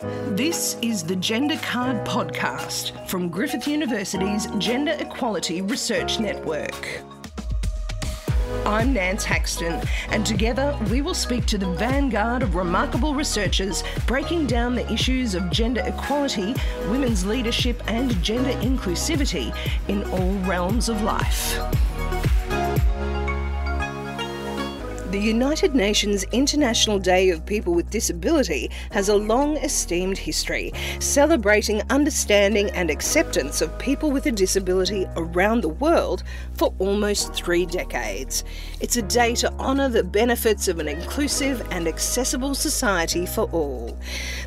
This 0.00 0.76
is 0.80 1.02
the 1.02 1.16
Gender 1.16 1.56
Card 1.56 2.06
Podcast 2.06 3.08
from 3.08 3.28
Griffith 3.28 3.66
University's 3.66 4.46
Gender 4.58 4.94
Equality 5.00 5.60
Research 5.60 6.20
Network. 6.20 7.02
I'm 8.64 8.92
Nance 8.92 9.24
Haxton, 9.24 9.82
and 10.10 10.24
together 10.24 10.78
we 10.88 11.02
will 11.02 11.14
speak 11.14 11.46
to 11.46 11.58
the 11.58 11.72
vanguard 11.72 12.44
of 12.44 12.54
remarkable 12.54 13.12
researchers 13.12 13.82
breaking 14.06 14.46
down 14.46 14.76
the 14.76 14.88
issues 14.92 15.34
of 15.34 15.50
gender 15.50 15.82
equality, 15.84 16.54
women's 16.90 17.26
leadership, 17.26 17.82
and 17.88 18.22
gender 18.22 18.52
inclusivity 18.60 19.52
in 19.88 20.04
all 20.10 20.32
realms 20.48 20.88
of 20.88 21.02
life. 21.02 21.58
The 25.18 25.24
United 25.24 25.74
Nations 25.74 26.22
International 26.30 27.00
Day 27.00 27.30
of 27.30 27.44
People 27.44 27.74
with 27.74 27.90
Disability 27.90 28.70
has 28.92 29.08
a 29.08 29.16
long 29.16 29.56
esteemed 29.56 30.16
history, 30.16 30.70
celebrating 31.00 31.82
understanding 31.90 32.70
and 32.70 32.88
acceptance 32.88 33.60
of 33.60 33.76
people 33.80 34.12
with 34.12 34.26
a 34.26 34.30
disability 34.30 35.08
around 35.16 35.62
the 35.62 35.70
world 35.70 36.22
for 36.54 36.72
almost 36.78 37.34
three 37.34 37.66
decades. 37.66 38.44
It's 38.80 38.96
a 38.96 39.02
day 39.02 39.34
to 39.36 39.52
honour 39.54 39.88
the 39.88 40.04
benefits 40.04 40.68
of 40.68 40.78
an 40.78 40.86
inclusive 40.86 41.66
and 41.72 41.88
accessible 41.88 42.54
society 42.54 43.26
for 43.26 43.50
all. 43.50 43.98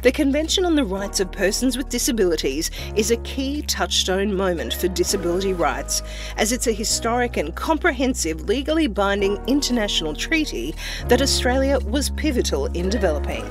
The 0.04 0.12
Convention 0.14 0.66
on 0.66 0.76
the 0.76 0.86
Rights 0.86 1.20
of 1.20 1.34
Persons 1.34 1.76
with 1.76 1.90
Disabilities 1.90 2.72
is 2.96 3.12
a 3.12 3.18
key 3.18 3.62
touchstone 3.64 4.34
moment 4.34 4.74
for 4.74 4.88
disability 4.88 5.52
rights, 5.52 6.02
as 6.38 6.54
it's 6.54 6.68
a 6.68 6.72
historic 6.72 7.36
and 7.36 7.54
comprehensive 7.54 8.48
legally 8.48 8.88
binding 8.88 9.38
international 9.48 10.14
treaty 10.14 10.61
that 11.08 11.22
Australia 11.22 11.80
was 11.80 12.10
pivotal 12.12 12.66
in 12.68 12.90
developing. 12.90 13.44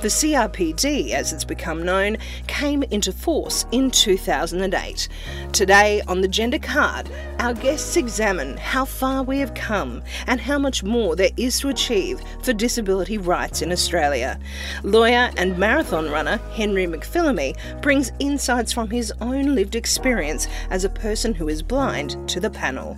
The 0.00 0.08
CRPD, 0.08 1.10
as 1.10 1.32
it's 1.32 1.44
become 1.44 1.82
known, 1.82 2.16
came 2.46 2.82
into 2.84 3.12
force 3.12 3.66
in 3.72 3.90
2008. 3.90 5.08
Today 5.52 6.02
on 6.08 6.20
the 6.20 6.28
Gender 6.28 6.58
Card, 6.58 7.10
our 7.38 7.54
guests 7.54 7.96
examine 7.96 8.56
how 8.56 8.84
far 8.84 9.22
we 9.22 9.38
have 9.38 9.54
come 9.54 10.02
and 10.26 10.40
how 10.40 10.58
much 10.58 10.82
more 10.82 11.16
there 11.16 11.30
is 11.36 11.58
to 11.60 11.68
achieve 11.68 12.20
for 12.42 12.52
disability 12.52 13.18
rights 13.18 13.62
in 13.62 13.72
Australia. 13.72 14.38
Lawyer 14.82 15.30
and 15.36 15.58
marathon 15.58 16.10
runner 16.10 16.38
Henry 16.52 16.86
McPhillamy 16.86 17.56
brings 17.80 18.12
insights 18.18 18.72
from 18.72 18.90
his 18.90 19.12
own 19.20 19.54
lived 19.54 19.74
experience 19.74 20.48
as 20.70 20.84
a 20.84 20.90
person 20.90 21.34
who 21.34 21.48
is 21.48 21.62
blind 21.62 22.28
to 22.28 22.40
the 22.40 22.50
panel. 22.50 22.96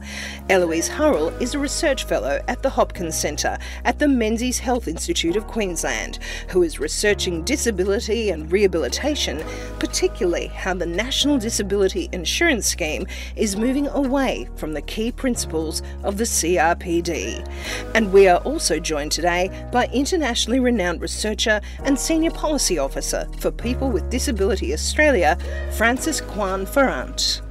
Eloise 0.51 0.89
Hummell 0.89 1.41
is 1.41 1.55
a 1.55 1.59
research 1.59 2.05
fellow 2.05 2.43
at 2.49 2.63
the 2.63 2.71
Hopkins 2.71 3.17
Centre 3.17 3.52
at 3.85 3.99
the 3.99 4.09
Menzies 4.09 4.59
Health 4.59 4.89
Institute 4.89 5.37
of 5.37 5.47
Queensland, 5.47 6.19
who 6.49 6.63
is 6.63 6.81
researching 6.81 7.43
disability 7.45 8.31
and 8.31 8.51
rehabilitation, 8.51 9.43
particularly 9.79 10.47
how 10.49 10.75
the 10.75 10.87
National 10.87 11.39
Disability 11.39 12.09
Insurance 12.13 12.67
Scheme 12.67 13.07
is 13.37 13.57
moving 13.57 13.89
away 13.89 14.49
from 14.57 14.73
the 14.73 14.83
key 14.83 15.13
principles 15.13 15.83
of 16.03 16.17
the 16.17 16.25
CRPD. 16.25 17.47
And 17.95 18.13
we 18.13 18.29
are 18.29 18.39
also 18.41 18.79
joined 18.79 19.13
today 19.13 19.69
by 19.71 19.87
internationally 19.89 20.61
renowned 20.61 21.01
researcher 21.01 21.61
and 21.85 21.99
senior 21.99 22.31
policy 22.31 22.79
officer 22.79 23.29
for 23.39 23.51
People 23.51 23.91
with 23.91 24.11
Disability 24.11 24.73
Australia, 24.73 25.37
Frances 25.77 26.21
Quan 26.21 26.65
Farrant. 26.65 27.42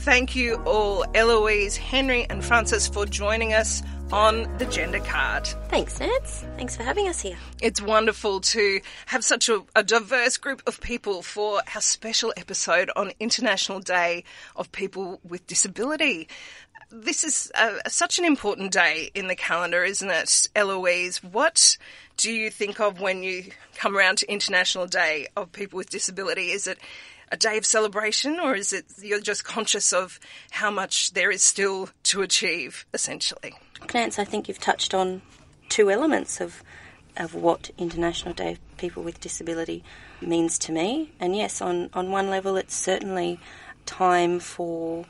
Thank 0.00 0.34
you 0.34 0.54
all, 0.64 1.04
Eloise, 1.14 1.76
Henry, 1.76 2.24
and 2.30 2.42
Frances, 2.42 2.88
for 2.88 3.04
joining 3.04 3.52
us 3.52 3.82
on 4.10 4.50
the 4.56 4.64
gender 4.64 5.00
card. 5.00 5.46
Thanks, 5.68 6.00
Nance. 6.00 6.42
Thanks 6.56 6.74
for 6.74 6.84
having 6.84 7.06
us 7.06 7.20
here. 7.20 7.36
It's 7.60 7.82
wonderful 7.82 8.40
to 8.40 8.80
have 9.04 9.22
such 9.22 9.50
a, 9.50 9.62
a, 9.76 9.82
diverse 9.82 10.38
group 10.38 10.62
of 10.66 10.80
people 10.80 11.20
for 11.20 11.60
our 11.74 11.82
special 11.82 12.32
episode 12.38 12.90
on 12.96 13.12
International 13.20 13.78
Day 13.78 14.24
of 14.56 14.72
People 14.72 15.20
with 15.22 15.46
Disability. 15.46 16.28
This 16.90 17.22
is 17.22 17.52
a, 17.54 17.90
such 17.90 18.18
an 18.18 18.24
important 18.24 18.72
day 18.72 19.10
in 19.14 19.26
the 19.26 19.36
calendar, 19.36 19.84
isn't 19.84 20.10
it, 20.10 20.48
Eloise? 20.56 21.22
What 21.22 21.76
do 22.16 22.32
you 22.32 22.48
think 22.48 22.80
of 22.80 23.02
when 23.02 23.22
you 23.22 23.44
come 23.76 23.94
around 23.94 24.16
to 24.18 24.32
International 24.32 24.86
Day 24.86 25.26
of 25.36 25.52
People 25.52 25.76
with 25.76 25.90
Disability? 25.90 26.52
Is 26.52 26.66
it 26.66 26.78
a 27.32 27.36
day 27.36 27.56
of 27.56 27.64
celebration, 27.64 28.40
or 28.40 28.54
is 28.54 28.72
it 28.72 28.86
you're 29.00 29.20
just 29.20 29.44
conscious 29.44 29.92
of 29.92 30.18
how 30.50 30.70
much 30.70 31.12
there 31.12 31.30
is 31.30 31.42
still 31.42 31.88
to 32.04 32.22
achieve, 32.22 32.86
essentially? 32.92 33.54
Nance, 33.94 34.18
I 34.18 34.24
think 34.24 34.48
you've 34.48 34.58
touched 34.58 34.94
on 34.94 35.22
two 35.68 35.90
elements 35.90 36.40
of 36.40 36.62
of 37.16 37.34
what 37.34 37.70
International 37.76 38.32
Day 38.32 38.52
of 38.52 38.76
People 38.76 39.02
with 39.02 39.20
Disability 39.20 39.84
means 40.20 40.58
to 40.60 40.72
me. 40.72 41.12
And 41.18 41.36
yes, 41.36 41.60
on, 41.60 41.90
on 41.92 42.10
one 42.10 42.30
level, 42.30 42.56
it's 42.56 42.74
certainly 42.74 43.40
time 43.84 44.38
for 44.38 45.04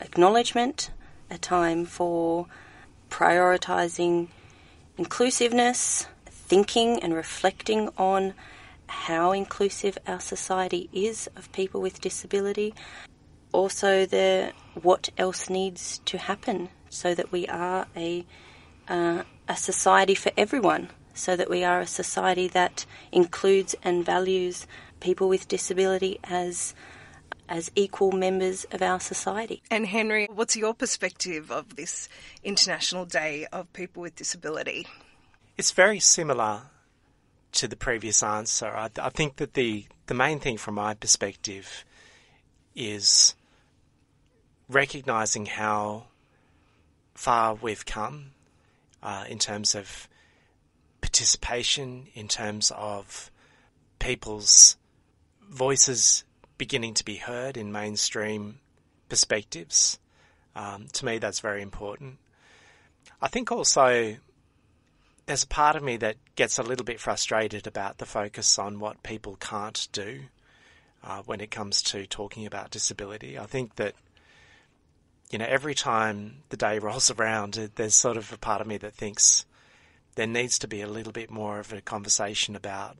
acknowledgement, 0.00 0.90
a 1.30 1.38
time 1.38 1.86
for 1.86 2.46
prioritising 3.08 4.28
inclusiveness, 4.98 6.06
thinking 6.26 7.00
and 7.02 7.14
reflecting 7.14 7.88
on 7.96 8.34
how 8.94 9.32
inclusive 9.32 9.98
our 10.06 10.20
society 10.20 10.88
is 10.92 11.28
of 11.36 11.52
people 11.52 11.80
with 11.80 12.00
disability. 12.00 12.74
Also, 13.52 14.06
the 14.06 14.52
what 14.82 15.10
else 15.18 15.50
needs 15.50 15.98
to 16.06 16.16
happen 16.16 16.68
so 16.88 17.14
that 17.14 17.30
we 17.30 17.46
are 17.48 17.86
a 17.96 18.24
uh, 18.88 19.22
a 19.48 19.56
society 19.56 20.14
for 20.14 20.32
everyone, 20.36 20.88
so 21.12 21.36
that 21.36 21.50
we 21.50 21.64
are 21.64 21.80
a 21.80 21.86
society 21.86 22.48
that 22.48 22.86
includes 23.12 23.74
and 23.82 24.04
values 24.04 24.66
people 25.00 25.28
with 25.28 25.48
disability 25.48 26.18
as 26.24 26.74
as 27.48 27.70
equal 27.74 28.12
members 28.12 28.64
of 28.72 28.80
our 28.80 29.00
society. 29.00 29.62
And 29.70 29.86
Henry, 29.86 30.28
what's 30.32 30.56
your 30.56 30.72
perspective 30.72 31.50
of 31.50 31.76
this 31.76 32.08
International 32.42 33.04
Day 33.04 33.46
of 33.52 33.70
People 33.72 34.00
with 34.02 34.16
Disability? 34.16 34.86
It's 35.58 35.72
very 35.72 36.00
similar 36.00 36.62
to 37.54 37.68
the 37.68 37.76
previous 37.76 38.22
answer. 38.22 38.66
I, 38.66 38.90
I 39.00 39.10
think 39.10 39.36
that 39.36 39.54
the, 39.54 39.86
the 40.06 40.14
main 40.14 40.40
thing 40.40 40.58
from 40.58 40.74
my 40.74 40.94
perspective 40.94 41.84
is 42.74 43.34
recognizing 44.68 45.46
how 45.46 46.04
far 47.14 47.54
we've 47.54 47.86
come 47.86 48.32
uh, 49.02 49.24
in 49.28 49.38
terms 49.38 49.74
of 49.74 50.08
participation, 51.00 52.08
in 52.14 52.28
terms 52.28 52.72
of 52.74 53.30
people's 53.98 54.76
voices 55.48 56.24
beginning 56.58 56.94
to 56.94 57.04
be 57.04 57.16
heard 57.16 57.56
in 57.56 57.70
mainstream 57.70 58.58
perspectives. 59.08 59.98
Um, 60.56 60.88
to 60.92 61.04
me, 61.04 61.18
that's 61.18 61.40
very 61.40 61.62
important. 61.62 62.18
I 63.20 63.28
think 63.28 63.52
also 63.52 64.16
there's 65.26 65.44
a 65.44 65.48
part 65.48 65.76
of 65.76 65.82
me 65.82 65.96
that 65.98 66.16
gets 66.36 66.58
a 66.58 66.62
little 66.62 66.84
bit 66.84 67.00
frustrated 67.00 67.66
about 67.66 67.98
the 67.98 68.06
focus 68.06 68.58
on 68.58 68.78
what 68.78 69.02
people 69.02 69.36
can't 69.36 69.88
do 69.92 70.20
uh, 71.02 71.22
when 71.24 71.40
it 71.40 71.50
comes 71.50 71.82
to 71.82 72.06
talking 72.06 72.46
about 72.46 72.70
disability. 72.70 73.38
I 73.38 73.46
think 73.46 73.76
that 73.76 73.94
you 75.30 75.38
know 75.38 75.46
every 75.46 75.74
time 75.74 76.42
the 76.50 76.56
day 76.56 76.78
rolls 76.82 77.10
around, 77.10 77.70
there's 77.74 77.94
sort 77.94 78.16
of 78.16 78.32
a 78.32 78.38
part 78.38 78.60
of 78.60 78.66
me 78.66 78.76
that 78.78 78.94
thinks 78.94 79.46
there 80.14 80.26
needs 80.26 80.58
to 80.60 80.68
be 80.68 80.80
a 80.80 80.86
little 80.86 81.12
bit 81.12 81.30
more 81.30 81.58
of 81.58 81.72
a 81.72 81.80
conversation 81.80 82.54
about 82.54 82.96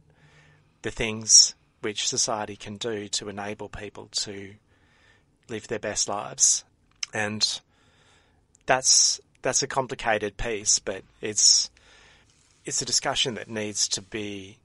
the 0.83 0.91
things 0.91 1.55
which 1.81 2.09
society 2.09 2.57
can 2.57 2.77
do 2.77 3.09
to 3.09 3.29
enable 3.29 3.69
people 3.69 4.09
to 4.11 4.55
live 5.49 5.69
their 5.69 5.79
best 5.79 6.09
lives, 6.09 6.65
and 7.13 7.61
that's 8.65 9.21
that's 9.43 9.63
a 9.63 9.67
complicated 9.67 10.39
piece, 10.39 10.79
but 10.79 11.03
it's 11.21 11.71
it's 12.65 12.83
a 12.83 12.87
discussion 12.87 13.35
that 13.35 13.49
needs 13.49 13.89
to 13.89 14.03
be 14.03 14.59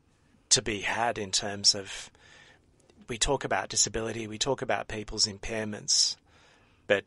to 0.50 0.62
be 0.62 0.82
had 0.82 1.18
in 1.18 1.32
terms 1.32 1.76
of 1.76 2.10
we 3.08 3.18
talk 3.18 3.44
about 3.44 3.70
disability, 3.70 4.28
we 4.28 4.38
talk 4.38 4.62
about 4.62 4.88
people's 4.88 5.28
impairments, 5.28 6.16
but 6.88 7.04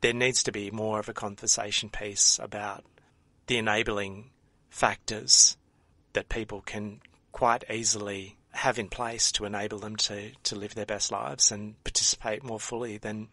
there 0.00 0.12
needs 0.12 0.42
to 0.44 0.52
be 0.52 0.70
more 0.70 0.98
of 0.98 1.08
a 1.08 1.12
conversation 1.12 1.88
piece 1.88 2.38
about 2.42 2.84
the 3.46 3.58
enabling 3.58 4.30
factors 4.70 5.56
that 6.12 6.28
people 6.28 6.60
can 6.60 7.00
quite 7.32 7.64
easily 7.70 8.36
have 8.52 8.78
in 8.78 8.88
place 8.88 9.30
to 9.32 9.44
enable 9.44 9.78
them 9.78 9.96
to, 9.96 10.30
to 10.42 10.56
live 10.56 10.74
their 10.74 10.86
best 10.86 11.12
lives 11.12 11.52
and 11.52 11.82
participate 11.84 12.42
more 12.42 12.60
fully 12.60 12.96
than 12.98 13.28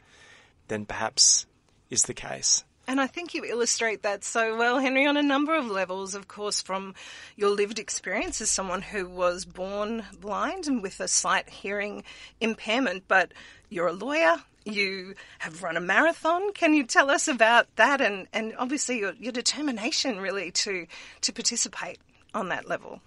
than 0.68 0.86
perhaps 0.86 1.46
is 1.90 2.04
the 2.04 2.14
case. 2.14 2.64
And 2.88 3.01
I 3.01 3.07
think 3.07 3.34
you 3.34 3.44
illustrate 3.44 4.04
that 4.04 4.24
so 4.24 4.57
well, 4.57 4.80
Henry, 4.80 5.06
on 5.06 5.18
a 5.18 5.22
number 5.22 5.54
of 5.54 5.68
levels, 5.68 6.16
of 6.16 6.30
course, 6.30 6.62
from 6.62 6.95
your 7.36 7.50
lived 7.50 7.80
experience 7.80 8.39
as 8.39 8.50
someone 8.50 8.81
who 8.81 9.10
was 9.10 9.44
born 9.44 10.06
blind 10.22 10.68
and 10.68 10.81
with 10.81 11.01
a 11.01 11.07
slight 11.10 11.50
hearing 11.50 12.06
impairment, 12.39 13.04
but 13.10 13.34
you're 13.69 13.88
a 13.88 13.94
lawyer, 13.94 14.38
you 14.63 15.16
have 15.39 15.63
run 15.63 15.75
a 15.75 15.81
marathon. 15.81 16.54
Can 16.54 16.74
you 16.74 16.86
tell 16.86 17.10
us 17.10 17.28
about 17.28 17.68
that 17.75 18.00
and, 18.00 18.28
and 18.31 18.54
obviously 18.57 19.00
your, 19.00 19.13
your 19.19 19.33
determination 19.33 20.22
really 20.22 20.51
to, 20.51 20.88
to 21.22 21.33
participate 21.33 22.00
on 22.33 22.48
that 22.50 22.69
level? 22.69 23.01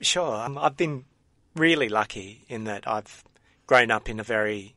Sure. 0.00 0.36
Um, 0.36 0.56
I've 0.56 0.76
been 0.76 1.04
really 1.54 1.90
lucky 1.90 2.46
in 2.48 2.64
that 2.64 2.88
I've 2.88 3.24
grown 3.66 3.90
up 3.90 4.08
in 4.08 4.20
a 4.20 4.24
very, 4.24 4.74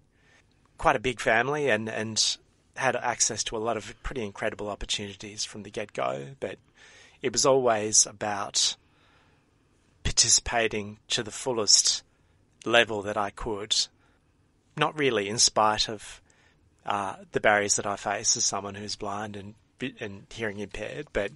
quite 0.77 0.97
a 0.97 0.99
big 0.99 1.21
family 1.21 1.69
and, 1.69 1.87
and 1.87 2.37
had 2.77 2.95
access 2.95 3.43
to 3.45 3.57
a 3.57 3.59
lot 3.59 3.77
of 3.77 3.95
pretty 4.03 4.23
incredible 4.23 4.69
opportunities 4.69 5.43
from 5.43 5.63
the 5.63 5.69
get 5.69 5.93
go. 5.93 6.27
But 6.39 6.57
it 7.21 7.33
was 7.33 7.45
always 7.45 8.05
about 8.05 8.75
participating 10.03 10.99
to 11.09 11.23
the 11.23 11.31
fullest 11.31 12.03
level 12.65 13.01
that 13.01 13.17
I 13.17 13.29
could, 13.29 13.75
not 14.75 14.97
really 14.97 15.27
in 15.27 15.37
spite 15.37 15.89
of 15.89 16.21
uh, 16.85 17.15
the 17.33 17.39
barriers 17.39 17.75
that 17.75 17.85
I 17.85 17.97
face 17.97 18.37
as 18.37 18.45
someone 18.45 18.75
who's 18.75 18.95
blind 18.95 19.35
and 19.35 19.55
and 19.99 20.25
hearing 20.31 20.57
impaired, 20.57 21.07
but 21.13 21.31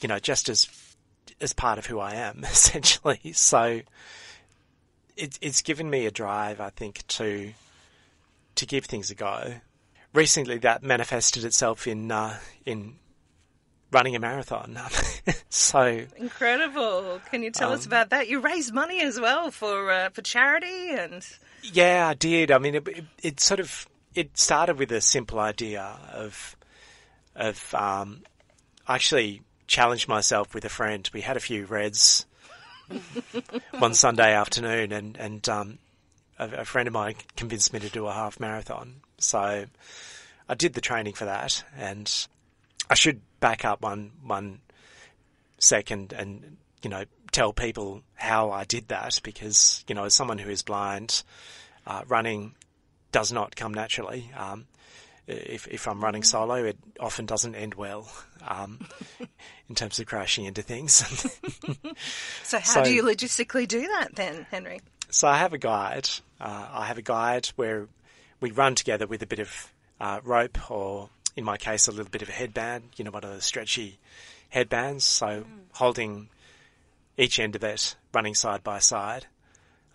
you 0.00 0.08
know, 0.08 0.18
just 0.18 0.48
as 0.48 0.68
as 1.40 1.52
part 1.52 1.78
of 1.78 1.86
who 1.86 1.98
I 1.98 2.14
am, 2.14 2.44
essentially. 2.44 3.32
So 3.32 3.80
it, 5.16 5.38
it's 5.40 5.62
given 5.62 5.88
me 5.88 6.06
a 6.06 6.10
drive, 6.10 6.60
I 6.60 6.70
think, 6.70 7.06
to 7.08 7.52
to 8.56 8.66
give 8.66 8.86
things 8.86 9.10
a 9.10 9.14
go. 9.14 9.54
Recently, 10.16 10.56
that 10.60 10.82
manifested 10.82 11.44
itself 11.44 11.86
in 11.86 12.10
uh, 12.10 12.38
in 12.64 12.94
running 13.92 14.16
a 14.16 14.18
marathon. 14.18 14.78
so 15.50 16.06
incredible! 16.16 17.20
Can 17.30 17.42
you 17.42 17.50
tell 17.50 17.68
um, 17.68 17.74
us 17.74 17.84
about 17.84 18.08
that? 18.08 18.26
You 18.26 18.40
raised 18.40 18.72
money 18.72 19.02
as 19.02 19.20
well 19.20 19.50
for 19.50 19.90
uh, 19.90 20.08
for 20.08 20.22
charity, 20.22 20.88
and 20.88 21.22
yeah, 21.62 22.08
I 22.08 22.14
did. 22.14 22.50
I 22.50 22.56
mean, 22.56 22.76
it, 22.76 22.88
it, 22.88 23.04
it, 23.22 23.40
sort 23.40 23.60
of 23.60 23.86
it 24.14 24.38
started 24.38 24.78
with 24.78 24.90
a 24.90 25.02
simple 25.02 25.38
idea 25.38 25.82
of 26.14 26.56
of 27.34 27.74
um, 27.74 28.22
actually 28.88 29.42
challenged 29.66 30.08
myself 30.08 30.54
with 30.54 30.64
a 30.64 30.70
friend. 30.70 31.10
We 31.12 31.20
had 31.20 31.36
a 31.36 31.40
few 31.40 31.66
reds 31.66 32.24
one 33.78 33.92
Sunday 33.92 34.32
afternoon, 34.32 34.92
and 34.92 35.18
and 35.18 35.46
um, 35.46 35.78
a, 36.38 36.48
a, 36.60 36.64
friend 36.64 36.88
of 36.88 36.94
mine 36.94 37.16
convinced 37.36 37.74
me 37.74 37.80
to 37.80 37.90
do 37.90 38.06
a 38.06 38.14
half 38.14 38.40
marathon. 38.40 39.02
So 39.18 39.66
I 40.48 40.54
did 40.54 40.74
the 40.74 40.80
training 40.80 41.14
for 41.14 41.24
that, 41.24 41.64
and 41.76 42.12
I 42.90 42.94
should 42.94 43.20
back 43.40 43.64
up 43.64 43.82
one 43.82 44.12
one 44.22 44.60
second 45.58 46.12
and 46.12 46.56
you 46.82 46.90
know 46.90 47.04
tell 47.32 47.52
people 47.52 48.02
how 48.14 48.50
I 48.50 48.64
did 48.64 48.88
that 48.88 49.20
because 49.22 49.84
you 49.88 49.94
know 49.94 50.04
as 50.04 50.14
someone 50.14 50.38
who 50.38 50.50
is 50.50 50.62
blind, 50.62 51.22
uh, 51.86 52.02
running 52.06 52.54
does 53.12 53.32
not 53.32 53.56
come 53.56 53.72
naturally. 53.72 54.30
Um, 54.36 54.66
if, 55.26 55.66
if 55.68 55.88
I'm 55.88 56.02
running 56.02 56.22
solo, 56.22 56.54
it 56.64 56.76
often 57.00 57.26
doesn't 57.26 57.54
end 57.54 57.74
well 57.74 58.08
um, 58.46 58.86
in 59.68 59.74
terms 59.74 59.98
of 59.98 60.06
crashing 60.06 60.44
into 60.44 60.62
things. 60.62 60.94
so, 62.44 62.58
how 62.58 62.64
so, 62.64 62.84
do 62.84 62.92
you 62.92 63.02
logistically 63.02 63.66
do 63.66 63.80
that 63.80 64.14
then, 64.14 64.46
Henry? 64.50 64.80
So, 65.10 65.26
I 65.26 65.38
have 65.38 65.52
a 65.52 65.58
guide. 65.58 66.08
Uh, 66.40 66.68
I 66.70 66.86
have 66.86 66.98
a 66.98 67.02
guide 67.02 67.46
where 67.56 67.88
we 68.46 68.52
run 68.52 68.76
together 68.76 69.08
with 69.08 69.20
a 69.22 69.26
bit 69.26 69.40
of 69.40 69.72
uh, 70.00 70.20
rope, 70.22 70.70
or 70.70 71.10
in 71.34 71.42
my 71.42 71.56
case, 71.56 71.88
a 71.88 71.90
little 71.90 72.08
bit 72.08 72.22
of 72.22 72.28
a 72.28 72.32
headband. 72.32 72.84
You 72.94 73.04
know, 73.04 73.10
one 73.10 73.24
of 73.24 73.34
the 73.34 73.40
stretchy 73.40 73.98
headbands. 74.50 75.04
So, 75.04 75.26
mm. 75.26 75.44
holding 75.72 76.28
each 77.18 77.40
end 77.40 77.56
of 77.56 77.64
it, 77.64 77.96
running 78.14 78.36
side 78.36 78.62
by 78.62 78.78
side, 78.78 79.26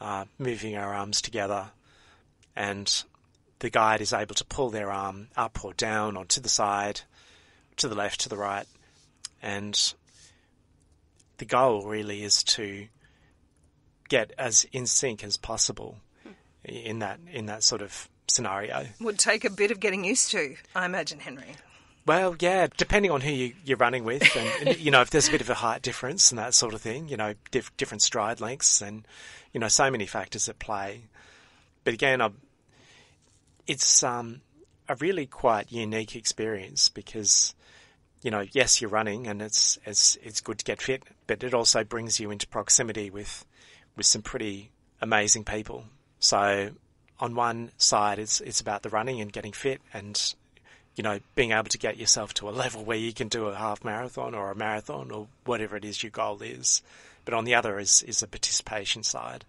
uh, 0.01 0.25
moving 0.37 0.75
our 0.75 0.93
arms 0.93 1.21
together, 1.21 1.71
and 2.53 3.03
the 3.59 3.69
guide 3.69 4.01
is 4.01 4.11
able 4.11 4.35
to 4.35 4.43
pull 4.43 4.69
their 4.69 4.91
arm 4.91 5.29
up 5.37 5.63
or 5.63 5.73
down 5.73 6.17
or 6.17 6.25
to 6.25 6.41
the 6.41 6.49
side, 6.49 6.99
to 7.77 7.87
the 7.87 7.95
left, 7.95 8.19
to 8.19 8.27
the 8.29 8.35
right. 8.35 8.67
And 9.41 9.93
the 11.37 11.45
goal 11.45 11.85
really 11.85 12.21
is 12.21 12.43
to 12.43 12.89
get 14.09 14.33
as 14.37 14.65
in 14.73 14.87
sync 14.87 15.23
as 15.23 15.37
possible 15.37 15.99
in 16.65 16.99
that 16.99 17.17
in 17.31 17.45
that 17.45 17.63
sort 17.63 17.81
of 17.81 18.09
scenario. 18.27 18.87
Would 18.99 19.19
take 19.19 19.45
a 19.45 19.49
bit 19.49 19.71
of 19.71 19.79
getting 19.79 20.03
used 20.03 20.31
to, 20.31 20.55
I 20.75 20.85
imagine, 20.85 21.19
Henry. 21.19 21.55
Well, 22.05 22.35
yeah, 22.39 22.67
depending 22.77 23.11
on 23.11 23.21
who 23.21 23.31
you, 23.31 23.53
are 23.69 23.75
running 23.75 24.03
with, 24.03 24.35
and, 24.35 24.67
and, 24.67 24.79
you 24.79 24.89
know 24.89 25.01
if 25.01 25.11
there's 25.11 25.27
a 25.27 25.31
bit 25.31 25.41
of 25.41 25.49
a 25.49 25.53
height 25.53 25.83
difference 25.83 26.31
and 26.31 26.39
that 26.39 26.55
sort 26.55 26.73
of 26.73 26.81
thing, 26.81 27.07
you 27.07 27.17
know, 27.17 27.35
diff, 27.51 27.75
different 27.77 28.01
stride 28.01 28.41
lengths, 28.41 28.81
and 28.81 29.07
you 29.53 29.59
know 29.59 29.67
so 29.67 29.91
many 29.91 30.07
factors 30.07 30.49
at 30.49 30.57
play. 30.57 31.03
But 31.83 31.93
again, 31.93 32.21
I'm 32.21 32.37
it's 33.67 34.03
um, 34.03 34.41
a 34.89 34.95
really 34.95 35.27
quite 35.27 35.71
unique 35.71 36.15
experience 36.15 36.89
because 36.89 37.53
you 38.21 38.29
know, 38.29 38.45
yes, 38.51 38.81
you're 38.81 38.89
running 38.89 39.27
and 39.27 39.41
it's, 39.41 39.79
it's, 39.85 40.17
it's 40.21 40.41
good 40.41 40.59
to 40.59 40.65
get 40.65 40.81
fit, 40.81 41.03
but 41.27 41.43
it 41.43 41.53
also 41.53 41.83
brings 41.83 42.19
you 42.19 42.29
into 42.31 42.47
proximity 42.47 43.09
with, 43.09 43.45
with 43.95 44.05
some 44.05 44.21
pretty 44.21 44.71
amazing 45.01 45.43
people. 45.43 45.85
So 46.19 46.69
on 47.21 47.35
one 47.35 47.71
side, 47.77 48.19
it's, 48.19 48.41
it's 48.41 48.59
about 48.59 48.81
the 48.81 48.89
running 48.89 49.21
and 49.21 49.31
getting 49.31 49.53
fit 49.53 49.79
and, 49.93 50.33
you 50.95 51.03
know, 51.03 51.19
being 51.35 51.51
able 51.51 51.69
to 51.69 51.77
get 51.77 51.97
yourself 51.97 52.33
to 52.33 52.49
a 52.49 52.51
level 52.51 52.83
where 52.83 52.97
you 52.97 53.13
can 53.13 53.27
do 53.29 53.45
a 53.45 53.55
half 53.55 53.85
marathon 53.85 54.35
or 54.35 54.51
a 54.51 54.55
marathon 54.55 55.11
or 55.11 55.27
whatever 55.45 55.77
it 55.77 55.85
is 55.85 56.01
your 56.03 56.09
goal 56.09 56.41
is. 56.41 56.81
But 57.23 57.35
on 57.35 57.45
the 57.45 57.55
other 57.55 57.79
is, 57.79 58.01
is 58.03 58.19
the 58.19 58.27
participation 58.27 59.03
side 59.03 59.45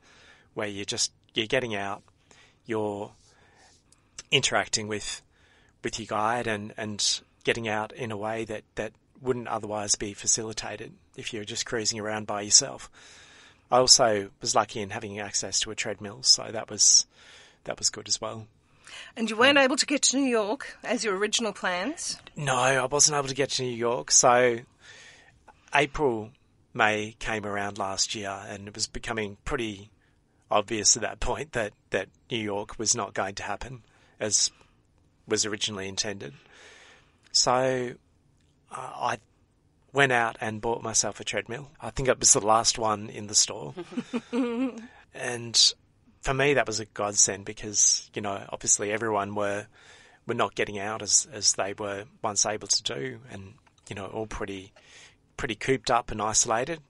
where 0.54 0.68
you're 0.68 0.84
just, 0.84 1.10
you're 1.34 1.46
getting 1.46 1.74
out, 1.74 2.02
you're 2.66 3.10
interacting 4.30 4.86
with 4.86 5.22
with 5.82 5.98
your 5.98 6.06
guide 6.06 6.46
and, 6.46 6.72
and 6.76 7.20
getting 7.44 7.68
out 7.68 7.92
in 7.92 8.12
a 8.12 8.16
way 8.16 8.44
that, 8.44 8.62
that 8.76 8.92
wouldn't 9.20 9.48
otherwise 9.48 9.94
be 9.96 10.14
facilitated 10.14 10.92
if 11.16 11.32
you're 11.32 11.44
just 11.44 11.66
cruising 11.66 11.98
around 12.00 12.26
by 12.26 12.40
yourself. 12.40 12.90
I 13.70 13.78
also 13.78 14.30
was 14.40 14.54
lucky 14.54 14.80
in 14.80 14.90
having 14.90 15.18
access 15.18 15.60
to 15.60 15.70
a 15.70 15.74
treadmill, 15.74 16.22
so 16.22 16.48
that 16.52 16.70
was 16.70 17.06
that 17.64 17.78
was 17.78 17.90
good 17.90 18.08
as 18.08 18.20
well. 18.20 18.46
And 19.16 19.30
you 19.30 19.36
weren't 19.36 19.58
um, 19.58 19.64
able 19.64 19.76
to 19.76 19.86
get 19.86 20.02
to 20.02 20.16
New 20.16 20.28
York 20.28 20.76
as 20.84 21.04
your 21.04 21.16
original 21.16 21.52
plans? 21.52 22.18
No, 22.36 22.56
I 22.56 22.84
wasn't 22.86 23.16
able 23.16 23.28
to 23.28 23.34
get 23.34 23.50
to 23.50 23.62
New 23.62 23.74
York. 23.74 24.10
So 24.10 24.58
April, 25.74 26.30
May 26.74 27.16
came 27.18 27.46
around 27.46 27.78
last 27.78 28.14
year, 28.14 28.42
and 28.48 28.68
it 28.68 28.74
was 28.74 28.86
becoming 28.86 29.36
pretty 29.44 29.90
obvious 30.50 30.96
at 30.96 31.02
that 31.02 31.20
point 31.20 31.52
that, 31.52 31.72
that 31.90 32.08
New 32.30 32.38
York 32.38 32.78
was 32.78 32.94
not 32.94 33.14
going 33.14 33.34
to 33.36 33.42
happen 33.42 33.82
as 34.20 34.50
was 35.26 35.46
originally 35.46 35.88
intended. 35.88 36.34
So 37.32 37.94
uh, 38.70 38.76
I 38.76 39.18
went 39.92 40.12
out 40.12 40.36
and 40.40 40.60
bought 40.60 40.82
myself 40.82 41.20
a 41.20 41.24
treadmill. 41.24 41.70
I 41.80 41.90
think 41.90 42.08
it 42.08 42.18
was 42.18 42.32
the 42.32 42.40
last 42.40 42.78
one 42.78 43.08
in 43.08 43.26
the 43.26 43.34
store. 43.34 43.74
and 45.14 45.74
for 46.22 46.32
me, 46.32 46.54
that 46.54 46.66
was 46.66 46.80
a 46.80 46.86
godsend 46.86 47.44
because, 47.44 48.10
you 48.14 48.22
know, 48.22 48.44
obviously 48.48 48.92
everyone 48.92 49.34
were, 49.34 49.66
were 50.26 50.34
not 50.34 50.54
getting 50.54 50.78
out 50.78 51.02
as, 51.02 51.26
as 51.32 51.52
they 51.54 51.74
were 51.74 52.04
once 52.22 52.46
able 52.46 52.68
to 52.68 52.82
do 52.82 53.18
and, 53.30 53.54
you 53.88 53.96
know, 53.96 54.06
all 54.06 54.26
pretty, 54.26 54.72
pretty 55.36 55.56
cooped 55.56 55.90
up 55.90 56.10
and 56.10 56.22
isolated. 56.22 56.80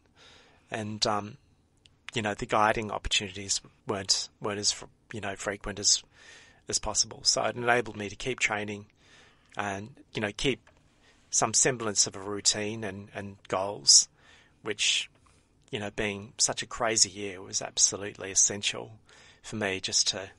And, 0.71 1.05
um, 1.07 1.39
you 2.15 2.23
know, 2.23 2.35
the 2.35 2.47
guiding 2.47 2.91
opportunities 2.91 3.61
weren't, 3.87 4.29
weren't 4.41 4.61
as, 4.61 4.75
you 5.13 5.21
know, 5.21 5.35
frequent 5.35 5.79
as 5.79 6.03
as 6.69 6.79
possible. 6.79 7.21
So 7.25 7.43
it 7.45 7.57
enabled 7.57 7.97
me 7.97 8.09
to 8.09 8.17
keep 8.17 8.39
training 8.39 8.87
and, 9.57 9.91
you 10.15 10.21
know, 10.21 10.31
keep 10.37 10.69
some 11.31 11.55
semblance 11.55 12.07
of 12.07 12.17
a 12.17 12.21
routine 12.21 12.85
and, 12.85 13.09
and 13.15 13.37
goals, 13.49 14.09
which, 14.63 15.11
you 15.71 15.79
know, 15.79 15.91
being 15.91 16.35
such 16.39 16.63
a 16.63 16.67
crazy 16.67 17.11
year 17.11 17.41
was 17.41 17.63
absolutely 17.63 18.31
essential 18.31 18.93
for 19.43 19.57
me 19.57 19.81
just 19.81 20.09
to, 20.09 20.31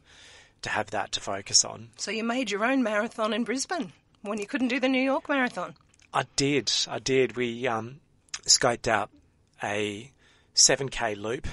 to 0.61 0.69
have 0.69 0.91
that 0.91 1.11
to 1.13 1.19
focus 1.19 1.63
on. 1.63 1.89
So 1.97 2.11
you 2.11 2.23
made 2.23 2.49
your 2.49 2.65
own 2.65 2.83
marathon 2.83 3.33
in 3.33 3.43
Brisbane 3.43 3.91
when 4.21 4.39
you 4.39 4.47
couldn't 4.47 4.69
do 4.69 4.79
the 4.79 4.89
New 4.89 5.01
York 5.01 5.29
Marathon? 5.29 5.75
I 6.13 6.25
did. 6.35 6.71
I 6.87 6.99
did. 6.99 7.35
We 7.35 7.67
um, 7.67 7.99
scoped 8.45 8.87
out 8.87 9.09
a 9.61 10.11
7k 10.55 11.17
loop, 11.17 11.47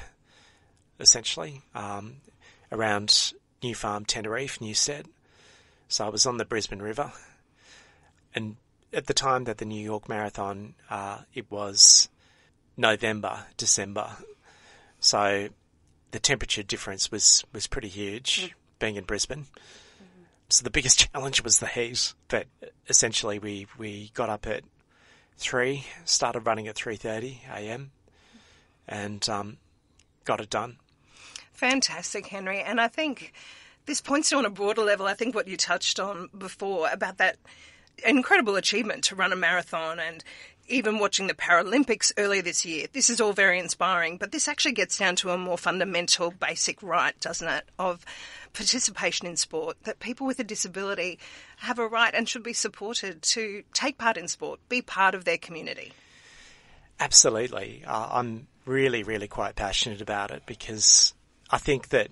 essentially, 0.98 1.62
um, 1.74 2.16
around 2.70 3.32
New 3.62 3.74
Farm, 3.74 4.04
Teneriffe, 4.04 4.60
Newstead. 4.60 5.06
So 5.88 6.06
I 6.06 6.08
was 6.08 6.26
on 6.26 6.36
the 6.36 6.44
Brisbane 6.44 6.82
River. 6.82 7.12
And 8.34 8.56
at 8.92 9.06
the 9.06 9.14
time 9.14 9.44
that 9.44 9.58
the 9.58 9.64
New 9.64 9.82
York 9.82 10.08
Marathon, 10.08 10.74
uh, 10.88 11.18
it 11.34 11.50
was 11.50 12.08
November, 12.76 13.46
December. 13.56 14.10
So 15.00 15.48
the 16.10 16.18
temperature 16.18 16.62
difference 16.62 17.10
was, 17.10 17.44
was 17.52 17.66
pretty 17.66 17.88
huge 17.88 18.48
mm. 18.48 18.52
being 18.78 18.96
in 18.96 19.04
Brisbane. 19.04 19.44
Mm-hmm. 19.44 20.24
So 20.48 20.64
the 20.64 20.70
biggest 20.70 21.10
challenge 21.12 21.42
was 21.42 21.58
the 21.58 21.66
heat. 21.66 22.14
But 22.28 22.46
essentially 22.88 23.38
we, 23.38 23.66
we 23.78 24.10
got 24.14 24.28
up 24.28 24.46
at 24.46 24.64
three, 25.36 25.86
started 26.04 26.40
running 26.40 26.68
at 26.68 26.76
3.30 26.76 27.38
a.m. 27.54 27.90
and 28.86 29.26
um, 29.28 29.56
got 30.24 30.40
it 30.40 30.50
done. 30.50 30.76
Fantastic, 31.52 32.26
Henry. 32.26 32.60
And 32.60 32.80
I 32.80 32.88
think 32.88 33.32
this 33.86 34.00
points 34.00 34.30
to 34.30 34.36
on 34.36 34.44
a 34.44 34.50
broader 34.50 34.82
level, 34.82 35.06
I 35.06 35.14
think 35.14 35.34
what 35.34 35.48
you 35.48 35.56
touched 35.56 35.98
on 35.98 36.28
before 36.36 36.88
about 36.92 37.18
that 37.18 37.36
incredible 38.06 38.56
achievement 38.56 39.04
to 39.04 39.14
run 39.14 39.32
a 39.32 39.36
marathon 39.36 39.98
and 39.98 40.24
even 40.70 40.98
watching 40.98 41.26
the 41.26 41.34
Paralympics 41.34 42.12
earlier 42.16 42.42
this 42.42 42.64
year, 42.64 42.86
this 42.92 43.10
is 43.10 43.20
all 43.20 43.32
very 43.32 43.58
inspiring, 43.58 44.16
but 44.16 44.32
this 44.32 44.48
actually 44.48 44.72
gets 44.72 44.96
down 44.96 45.16
to 45.16 45.30
a 45.30 45.38
more 45.38 45.58
fundamental, 45.58 46.30
basic 46.30 46.82
right, 46.82 47.18
doesn't 47.20 47.48
it, 47.48 47.64
of 47.78 48.04
participation 48.52 49.26
in 49.26 49.36
sport, 49.36 49.76
that 49.84 49.98
people 49.98 50.26
with 50.26 50.38
a 50.38 50.44
disability 50.44 51.18
have 51.58 51.78
a 51.78 51.86
right 51.86 52.14
and 52.14 52.28
should 52.28 52.42
be 52.42 52.52
supported 52.52 53.20
to 53.22 53.62
take 53.72 53.98
part 53.98 54.16
in 54.16 54.28
sport, 54.28 54.60
be 54.68 54.80
part 54.80 55.14
of 55.14 55.24
their 55.24 55.38
community. 55.38 55.92
Absolutely. 57.00 57.82
Uh, 57.86 58.08
I'm 58.12 58.46
really, 58.64 59.02
really 59.02 59.28
quite 59.28 59.56
passionate 59.56 60.00
about 60.00 60.30
it 60.30 60.44
because 60.46 61.14
I 61.50 61.58
think 61.58 61.88
that 61.88 62.10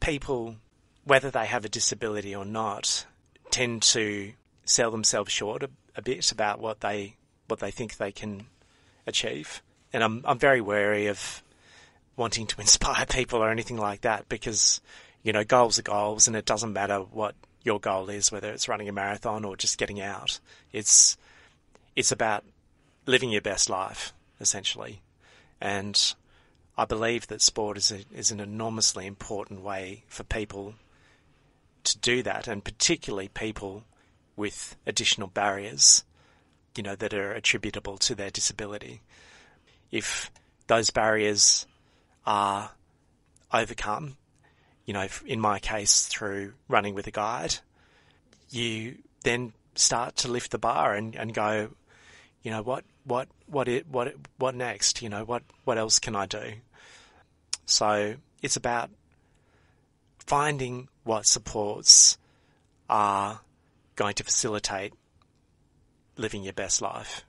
people, 0.00 0.56
whether 1.04 1.30
they 1.30 1.46
have 1.46 1.64
a 1.64 1.68
disability 1.68 2.34
or 2.34 2.44
not, 2.44 3.04
tend 3.50 3.82
to 3.82 4.32
sell 4.64 4.90
themselves 4.90 5.32
short 5.32 5.62
a, 5.62 5.70
a 5.96 6.02
bit 6.02 6.30
about 6.32 6.60
what 6.60 6.80
they 6.80 7.17
what 7.48 7.60
they 7.60 7.70
think 7.70 7.96
they 7.96 8.12
can 8.12 8.46
achieve. 9.06 9.62
And 9.92 10.04
I'm 10.04 10.22
I'm 10.24 10.38
very 10.38 10.60
wary 10.60 11.06
of 11.06 11.42
wanting 12.16 12.46
to 12.46 12.60
inspire 12.60 13.06
people 13.06 13.40
or 13.40 13.50
anything 13.50 13.78
like 13.78 14.02
that 14.02 14.28
because 14.28 14.80
you 15.22 15.32
know 15.32 15.44
goals 15.44 15.78
are 15.78 15.82
goals, 15.82 16.28
and 16.28 16.36
it 16.36 16.44
doesn't 16.44 16.72
matter 16.72 16.98
what 16.98 17.34
your 17.64 17.80
goal 17.80 18.08
is, 18.08 18.30
whether 18.30 18.52
it's 18.52 18.68
running 18.68 18.88
a 18.88 18.92
marathon 18.92 19.44
or 19.44 19.56
just 19.56 19.78
getting 19.78 20.00
out. 20.00 20.38
It's 20.72 21.16
it's 21.96 22.12
about 22.12 22.44
living 23.06 23.30
your 23.30 23.42
best 23.42 23.68
life 23.68 24.12
essentially, 24.40 25.00
and 25.60 26.14
I 26.76 26.84
believe 26.84 27.26
that 27.26 27.42
sport 27.42 27.76
is 27.76 27.90
a, 27.90 28.04
is 28.14 28.30
an 28.30 28.38
enormously 28.38 29.06
important 29.06 29.62
way 29.62 30.04
for 30.06 30.22
people 30.22 30.74
to 31.84 31.98
do 31.98 32.22
that, 32.22 32.46
and 32.46 32.62
particularly 32.62 33.28
people 33.28 33.84
with 34.36 34.76
additional 34.86 35.26
barriers 35.26 36.04
you 36.78 36.84
know, 36.84 36.94
that 36.94 37.12
are 37.12 37.32
attributable 37.32 37.98
to 37.98 38.14
their 38.14 38.30
disability. 38.30 39.02
If 39.90 40.30
those 40.68 40.90
barriers 40.90 41.66
are 42.24 42.70
overcome, 43.52 44.16
you 44.86 44.94
know, 44.94 45.08
in 45.26 45.40
my 45.40 45.58
case 45.58 46.06
through 46.06 46.52
running 46.68 46.94
with 46.94 47.08
a 47.08 47.10
guide, 47.10 47.56
you 48.48 48.98
then 49.24 49.52
start 49.74 50.16
to 50.16 50.28
lift 50.28 50.52
the 50.52 50.58
bar 50.58 50.94
and, 50.94 51.16
and 51.16 51.34
go, 51.34 51.70
you 52.42 52.52
know, 52.52 52.62
what, 52.62 52.84
what, 53.04 53.28
what, 53.46 53.66
it, 53.66 53.88
what, 53.88 54.14
what 54.38 54.54
next? 54.54 55.02
You 55.02 55.08
know, 55.08 55.24
what, 55.24 55.42
what 55.64 55.78
else 55.78 55.98
can 55.98 56.14
I 56.14 56.26
do? 56.26 56.52
So 57.66 58.14
it's 58.40 58.56
about 58.56 58.88
finding 60.20 60.88
what 61.02 61.26
supports 61.26 62.18
are 62.88 63.40
going 63.96 64.14
to 64.14 64.24
facilitate 64.24 64.94
living 66.18 66.42
your 66.42 66.52
best 66.52 66.82
life, 66.82 67.24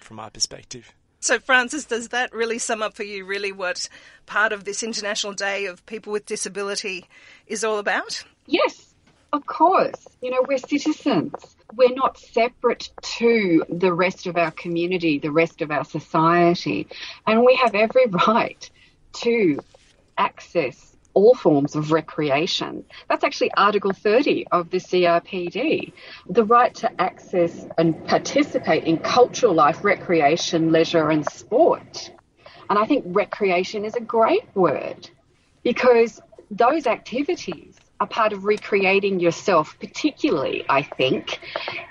from 0.00 0.16
my 0.16 0.28
perspective. 0.28 0.92
So, 1.20 1.38
Frances, 1.38 1.84
does 1.84 2.08
that 2.08 2.32
really 2.32 2.58
sum 2.58 2.82
up 2.82 2.94
for 2.94 3.02
you 3.02 3.24
really 3.24 3.50
what 3.50 3.88
part 4.26 4.52
of 4.52 4.64
this 4.64 4.82
International 4.82 5.32
Day 5.32 5.66
of 5.66 5.84
People 5.86 6.12
with 6.12 6.26
Disability 6.26 7.06
is 7.46 7.64
all 7.64 7.78
about? 7.78 8.22
Yes, 8.46 8.94
of 9.32 9.44
course. 9.44 10.06
You 10.22 10.30
know, 10.30 10.44
we're 10.46 10.58
citizens. 10.58 11.32
We're 11.74 11.94
not 11.94 12.18
separate 12.18 12.90
to 13.18 13.64
the 13.68 13.92
rest 13.92 14.26
of 14.26 14.36
our 14.36 14.52
community, 14.52 15.18
the 15.18 15.32
rest 15.32 15.60
of 15.60 15.70
our 15.70 15.84
society. 15.84 16.86
And 17.26 17.44
we 17.44 17.56
have 17.56 17.74
every 17.74 18.06
right 18.26 18.70
to 19.14 19.58
access 20.16 20.87
all 21.18 21.34
forms 21.34 21.74
of 21.74 21.90
recreation. 21.90 22.84
That's 23.08 23.24
actually 23.24 23.50
Article 23.56 23.92
30 23.92 24.46
of 24.52 24.70
the 24.70 24.76
CRPD. 24.76 25.92
The 26.30 26.44
right 26.44 26.72
to 26.76 27.00
access 27.00 27.66
and 27.76 28.06
participate 28.06 28.84
in 28.84 28.98
cultural 28.98 29.52
life, 29.52 29.82
recreation, 29.82 30.70
leisure, 30.70 31.10
and 31.10 31.28
sport. 31.28 32.12
And 32.70 32.78
I 32.78 32.84
think 32.86 33.04
recreation 33.08 33.84
is 33.84 33.96
a 33.96 34.00
great 34.00 34.44
word 34.54 35.10
because 35.64 36.20
those 36.52 36.86
activities 36.86 37.74
are 37.98 38.06
part 38.06 38.32
of 38.32 38.44
recreating 38.44 39.18
yourself, 39.18 39.76
particularly, 39.80 40.64
I 40.68 40.82
think, 40.82 41.40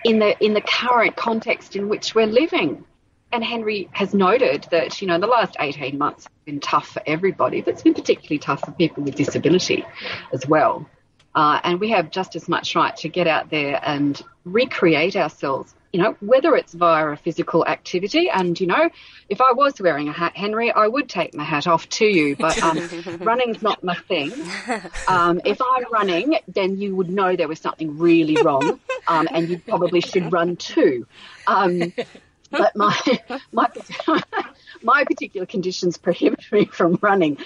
in 0.06 0.20
the 0.20 0.42
in 0.42 0.54
the 0.54 0.62
current 0.62 1.18
context 1.18 1.76
in 1.76 1.90
which 1.90 2.16
we're 2.16 2.28
living. 2.28 2.86
And 3.32 3.44
Henry 3.44 3.90
has 3.92 4.14
noted 4.14 4.68
that, 4.72 5.02
you 5.02 5.08
know, 5.08 5.20
the 5.20 5.28
last 5.28 5.58
18 5.60 5.98
months 5.98 6.24
have 6.24 6.46
been 6.46 6.60
tough 6.60 6.88
for 6.88 7.02
everybody, 7.06 7.62
but 7.62 7.74
it's 7.74 7.84
been 7.84 7.94
particularly 7.94 8.40
tough 8.40 8.62
for 8.62 8.72
people 8.72 9.04
with 9.04 9.16
disability 9.16 9.86
as 10.32 10.48
well. 10.48 10.88
Uh, 11.36 11.60
and 11.64 11.80
we 11.80 11.92
have 11.92 12.10
just 12.10 12.36
as 12.36 12.48
much 12.48 12.76
right 12.76 12.96
to 12.98 13.10
get 13.10 13.28
out 13.28 13.50
there 13.52 13.80
and 13.84 14.24
recreate 14.44 15.16
ourselves, 15.16 15.76
you 15.94 16.02
know, 16.02 16.16
whether 16.20 16.56
it's 16.56 16.74
via 16.74 17.10
a 17.10 17.16
physical 17.16 17.64
activity. 17.68 18.30
And, 18.30 18.60
you 18.60 18.66
know, 18.66 18.90
if 19.30 19.40
I 19.40 19.52
was 19.52 19.80
wearing 19.80 20.08
a 20.08 20.14
hat, 20.14 20.36
Henry, 20.36 20.72
I 20.72 20.88
would 20.88 21.08
take 21.08 21.36
my 21.36 21.44
hat 21.44 21.68
off 21.68 21.88
to 21.90 22.06
you, 22.06 22.36
but 22.38 22.60
um, 22.64 22.80
running's 23.20 23.62
not 23.62 23.84
my 23.84 23.94
thing. 23.94 24.32
Um, 25.08 25.40
if 25.46 25.62
I'm 25.62 25.86
running, 25.92 26.40
then 26.48 26.78
you 26.80 26.96
would 26.96 27.10
know 27.10 27.36
there 27.36 27.48
was 27.48 27.60
something 27.60 28.00
really 28.00 28.42
wrong, 28.42 28.80
um, 29.08 29.28
and 29.32 29.48
you 29.48 29.60
probably 29.60 30.02
should 30.02 30.32
run 30.32 30.56
too. 30.56 31.06
But 32.50 32.76
my 32.76 32.98
my 33.52 33.68
my 34.82 35.04
particular 35.04 35.46
conditions 35.46 35.98
prohibit 35.98 36.52
me 36.52 36.66
from 36.66 37.00
running, 37.02 37.38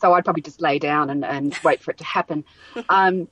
so 0.00 0.12
I'd 0.12 0.24
probably 0.24 0.42
just 0.42 0.60
lay 0.60 0.78
down 0.78 1.10
and, 1.10 1.24
and 1.24 1.56
wait 1.64 1.82
for 1.82 1.90
it 1.90 1.98
to 1.98 2.04
happen. 2.04 2.44
Um, 2.88 3.28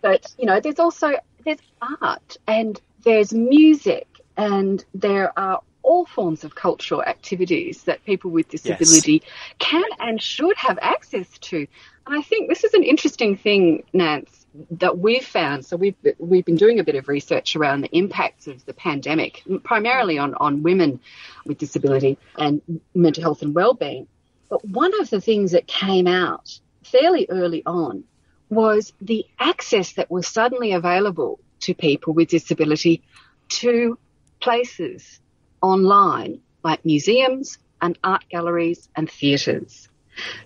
but 0.00 0.32
you 0.38 0.46
know, 0.46 0.60
there's 0.60 0.78
also 0.78 1.12
there's 1.44 1.58
art 2.00 2.36
and 2.46 2.80
there's 3.04 3.32
music 3.32 4.06
and 4.36 4.84
there 4.94 5.36
are 5.38 5.60
all 5.82 6.04
forms 6.04 6.44
of 6.44 6.54
cultural 6.54 7.02
activities 7.02 7.84
that 7.84 8.04
people 8.04 8.30
with 8.30 8.48
disability 8.48 9.22
yes. 9.24 9.54
can 9.58 9.84
and 10.00 10.20
should 10.20 10.56
have 10.56 10.78
access 10.82 11.26
to. 11.38 11.66
And 12.06 12.18
I 12.18 12.22
think 12.22 12.48
this 12.48 12.64
is 12.64 12.74
an 12.74 12.84
interesting 12.84 13.36
thing, 13.36 13.84
Nance, 13.92 14.37
that 14.72 14.98
we've 14.98 15.24
found, 15.24 15.64
so 15.64 15.76
we've 15.76 15.96
we've 16.18 16.44
been 16.44 16.56
doing 16.56 16.78
a 16.78 16.84
bit 16.84 16.94
of 16.94 17.08
research 17.08 17.56
around 17.56 17.82
the 17.82 17.96
impacts 17.96 18.46
of 18.46 18.64
the 18.64 18.74
pandemic, 18.74 19.42
primarily 19.64 20.18
on 20.18 20.34
on 20.34 20.62
women 20.62 21.00
with 21.44 21.58
disability 21.58 22.18
and 22.36 22.60
mental 22.94 23.22
health 23.22 23.42
and 23.42 23.54
well-being. 23.54 24.06
But 24.48 24.64
one 24.64 24.98
of 25.00 25.10
the 25.10 25.20
things 25.20 25.52
that 25.52 25.66
came 25.66 26.06
out 26.06 26.58
fairly 26.84 27.26
early 27.28 27.62
on 27.66 28.04
was 28.48 28.92
the 29.00 29.26
access 29.38 29.92
that 29.92 30.10
was 30.10 30.26
suddenly 30.26 30.72
available 30.72 31.38
to 31.60 31.74
people 31.74 32.14
with 32.14 32.28
disability 32.28 33.02
to 33.48 33.98
places 34.40 35.20
online 35.60 36.40
like 36.62 36.84
museums 36.84 37.58
and 37.80 37.98
art 38.02 38.24
galleries 38.30 38.88
and 38.96 39.10
theatres. 39.10 39.88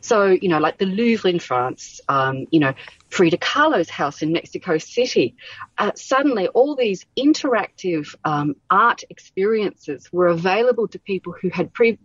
So, 0.01 0.27
you 0.27 0.49
know, 0.49 0.59
like 0.59 0.79
the 0.79 0.87
Louvre 0.87 1.31
in 1.31 1.39
France, 1.39 2.01
um, 2.09 2.47
you 2.51 2.61
know, 2.61 2.75
Frida 3.13 3.37
Kahlo's 3.37 3.91
house 3.91 4.23
in 4.23 4.33
Mexico 4.33 4.79
City. 4.79 5.37
Uh, 5.77 5.93
suddenly, 5.95 6.49
all 6.49 6.75
these 6.75 7.05
interactive 7.15 8.15
um, 8.25 8.57
art 8.71 9.05
experiences 9.11 10.11
were 10.11 10.29
available 10.29 10.89
to 10.89 10.99
people 10.99 11.35
who 11.39 11.51
had 11.51 11.75
pre- 11.75 11.99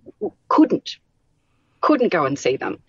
couldn't 0.49 0.97
couldn't 1.79 2.11
go 2.11 2.25
and 2.25 2.37
see 2.37 2.57
them. 2.57 2.79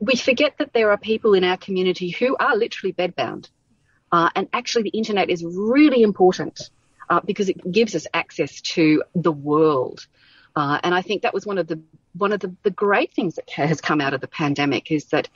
We 0.00 0.16
forget 0.16 0.58
that 0.58 0.74
there 0.74 0.90
are 0.90 0.98
people 0.98 1.32
in 1.32 1.44
our 1.44 1.56
community 1.56 2.10
who 2.10 2.36
are 2.36 2.56
literally 2.56 2.92
bedbound, 2.92 3.48
uh, 4.12 4.28
and 4.34 4.48
actually, 4.52 4.82
the 4.82 4.98
internet 4.98 5.30
is 5.30 5.42
really 5.42 6.02
important 6.02 6.68
uh, 7.08 7.20
because 7.24 7.48
it 7.48 7.72
gives 7.72 7.94
us 7.94 8.06
access 8.12 8.60
to 8.60 9.02
the 9.14 9.32
world. 9.32 10.06
Uh, 10.54 10.78
and 10.82 10.94
I 10.94 11.00
think 11.00 11.22
that 11.22 11.32
was 11.32 11.46
one 11.46 11.56
of 11.56 11.66
the 11.68 11.80
one 12.12 12.32
of 12.32 12.40
the, 12.40 12.54
the 12.64 12.70
great 12.70 13.14
things 13.14 13.36
that 13.36 13.48
has 13.50 13.80
come 13.80 14.02
out 14.02 14.12
of 14.12 14.20
the 14.20 14.28
pandemic 14.28 14.90
is 14.90 15.06
that 15.06 15.28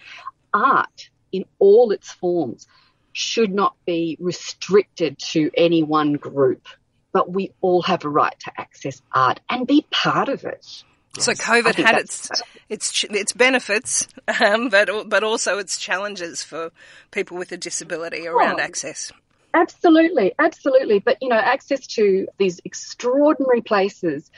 art 0.53 1.09
in 1.35 1.45
all 1.59 1.91
its 1.91 2.13
forms 2.13 2.69
should 3.13 3.53
not 3.53 3.75
be 3.85 4.17
restricted 4.21 5.19
to 5.19 5.51
any 5.57 5.83
one 5.83 6.15
group, 6.15 6.69
but 7.13 7.31
we 7.31 7.53
all 7.61 7.83
have 7.83 8.05
a 8.05 8.09
right 8.09 8.39
to 8.41 8.53
access 8.57 9.03
art 9.13 9.41
and 9.51 9.67
be 9.67 9.85
part 9.91 10.29
of 10.29 10.45
it. 10.45 10.85
So 11.19 11.33
COVID 11.33 11.75
had 11.75 11.99
its 11.99 12.31
its 12.69 13.05
its 13.05 13.33
benefits, 13.33 14.09
um, 14.45 14.69
but 14.69 15.09
but 15.09 15.23
also 15.23 15.59
its 15.59 15.79
challenges 15.79 16.43
for 16.43 16.71
people 17.11 17.37
with 17.37 17.53
a 17.53 17.57
disability 17.57 18.27
around 18.27 18.61
oh, 18.61 18.63
access. 18.63 19.13
Absolutely, 19.53 20.33
absolutely. 20.39 20.99
But 20.99 21.19
you 21.21 21.29
know, 21.29 21.37
access 21.37 21.87
to 21.99 22.27
these 22.39 22.61
extraordinary 22.65 23.61
places, 23.61 24.29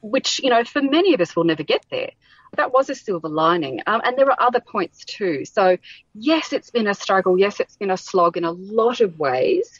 which 0.00 0.40
you 0.42 0.50
know, 0.50 0.62
for 0.64 0.82
many 0.82 1.14
of 1.14 1.20
us, 1.20 1.34
will 1.34 1.44
never 1.44 1.64
get 1.64 1.84
there 1.90 2.10
that 2.56 2.72
was 2.72 2.90
a 2.90 2.94
silver 2.94 3.28
lining. 3.28 3.80
Um, 3.86 4.00
and 4.04 4.16
there 4.16 4.30
are 4.30 4.36
other 4.40 4.60
points 4.60 5.04
too. 5.04 5.44
So, 5.44 5.78
yes, 6.14 6.52
it's 6.52 6.70
been 6.70 6.86
a 6.86 6.94
struggle. 6.94 7.38
Yes, 7.38 7.60
it's 7.60 7.76
been 7.76 7.90
a 7.90 7.96
slog 7.96 8.36
in 8.36 8.44
a 8.44 8.52
lot 8.52 9.00
of 9.00 9.18
ways. 9.18 9.78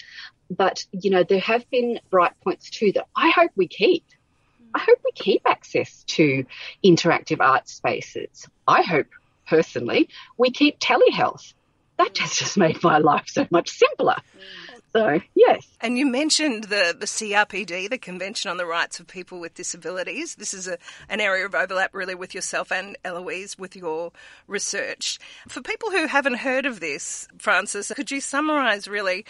But, 0.50 0.84
you 0.92 1.10
know, 1.10 1.22
there 1.22 1.40
have 1.40 1.68
been 1.70 2.00
bright 2.10 2.32
points 2.42 2.70
too 2.70 2.92
that 2.92 3.06
I 3.16 3.30
hope 3.30 3.50
we 3.56 3.68
keep. 3.68 4.04
I 4.74 4.78
hope 4.78 5.00
we 5.04 5.12
keep 5.12 5.42
access 5.44 6.02
to 6.08 6.46
interactive 6.84 7.40
art 7.40 7.68
spaces. 7.68 8.48
I 8.66 8.82
hope, 8.82 9.08
personally, 9.46 10.08
we 10.38 10.50
keep 10.50 10.78
telehealth. 10.78 11.52
That 11.98 12.14
just, 12.14 12.38
just 12.38 12.56
made 12.56 12.82
my 12.82 12.98
life 12.98 13.24
so 13.26 13.46
much 13.50 13.68
simpler. 13.68 14.16
So, 14.92 15.20
yes. 15.34 15.66
And 15.80 15.96
you 15.96 16.06
mentioned 16.06 16.64
the, 16.64 16.94
the 16.98 17.06
CRPD, 17.06 17.88
the 17.88 17.98
Convention 17.98 18.50
on 18.50 18.58
the 18.58 18.66
Rights 18.66 19.00
of 19.00 19.06
People 19.06 19.40
with 19.40 19.54
Disabilities. 19.54 20.34
This 20.34 20.52
is 20.52 20.68
a, 20.68 20.76
an 21.08 21.20
area 21.20 21.46
of 21.46 21.54
overlap 21.54 21.94
really 21.94 22.14
with 22.14 22.34
yourself 22.34 22.70
and 22.70 22.96
Eloise 23.04 23.58
with 23.58 23.74
your 23.74 24.12
research. 24.46 25.18
For 25.48 25.62
people 25.62 25.90
who 25.90 26.06
haven't 26.06 26.34
heard 26.34 26.66
of 26.66 26.80
this, 26.80 27.26
Frances, 27.38 27.90
could 27.94 28.10
you 28.10 28.20
summarise 28.20 28.86
really 28.86 29.24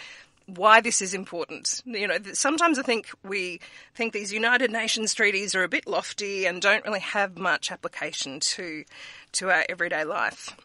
why 0.45 0.81
this 0.81 1.01
is 1.01 1.13
important. 1.13 1.81
You 1.85 2.07
know, 2.07 2.17
sometimes 2.33 2.77
I 2.77 2.81
think 2.81 3.09
we 3.23 3.61
think 3.95 4.13
these 4.13 4.33
United 4.33 4.71
Nations 4.71 5.13
treaties 5.13 5.55
are 5.55 5.63
a 5.63 5.69
bit 5.69 5.87
lofty 5.87 6.45
and 6.45 6.61
don't 6.61 6.83
really 6.83 6.99
have 6.99 7.37
much 7.37 7.71
application 7.71 8.39
to 8.41 8.83
to 9.33 9.49
our 9.49 9.65
everyday 9.69 10.03
life. 10.03 10.55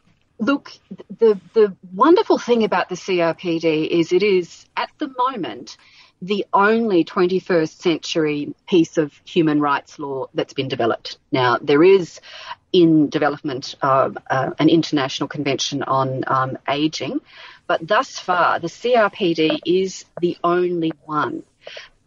Look, 0.40 0.72
the 1.18 1.40
the 1.54 1.76
wonderful 1.94 2.38
thing 2.38 2.64
about 2.64 2.88
the 2.88 2.94
CRPD 2.94 3.88
is 3.88 4.12
it 4.12 4.22
is 4.22 4.66
at 4.76 4.90
the 4.98 5.12
moment 5.16 5.76
the 6.20 6.46
only 6.52 7.04
21st 7.04 7.80
century 7.80 8.54
piece 8.66 8.98
of 8.98 9.12
human 9.24 9.60
rights 9.60 10.00
law 10.00 10.26
that's 10.34 10.52
been 10.52 10.66
developed. 10.66 11.16
Now, 11.30 11.58
there 11.58 11.82
is 11.84 12.20
in 12.72 13.08
development 13.08 13.76
uh, 13.82 14.10
uh, 14.28 14.50
an 14.58 14.68
international 14.68 15.28
convention 15.28 15.84
on 15.84 16.24
um, 16.26 16.58
aging, 16.68 17.20
but 17.68 17.86
thus 17.86 18.18
far 18.18 18.58
the 18.58 18.66
CRPD 18.66 19.60
is 19.64 20.04
the 20.20 20.36
only 20.42 20.92
one. 21.04 21.44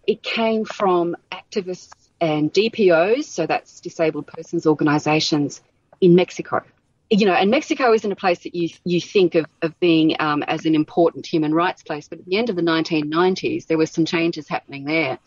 It 0.06 0.22
came 0.22 0.66
from 0.66 1.16
activists 1.32 1.94
and 2.20 2.54
DPOs, 2.54 3.24
so 3.24 3.46
that's 3.46 3.80
disabled 3.80 4.28
persons 4.28 4.66
organisations 4.66 5.62
in 6.02 6.16
Mexico 6.16 6.64
you 7.12 7.26
know, 7.26 7.34
and 7.34 7.52
Mexico 7.52 7.94
isn't 7.94 8.12
a 8.12 8.16
place 8.16 8.40
that 8.44 8.56
you 8.56 8.70
you 8.86 9.02
think 9.02 9.36
of, 9.36 9.46
of 9.62 9.78
being 9.82 10.16
um, 10.22 10.44
as 10.44 10.66
an 10.66 10.76
important 10.76 11.26
human 11.26 11.54
rights 11.54 11.84
place. 11.84 12.08
But 12.08 12.20
at 12.20 12.26
the 12.26 12.38
end 12.38 12.50
of 12.50 12.56
the 12.56 12.62
1990s, 12.62 13.68
there 13.68 13.78
were 13.78 13.86
some 13.86 14.06
changes 14.06 14.48
happening 14.48 14.86
there, 14.86 15.20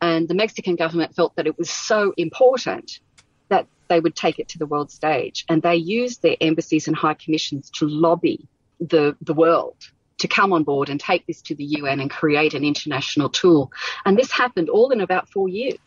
and 0.00 0.26
the 0.26 0.34
Mexican 0.34 0.74
government 0.74 1.14
felt 1.14 1.36
that 1.36 1.46
it 1.46 1.56
was 1.56 1.70
so 1.70 2.12
important 2.16 2.98
that 3.50 3.68
they 3.86 4.00
would 4.00 4.16
take 4.16 4.40
it 4.40 4.48
to 4.48 4.58
the 4.58 4.66
world 4.66 4.90
stage, 4.90 5.44
and 5.48 5.62
they 5.62 5.76
used 5.76 6.22
their 6.22 6.36
embassies 6.40 6.88
and 6.88 6.96
high 6.96 7.14
commissions 7.14 7.70
to 7.70 7.86
lobby 7.86 8.48
the 8.80 9.16
the 9.22 9.34
world 9.34 9.76
to 10.18 10.26
come 10.26 10.52
on 10.52 10.64
board 10.64 10.88
and 10.88 10.98
take 10.98 11.24
this 11.28 11.40
to 11.42 11.54
the 11.54 11.64
UN 11.64 12.00
and 12.00 12.10
create 12.10 12.54
an 12.54 12.64
international 12.64 13.28
tool. 13.28 13.70
And 14.04 14.18
this 14.18 14.32
happened 14.32 14.68
all 14.68 14.90
in 14.90 15.00
about 15.00 15.28
four 15.28 15.48
years. 15.48 15.78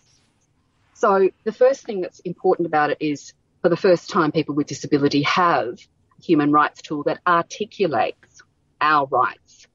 So 0.94 1.30
the 1.44 1.52
first 1.52 1.86
thing 1.86 2.00
that's 2.00 2.22
important 2.22 2.68
about 2.68 2.92
it 2.92 2.98
is 3.02 3.34
for 3.62 3.70
the 3.70 3.78
first 3.78 4.10
time, 4.10 4.32
people 4.32 4.56
with 4.56 4.68
disability 4.68 5.22
have 5.24 5.78
a 6.20 6.24
human 6.24 6.52
rights 6.52 6.82
tool 6.82 7.04
that 7.04 7.20
articulates 7.28 8.42
our 8.80 9.06
rights 9.08 9.68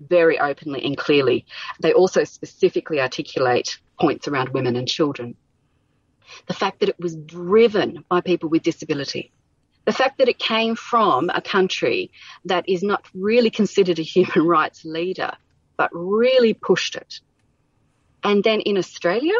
very 0.00 0.38
openly 0.38 0.84
and 0.84 0.96
clearly. 0.96 1.46
They 1.80 1.92
also 1.92 2.24
specifically 2.24 3.00
articulate 3.00 3.78
points 4.00 4.28
around 4.28 4.50
women 4.50 4.76
and 4.76 4.88
children. 4.88 5.36
The 6.46 6.54
fact 6.54 6.80
that 6.80 6.88
it 6.88 6.98
was 6.98 7.14
driven 7.14 8.04
by 8.08 8.20
people 8.22 8.48
with 8.48 8.62
disability. 8.62 9.30
The 9.84 9.92
fact 9.92 10.18
that 10.18 10.28
it 10.28 10.38
came 10.38 10.74
from 10.74 11.30
a 11.30 11.42
country 11.42 12.10
that 12.46 12.66
is 12.66 12.82
not 12.82 13.06
really 13.14 13.50
considered 13.50 13.98
a 13.98 14.02
human 14.02 14.46
rights 14.46 14.84
leader, 14.84 15.32
but 15.76 15.90
really 15.92 16.54
pushed 16.54 16.96
it. 16.96 17.20
And 18.22 18.42
then 18.42 18.60
in 18.60 18.78
Australia, 18.78 19.34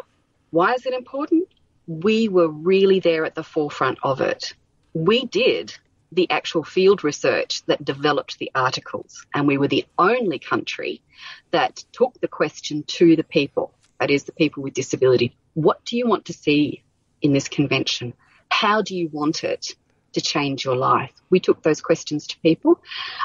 why 0.50 0.74
is 0.74 0.84
it 0.84 0.92
important? 0.92 1.48
We 1.86 2.28
were 2.28 2.48
really 2.48 3.00
there 3.00 3.24
at 3.24 3.34
the 3.34 3.42
forefront 3.42 3.98
of 4.02 4.20
it. 4.20 4.54
We 4.92 5.26
did 5.26 5.74
the 6.12 6.30
actual 6.30 6.62
field 6.62 7.02
research 7.02 7.62
that 7.66 7.84
developed 7.84 8.38
the 8.38 8.50
articles, 8.54 9.26
and 9.34 9.46
we 9.46 9.58
were 9.58 9.68
the 9.68 9.84
only 9.98 10.38
country 10.38 11.02
that 11.50 11.84
took 11.92 12.20
the 12.20 12.28
question 12.28 12.84
to 12.84 13.16
the 13.16 13.24
people, 13.24 13.72
that 13.98 14.10
is, 14.10 14.24
the 14.24 14.32
people 14.32 14.62
with 14.62 14.74
disability. 14.74 15.36
What 15.54 15.84
do 15.84 15.96
you 15.96 16.06
want 16.06 16.26
to 16.26 16.32
see 16.32 16.82
in 17.20 17.32
this 17.32 17.48
convention? 17.48 18.14
How 18.48 18.82
do 18.82 18.96
you 18.96 19.08
want 19.08 19.42
it 19.42 19.74
to 20.12 20.20
change 20.20 20.64
your 20.64 20.76
life? 20.76 21.10
We 21.30 21.40
took 21.40 21.62
those 21.62 21.80
questions 21.80 22.28
to 22.28 22.38
people, 22.40 22.80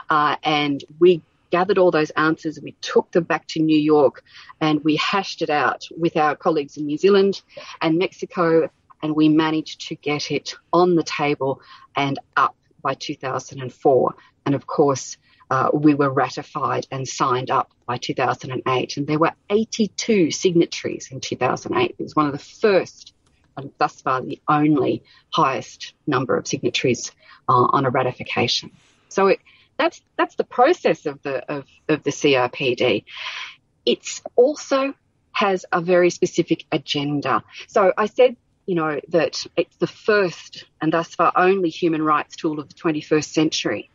uh, 0.09 0.37
and 0.43 0.83
we 0.99 1.21
gathered 1.49 1.77
all 1.77 1.91
those 1.91 2.09
answers, 2.11 2.59
we 2.61 2.73
took 2.81 3.11
them 3.11 3.23
back 3.23 3.47
to 3.47 3.61
New 3.61 3.79
York 3.79 4.23
and 4.61 4.83
we 4.83 4.95
hashed 4.97 5.41
it 5.41 5.49
out 5.49 5.87
with 5.97 6.17
our 6.17 6.35
colleagues 6.35 6.77
in 6.77 6.85
New 6.85 6.97
Zealand 6.97 7.41
and 7.81 7.97
Mexico, 7.97 8.69
and 9.01 9.15
we 9.15 9.29
managed 9.29 9.87
to 9.87 9.95
get 9.95 10.31
it 10.31 10.55
on 10.73 10.95
the 10.95 11.03
table 11.03 11.61
and 11.95 12.19
up 12.35 12.55
by 12.81 12.93
2004. 12.93 14.15
And 14.45 14.55
of 14.55 14.67
course, 14.67 15.17
uh, 15.49 15.69
we 15.73 15.95
were 15.95 16.11
ratified 16.11 16.85
and 16.91 17.07
signed 17.07 17.49
up 17.49 17.71
by 17.87 17.97
2008. 17.97 18.97
And 18.97 19.07
there 19.07 19.19
were 19.19 19.33
82 19.49 20.31
signatories 20.31 21.09
in 21.11 21.19
2008. 21.19 21.95
It 21.97 22.03
was 22.03 22.15
one 22.15 22.27
of 22.27 22.33
the 22.33 22.37
first, 22.37 23.13
and 23.57 23.71
thus 23.77 24.01
far 24.01 24.21
the 24.21 24.39
only 24.47 25.03
highest 25.31 25.93
number 26.05 26.37
of 26.37 26.47
signatories 26.47 27.11
uh, 27.47 27.53
on 27.71 27.85
a 27.85 27.89
ratification. 27.89 28.71
So 29.09 29.27
it, 29.27 29.39
that's 29.79 30.01
that's 30.17 30.35
the 30.35 30.43
process 30.43 31.05
of 31.05 31.21
the 31.23 31.37
of, 31.51 31.65
of 31.87 32.03
the 32.03 32.11
CRPD. 32.11 33.05
It's 33.85 34.21
also 34.35 34.93
has 35.31 35.65
a 35.71 35.81
very 35.81 36.09
specific 36.09 36.65
agenda. 36.71 37.43
So 37.67 37.93
I 37.97 38.07
said, 38.07 38.35
you 38.65 38.75
know, 38.75 38.99
that 39.07 39.45
it's 39.55 39.77
the 39.77 39.87
first 39.87 40.65
and 40.81 40.91
thus 40.91 41.15
far 41.15 41.31
only 41.35 41.69
human 41.69 42.01
rights 42.01 42.35
tool 42.35 42.59
of 42.59 42.67
the 42.67 42.75
21st 42.75 43.23
century. 43.23 43.89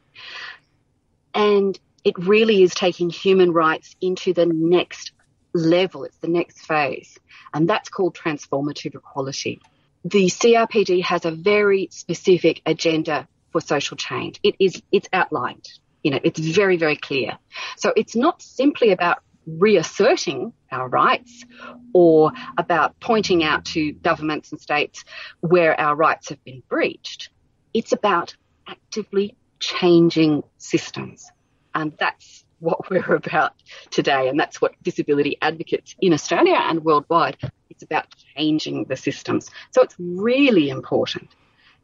And 1.34 1.78
it 2.02 2.16
really 2.18 2.62
is 2.62 2.74
taking 2.74 3.10
human 3.10 3.52
rights 3.52 3.94
into 4.00 4.32
the 4.32 4.46
next 4.46 5.12
level. 5.52 6.04
It's 6.04 6.16
the 6.18 6.28
next 6.28 6.64
phase. 6.64 7.18
And 7.52 7.68
that's 7.68 7.90
called 7.90 8.16
transformative 8.16 8.94
equality. 8.94 9.60
The 10.04 10.26
CRPD 10.26 11.02
has 11.02 11.26
a 11.26 11.30
very 11.30 11.88
specific 11.90 12.62
agenda 12.64 13.28
for 13.54 13.60
social 13.60 13.96
change. 13.96 14.40
It 14.42 14.56
is, 14.58 14.82
it's 14.90 15.08
outlined. 15.12 15.68
You 16.02 16.10
know, 16.10 16.18
it's 16.24 16.40
very, 16.40 16.76
very 16.76 16.96
clear. 16.96 17.38
So 17.76 17.92
it's 17.96 18.16
not 18.16 18.42
simply 18.42 18.90
about 18.90 19.18
reasserting 19.46 20.52
our 20.72 20.88
rights 20.88 21.44
or 21.92 22.32
about 22.58 22.98
pointing 22.98 23.44
out 23.44 23.64
to 23.66 23.92
governments 23.92 24.50
and 24.50 24.60
states 24.60 25.04
where 25.38 25.78
our 25.80 25.94
rights 25.94 26.30
have 26.30 26.42
been 26.42 26.64
breached. 26.68 27.30
It's 27.72 27.92
about 27.92 28.34
actively 28.66 29.36
changing 29.60 30.42
systems. 30.58 31.30
And 31.76 31.92
that's 32.00 32.44
what 32.58 32.90
we're 32.90 33.14
about 33.14 33.52
today. 33.90 34.28
And 34.28 34.38
that's 34.38 34.60
what 34.60 34.74
disability 34.82 35.38
advocates 35.40 35.94
in 36.00 36.12
Australia 36.12 36.58
and 36.58 36.84
worldwide. 36.84 37.36
It's 37.70 37.84
about 37.84 38.06
changing 38.36 38.86
the 38.86 38.96
systems. 38.96 39.48
So 39.70 39.82
it's 39.82 39.94
really 39.96 40.70
important 40.70 41.30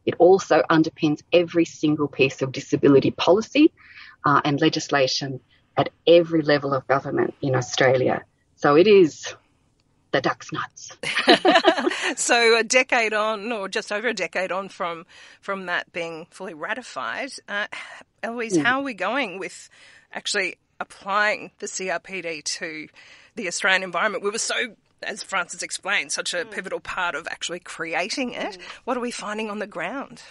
it 0.07 0.15
also 0.19 0.63
underpins 0.71 1.23
every 1.33 1.65
single 1.65 2.09
piece 2.09 2.43
of 2.43 2.53
disability 2.53 3.11
policy 3.11 3.73
uh, 4.25 4.41
and 4.45 4.61
legislation 4.61 5.41
at 5.77 5.91
every 6.07 6.43
level 6.43 6.75
of 6.75 6.87
government 6.87 7.35
in 7.41 7.55
Australia. 7.55 8.25
So 8.57 8.77
it 8.77 8.87
is 8.87 9.35
the 10.13 10.21
duck's 10.21 10.51
nuts. 10.53 10.97
so 12.21 12.59
a 12.59 12.65
decade 12.65 13.13
on, 13.13 13.51
or 13.53 13.69
just 13.69 13.93
over 13.93 14.09
a 14.09 14.15
decade 14.15 14.53
on 14.53 14.69
from 14.69 15.07
from 15.41 15.67
that 15.67 15.93
being 15.93 16.27
fully 16.31 16.55
ratified, 16.55 17.31
uh, 17.49 17.67
Eloise, 18.23 18.57
mm. 18.57 18.63
how 18.63 18.81
are 18.81 18.85
we 18.85 18.95
going 18.95 19.39
with 19.39 19.71
actually 20.13 20.57
applying 20.79 21.51
the 21.59 21.67
CRPD 21.67 22.43
to 22.45 22.89
the 23.37 23.49
Australian 23.49 23.83
environment? 23.83 24.25
We 24.25 24.31
were 24.31 24.39
so 24.39 24.75
as 25.03 25.23
Frances 25.23 25.63
explained, 25.63 26.13
such 26.13 26.35
a 26.35 26.45
mm. 26.45 26.51
pivotal 26.51 26.81
part 26.81 27.15
of 27.15 27.27
actually 27.29 27.61
creating 27.61 28.33
it. 28.33 28.59
Mm. 28.59 28.61
What 28.85 28.97
are 28.97 29.01
we 29.01 29.11
finding 29.11 29.51
on 29.51 29.59
the 29.59 29.67
ground? 29.67 30.23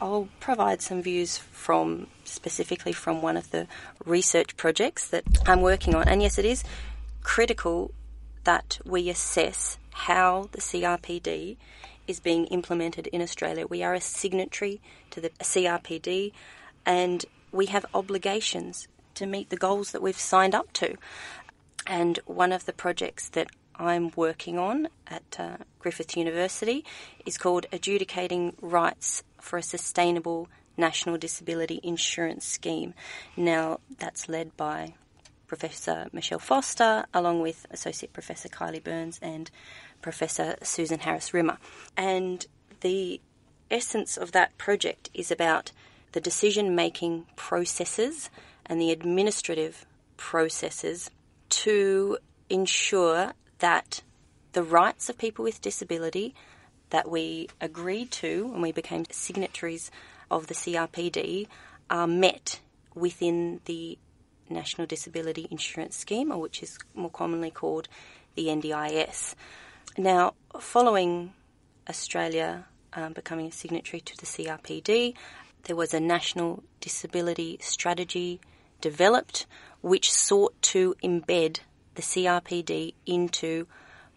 I'll 0.00 0.28
provide 0.40 0.82
some 0.82 1.02
views 1.02 1.38
from 1.38 2.08
specifically 2.24 2.92
from 2.92 3.22
one 3.22 3.36
of 3.36 3.50
the 3.50 3.66
research 4.04 4.56
projects 4.56 5.08
that 5.08 5.24
I'm 5.46 5.62
working 5.62 5.94
on. 5.94 6.06
And 6.06 6.20
yes, 6.20 6.38
it 6.38 6.44
is 6.44 6.64
critical 7.22 7.92
that 8.44 8.78
we 8.84 9.08
assess 9.08 9.78
how 9.92 10.48
the 10.52 10.60
CRPD 10.60 11.56
is 12.06 12.20
being 12.20 12.44
implemented 12.46 13.06
in 13.08 13.22
Australia. 13.22 13.66
We 13.66 13.82
are 13.82 13.94
a 13.94 14.00
signatory 14.00 14.80
to 15.10 15.20
the 15.20 15.30
CRPD 15.30 16.32
and 16.84 17.24
we 17.50 17.66
have 17.66 17.86
obligations 17.94 18.88
to 19.14 19.26
meet 19.26 19.48
the 19.48 19.56
goals 19.56 19.92
that 19.92 20.02
we've 20.02 20.18
signed 20.18 20.54
up 20.54 20.72
to. 20.74 20.96
And 21.86 22.20
one 22.26 22.52
of 22.52 22.66
the 22.66 22.72
projects 22.72 23.30
that 23.30 23.48
I'm 23.78 24.10
working 24.16 24.58
on 24.58 24.88
at 25.06 25.36
uh, 25.38 25.56
Griffith 25.78 26.16
University 26.16 26.84
is 27.24 27.38
called 27.38 27.66
Adjudicating 27.72 28.54
Rights 28.60 29.22
for 29.40 29.58
a 29.58 29.62
Sustainable 29.62 30.48
National 30.76 31.16
Disability 31.16 31.80
Insurance 31.82 32.46
Scheme. 32.46 32.94
Now, 33.36 33.80
that's 33.98 34.28
led 34.28 34.56
by 34.56 34.94
Professor 35.46 36.08
Michele 36.12 36.38
Foster, 36.38 37.06
along 37.14 37.40
with 37.40 37.66
Associate 37.70 38.12
Professor 38.12 38.48
Kylie 38.48 38.82
Burns 38.82 39.18
and 39.22 39.50
Professor 40.02 40.56
Susan 40.62 41.00
Harris 41.00 41.32
Rimmer. 41.32 41.58
And 41.96 42.46
the 42.80 43.20
essence 43.70 44.16
of 44.16 44.32
that 44.32 44.56
project 44.58 45.10
is 45.14 45.30
about 45.30 45.72
the 46.12 46.20
decision 46.20 46.74
making 46.74 47.26
processes 47.36 48.30
and 48.64 48.80
the 48.80 48.90
administrative 48.90 49.86
processes 50.16 51.10
to 51.48 52.18
ensure 52.48 53.32
that 53.58 54.02
the 54.52 54.62
rights 54.62 55.08
of 55.08 55.18
people 55.18 55.44
with 55.44 55.60
disability 55.60 56.34
that 56.90 57.10
we 57.10 57.48
agreed 57.60 58.10
to 58.10 58.46
when 58.46 58.60
we 58.60 58.72
became 58.72 59.04
signatories 59.10 59.90
of 60.30 60.46
the 60.46 60.54
CRPD 60.54 61.46
are 61.90 62.06
met 62.06 62.60
within 62.94 63.60
the 63.64 63.98
National 64.48 64.86
Disability 64.86 65.48
Insurance 65.50 65.96
Scheme, 65.96 66.30
or 66.30 66.38
which 66.38 66.62
is 66.62 66.78
more 66.94 67.10
commonly 67.10 67.50
called 67.50 67.88
the 68.34 68.46
NDIS. 68.46 69.34
Now, 69.98 70.34
following 70.58 71.32
Australia 71.88 72.66
um, 72.92 73.12
becoming 73.12 73.46
a 73.46 73.52
signatory 73.52 74.00
to 74.00 74.16
the 74.16 74.26
CRPD, 74.26 75.14
there 75.64 75.76
was 75.76 75.92
a 75.92 76.00
national 76.00 76.62
disability 76.80 77.58
strategy 77.60 78.40
developed 78.80 79.46
which 79.82 80.12
sought 80.12 80.60
to 80.62 80.94
embed 81.02 81.58
the 81.96 82.02
CRPD 82.02 82.94
into 83.04 83.66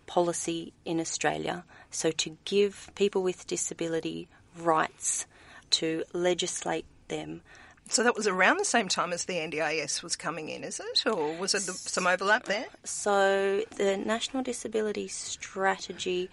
policy 0.06 0.74
in 0.86 1.00
Australia. 1.00 1.64
So, 1.92 2.12
to 2.12 2.38
give 2.46 2.92
people 2.96 3.24
with 3.24 3.48
disability 3.48 4.28
rights, 4.58 5.26
to 5.72 6.04
legislate 6.14 6.86
them. 7.08 7.42
So 7.90 8.04
that 8.04 8.16
was 8.16 8.28
around 8.28 8.60
the 8.60 8.66
same 8.66 8.88
time 8.88 9.12
as 9.14 9.26
the 9.26 9.34
NDIS 9.34 10.04
was 10.04 10.16
coming 10.16 10.50
in, 10.50 10.64
is 10.64 10.80
it? 10.80 11.08
Or 11.08 11.36
was 11.36 11.56
it 11.56 11.64
the, 11.64 11.74
some 11.74 12.06
overlap 12.06 12.46
there? 12.46 12.68
So, 12.84 13.64
the 13.78 13.98
National 13.98 14.44
Disability 14.44 15.08
Strategy 15.08 16.30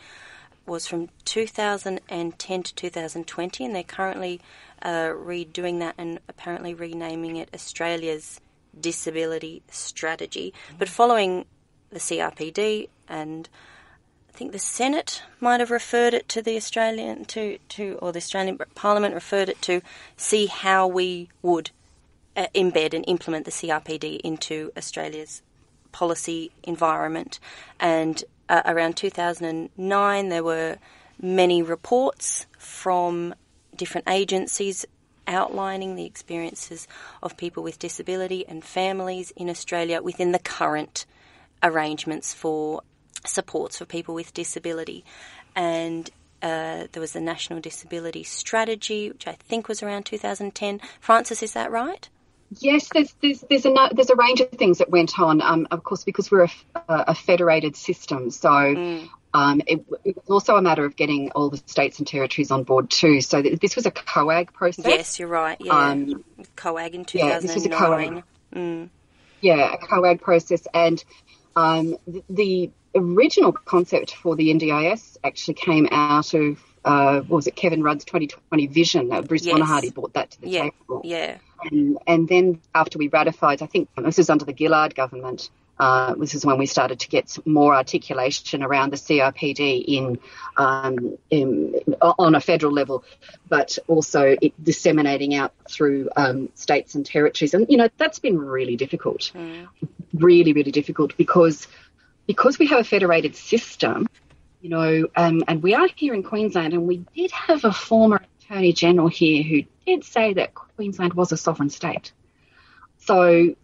was 0.66 0.86
from 0.86 1.08
2010 1.24 2.62
to 2.62 2.74
2020, 2.74 3.64
and 3.64 3.74
they're 3.74 3.82
currently 3.82 4.40
uh, 4.82 5.08
redoing 5.08 5.78
that 5.78 5.94
and 5.96 6.18
apparently 6.28 6.74
renaming 6.74 7.36
it 7.36 7.48
Australia's 7.54 8.40
Disability 8.78 9.62
Strategy. 9.70 10.52
But 10.78 10.88
following 10.88 11.46
the 11.90 11.98
CRPD 11.98 12.88
and 13.08 13.48
I 14.28 14.38
think 14.38 14.52
the 14.52 14.58
Senate 14.58 15.22
might 15.40 15.60
have 15.60 15.70
referred 15.70 16.12
it 16.12 16.28
to 16.30 16.42
the 16.42 16.56
Australian 16.56 17.24
to, 17.26 17.58
to 17.70 17.98
or 18.02 18.12
the 18.12 18.18
Australian 18.18 18.58
Parliament 18.74 19.14
referred 19.14 19.48
it 19.48 19.62
to 19.62 19.80
see 20.16 20.46
how 20.46 20.86
we 20.86 21.30
would 21.40 21.70
uh, 22.36 22.46
embed 22.54 22.92
and 22.92 23.04
implement 23.08 23.46
the 23.46 23.50
CRPD 23.50 24.20
into 24.20 24.72
Australia's 24.76 25.42
policy 25.90 26.50
environment. 26.64 27.40
And 27.80 28.22
uh, 28.48 28.60
around 28.66 28.98
2009, 28.98 30.28
there 30.28 30.44
were 30.44 30.76
many 31.20 31.62
reports 31.62 32.46
from 32.58 33.34
different 33.74 34.06
agencies 34.08 34.84
outlining 35.26 35.94
the 35.94 36.04
experiences 36.04 36.86
of 37.22 37.36
people 37.36 37.62
with 37.62 37.78
disability 37.78 38.46
and 38.46 38.64
families 38.64 39.32
in 39.36 39.48
Australia 39.48 40.02
within 40.02 40.32
the 40.32 40.38
current 40.38 41.06
arrangements 41.62 42.34
for 42.34 42.82
supports 43.24 43.78
for 43.78 43.84
people 43.84 44.14
with 44.14 44.34
disability. 44.34 45.04
And 45.54 46.08
uh, 46.42 46.86
there 46.92 47.00
was 47.00 47.12
the 47.12 47.20
National 47.20 47.60
Disability 47.60 48.22
Strategy, 48.22 49.10
which 49.10 49.26
I 49.26 49.32
think 49.32 49.68
was 49.68 49.82
around 49.82 50.04
2010. 50.04 50.80
Frances, 51.00 51.42
is 51.42 51.54
that 51.54 51.70
right? 51.70 52.08
Yes, 52.58 52.88
there's 52.92 53.12
there's 53.20 53.44
there's 53.50 53.66
a 53.66 53.74
there's 53.92 54.10
a 54.10 54.14
range 54.14 54.40
of 54.40 54.50
things 54.50 54.78
that 54.78 54.88
went 54.88 55.18
on. 55.18 55.42
Um, 55.42 55.66
of 55.72 55.82
course, 55.82 56.04
because 56.04 56.30
we're 56.30 56.44
a, 56.44 56.50
a 56.86 57.14
federated 57.14 57.74
system, 57.74 58.30
so 58.30 58.48
mm. 58.48 59.08
Um, 59.36 59.60
it, 59.66 59.84
it, 60.04 60.16
was 60.16 60.30
also 60.30 60.56
a 60.56 60.62
matter 60.62 60.86
of 60.86 60.96
getting 60.96 61.30
all 61.32 61.50
the 61.50 61.58
states 61.66 61.98
and 61.98 62.06
territories 62.06 62.50
on 62.50 62.62
board 62.62 62.88
too. 62.88 63.20
So 63.20 63.42
th- 63.42 63.60
this 63.60 63.76
was 63.76 63.84
a 63.84 63.90
COAG 63.90 64.52
process. 64.54 64.86
Yes, 64.86 65.18
you're 65.18 65.28
right. 65.28 65.58
Yeah, 65.60 65.72
um, 65.72 66.24
COAG 66.56 66.94
in 66.94 67.04
2009. 67.04 67.28
Yeah, 67.28 67.38
this 67.40 67.54
was 67.54 67.66
a 67.66 67.68
COAG. 67.68 68.22
Mm. 68.54 68.88
Yeah, 69.42 69.74
a 69.74 69.76
COAG 69.76 70.22
process, 70.22 70.66
and 70.72 71.04
um, 71.54 71.98
the, 72.06 72.24
the 72.30 72.70
original 72.94 73.52
concept 73.52 74.14
for 74.14 74.36
the 74.36 74.54
NDIS 74.54 75.18
actually 75.22 75.54
came 75.54 75.86
out 75.90 76.32
of 76.32 76.58
uh, 76.86 77.20
what 77.20 77.36
was 77.36 77.46
it 77.46 77.56
Kevin 77.56 77.82
Rudd's 77.82 78.06
2020 78.06 78.68
vision? 78.68 79.12
Uh, 79.12 79.20
Bruce 79.20 79.44
yes. 79.44 79.90
Brought 79.90 80.14
that 80.14 80.30
to 80.30 80.40
the 80.40 80.48
yeah. 80.48 80.62
table. 80.62 81.02
Yeah. 81.04 81.36
And, 81.70 81.98
and, 82.06 82.28
then 82.28 82.62
after 82.74 82.96
we 82.96 83.08
ratified, 83.08 83.60
I 83.60 83.66
think 83.66 83.90
this 83.96 84.16
was 84.16 84.30
under 84.30 84.46
the 84.46 84.54
Gillard 84.56 84.94
government. 84.94 85.50
Uh, 85.78 86.14
this 86.14 86.34
is 86.34 86.44
when 86.44 86.58
we 86.58 86.66
started 86.66 87.00
to 87.00 87.08
get 87.08 87.36
more 87.46 87.74
articulation 87.74 88.62
around 88.62 88.92
the 88.92 88.96
CRPD 88.96 89.84
in, 89.86 90.18
um, 90.56 91.18
in 91.30 91.74
on 92.00 92.34
a 92.34 92.40
federal 92.40 92.72
level, 92.72 93.04
but 93.48 93.78
also 93.86 94.36
disseminating 94.62 95.34
out 95.34 95.52
through 95.70 96.08
um, 96.16 96.48
states 96.54 96.94
and 96.94 97.04
territories. 97.04 97.52
And 97.52 97.66
you 97.68 97.76
know 97.76 97.88
that's 97.98 98.18
been 98.18 98.38
really 98.38 98.76
difficult, 98.76 99.32
mm. 99.34 99.68
really 100.14 100.52
really 100.52 100.72
difficult 100.72 101.16
because 101.16 101.66
because 102.26 102.58
we 102.58 102.66
have 102.68 102.80
a 102.80 102.84
federated 102.84 103.36
system, 103.36 104.06
you 104.60 104.70
know, 104.70 105.06
um, 105.14 105.44
and 105.46 105.62
we 105.62 105.74
are 105.74 105.88
here 105.94 106.14
in 106.14 106.22
Queensland, 106.22 106.72
and 106.72 106.86
we 106.86 107.04
did 107.14 107.30
have 107.30 107.64
a 107.64 107.72
former 107.72 108.22
Attorney 108.40 108.72
General 108.72 109.08
here 109.08 109.42
who 109.42 109.62
did 109.86 110.04
say 110.04 110.34
that 110.34 110.54
Queensland 110.54 111.14
was 111.14 111.32
a 111.32 111.36
sovereign 111.36 111.70
state. 111.70 112.12
So, 112.98 113.54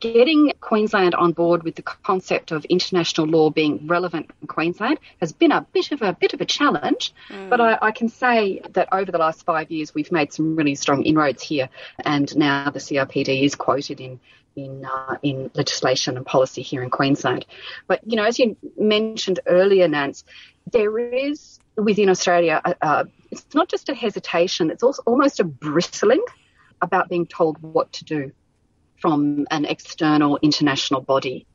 getting 0.00 0.52
Queensland 0.60 1.14
on 1.14 1.32
board 1.32 1.62
with 1.62 1.74
the 1.76 1.82
concept 1.82 2.52
of 2.52 2.64
international 2.66 3.26
law 3.26 3.50
being 3.50 3.86
relevant 3.86 4.30
in 4.40 4.46
Queensland 4.46 4.98
has 5.20 5.32
been 5.32 5.52
a 5.52 5.62
bit 5.72 5.92
of 5.92 6.02
a 6.02 6.12
bit 6.12 6.34
of 6.34 6.40
a 6.40 6.44
challenge. 6.44 7.12
Mm. 7.28 7.50
But 7.50 7.60
I, 7.60 7.78
I, 7.80 7.90
can 7.92 8.08
say 8.08 8.60
that 8.70 8.88
over 8.92 9.10
the 9.10 9.18
last 9.18 9.44
five 9.44 9.70
years, 9.70 9.94
we've 9.94 10.12
made 10.12 10.32
some 10.32 10.56
really 10.56 10.74
strong 10.74 11.02
inroads 11.04 11.42
here, 11.42 11.68
and 12.04 12.34
now 12.36 12.70
the 12.70 12.78
CRPD 12.78 13.42
is 13.42 13.54
quoted 13.54 14.00
in 14.00 14.20
in 14.56 14.84
uh, 14.84 15.16
in 15.22 15.50
legislation 15.54 16.16
and 16.16 16.26
policy 16.26 16.62
here 16.62 16.82
in 16.82 16.90
Queensland. 16.90 17.46
But 17.86 18.00
you 18.06 18.16
know, 18.16 18.24
as 18.24 18.38
you 18.38 18.56
mentioned 18.76 19.40
earlier, 19.46 19.88
Nance, 19.88 20.24
there 20.70 20.98
is 20.98 21.58
within 21.76 22.08
Australia, 22.08 22.60
uh, 22.80 23.04
it's 23.30 23.54
not 23.54 23.68
just 23.68 23.88
a 23.88 23.94
hesitation; 23.94 24.70
it's 24.70 24.82
also 24.82 25.02
almost 25.06 25.40
a 25.40 25.44
bristling 25.44 26.24
about 26.80 27.08
being 27.08 27.26
told 27.26 27.60
what 27.62 27.92
to 27.92 28.04
do 28.04 28.32
from 29.04 29.46
an 29.50 29.66
external 29.66 30.38
international 30.40 31.02
body. 31.02 31.46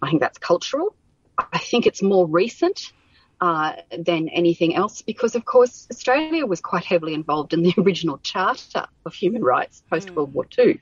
I 0.00 0.08
think 0.08 0.20
that's 0.20 0.38
cultural. 0.38 0.94
I 1.36 1.58
think 1.58 1.84
it's 1.84 2.00
more 2.00 2.28
recent. 2.28 2.92
Uh, 3.40 3.72
than 3.98 4.28
anything 4.28 4.76
else, 4.76 5.02
because 5.02 5.34
of 5.34 5.44
course 5.44 5.88
Australia 5.90 6.46
was 6.46 6.60
quite 6.60 6.84
heavily 6.84 7.12
involved 7.12 7.52
in 7.52 7.64
the 7.64 7.74
original 7.78 8.18
Charter 8.18 8.86
of 9.04 9.12
Human 9.14 9.42
Rights 9.42 9.82
post 9.90 10.12
World 10.12 10.30
mm. 10.30 10.34
War 10.34 10.46
II. 10.56 10.80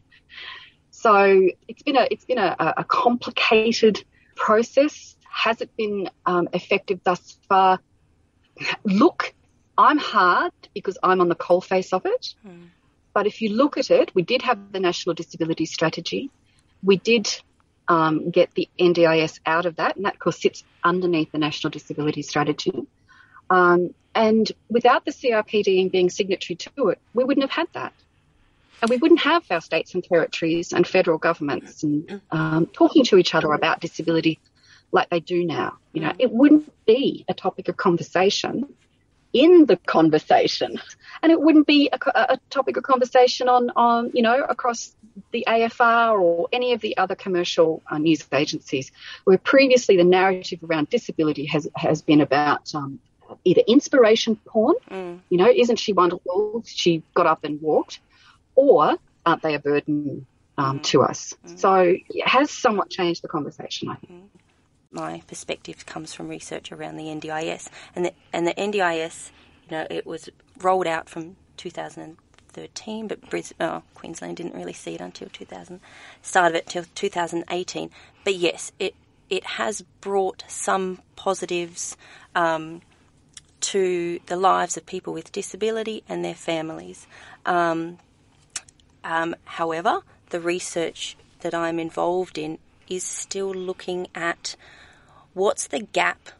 So 0.90 1.48
it's 1.68 1.82
been 1.82 1.96
a 1.96 2.06
it's 2.10 2.26
been 2.26 2.36
a, 2.36 2.74
a 2.76 2.84
complicated 2.84 4.04
process. 4.36 5.16
Has 5.26 5.62
it 5.62 5.74
been 5.74 6.10
um, 6.26 6.50
effective 6.52 7.00
thus 7.02 7.38
far? 7.48 7.80
Look, 8.84 9.32
I'm 9.78 9.96
hard 9.96 10.52
because 10.74 10.98
I'm 11.02 11.22
on 11.22 11.30
the 11.30 11.36
coalface 11.36 11.94
of 11.94 12.04
it. 12.04 12.34
Mm. 12.46 12.66
But 13.12 13.26
if 13.26 13.42
you 13.42 13.50
look 13.50 13.76
at 13.76 13.90
it, 13.90 14.14
we 14.14 14.22
did 14.22 14.42
have 14.42 14.72
the 14.72 14.80
National 14.80 15.14
Disability 15.14 15.66
Strategy. 15.66 16.30
We 16.82 16.96
did 16.96 17.28
um, 17.88 18.30
get 18.30 18.54
the 18.54 18.68
NDIS 18.78 19.40
out 19.44 19.66
of 19.66 19.76
that, 19.76 19.96
and 19.96 20.04
that, 20.04 20.14
of 20.14 20.20
course, 20.20 20.40
sits 20.40 20.62
underneath 20.84 21.32
the 21.32 21.38
National 21.38 21.70
Disability 21.70 22.22
Strategy. 22.22 22.86
Um, 23.50 23.94
and 24.14 24.50
without 24.68 25.04
the 25.04 25.10
CRPD 25.10 25.90
being 25.90 26.10
signatory 26.10 26.56
to 26.56 26.88
it, 26.88 26.98
we 27.14 27.24
wouldn't 27.24 27.42
have 27.42 27.50
had 27.50 27.68
that. 27.72 27.92
And 28.80 28.88
we 28.88 28.96
wouldn't 28.96 29.20
have 29.20 29.44
our 29.50 29.60
states 29.60 29.94
and 29.94 30.02
territories 30.02 30.72
and 30.72 30.86
federal 30.86 31.18
governments 31.18 31.82
and 31.82 32.20
um, 32.30 32.66
talking 32.66 33.04
to 33.06 33.18
each 33.18 33.34
other 33.34 33.52
about 33.52 33.80
disability 33.80 34.38
like 34.92 35.10
they 35.10 35.20
do 35.20 35.44
now. 35.44 35.76
You 35.92 36.00
know, 36.02 36.12
it 36.18 36.32
wouldn't 36.32 36.72
be 36.86 37.24
a 37.28 37.34
topic 37.34 37.68
of 37.68 37.76
conversation 37.76 38.72
in 39.32 39.66
the 39.66 39.76
conversation, 39.76 40.80
and 41.22 41.32
it 41.32 41.40
wouldn't 41.40 41.66
be 41.66 41.90
a, 41.92 41.98
a 42.34 42.38
topic 42.50 42.76
of 42.76 42.82
conversation 42.82 43.48
on, 43.48 43.70
on 43.76 44.10
you 44.14 44.22
know 44.22 44.42
across 44.42 44.94
the 45.32 45.44
AFR 45.46 46.20
or 46.20 46.48
any 46.52 46.72
of 46.72 46.80
the 46.80 46.96
other 46.96 47.14
commercial 47.14 47.82
uh, 47.90 47.98
news 47.98 48.26
agencies, 48.32 48.90
where 49.24 49.38
previously 49.38 49.96
the 49.96 50.04
narrative 50.04 50.60
around 50.62 50.88
disability 50.90 51.46
has 51.46 51.68
has 51.76 52.02
been 52.02 52.20
about 52.20 52.74
um, 52.74 52.98
either 53.44 53.62
inspiration 53.66 54.36
porn, 54.46 54.74
mm. 54.90 55.20
you 55.28 55.38
know, 55.38 55.48
isn't 55.48 55.76
she 55.76 55.92
wonderful? 55.92 56.62
She 56.66 57.02
got 57.14 57.26
up 57.26 57.44
and 57.44 57.60
walked, 57.60 58.00
or 58.54 58.96
aren't 59.24 59.42
they 59.42 59.54
a 59.54 59.58
burden 59.58 60.26
um, 60.58 60.80
to 60.80 61.02
us? 61.02 61.34
So 61.56 61.96
it 62.08 62.26
has 62.26 62.50
somewhat 62.50 62.90
changed 62.90 63.22
the 63.22 63.28
conversation, 63.28 63.88
I 63.88 63.94
think. 63.96 64.30
My 64.92 65.22
perspective 65.28 65.86
comes 65.86 66.12
from 66.12 66.28
research 66.28 66.72
around 66.72 66.96
the 66.96 67.04
NDIS, 67.04 67.68
and 67.94 68.06
the, 68.06 68.12
and 68.32 68.44
the 68.44 68.54
NDIS, 68.54 69.30
you 69.68 69.76
know, 69.76 69.86
it 69.88 70.04
was 70.04 70.28
rolled 70.60 70.88
out 70.88 71.08
from 71.08 71.36
2013, 71.58 73.06
but 73.06 73.30
Brisbane, 73.30 73.68
oh, 73.68 73.82
Queensland 73.94 74.36
didn't 74.36 74.56
really 74.56 74.72
see 74.72 74.96
it 74.96 75.00
until 75.00 75.28
2000, 75.28 75.78
started 76.22 76.56
it 76.56 76.66
till 76.66 76.84
2018. 76.96 77.90
But 78.24 78.34
yes, 78.34 78.72
it 78.80 78.96
it 79.28 79.44
has 79.44 79.82
brought 80.00 80.42
some 80.48 81.00
positives 81.14 81.96
um, 82.34 82.80
to 83.60 84.18
the 84.26 84.34
lives 84.34 84.76
of 84.76 84.86
people 84.86 85.12
with 85.12 85.30
disability 85.30 86.02
and 86.08 86.24
their 86.24 86.34
families. 86.34 87.06
Um, 87.46 87.98
um, 89.04 89.36
however, 89.44 90.00
the 90.30 90.40
research 90.40 91.16
that 91.42 91.54
I'm 91.54 91.78
involved 91.78 92.36
in 92.36 92.58
is 92.88 93.04
still 93.04 93.54
looking 93.54 94.08
at 94.16 94.56
what's 95.34 95.68
the 95.68 95.80
gap 95.80 96.30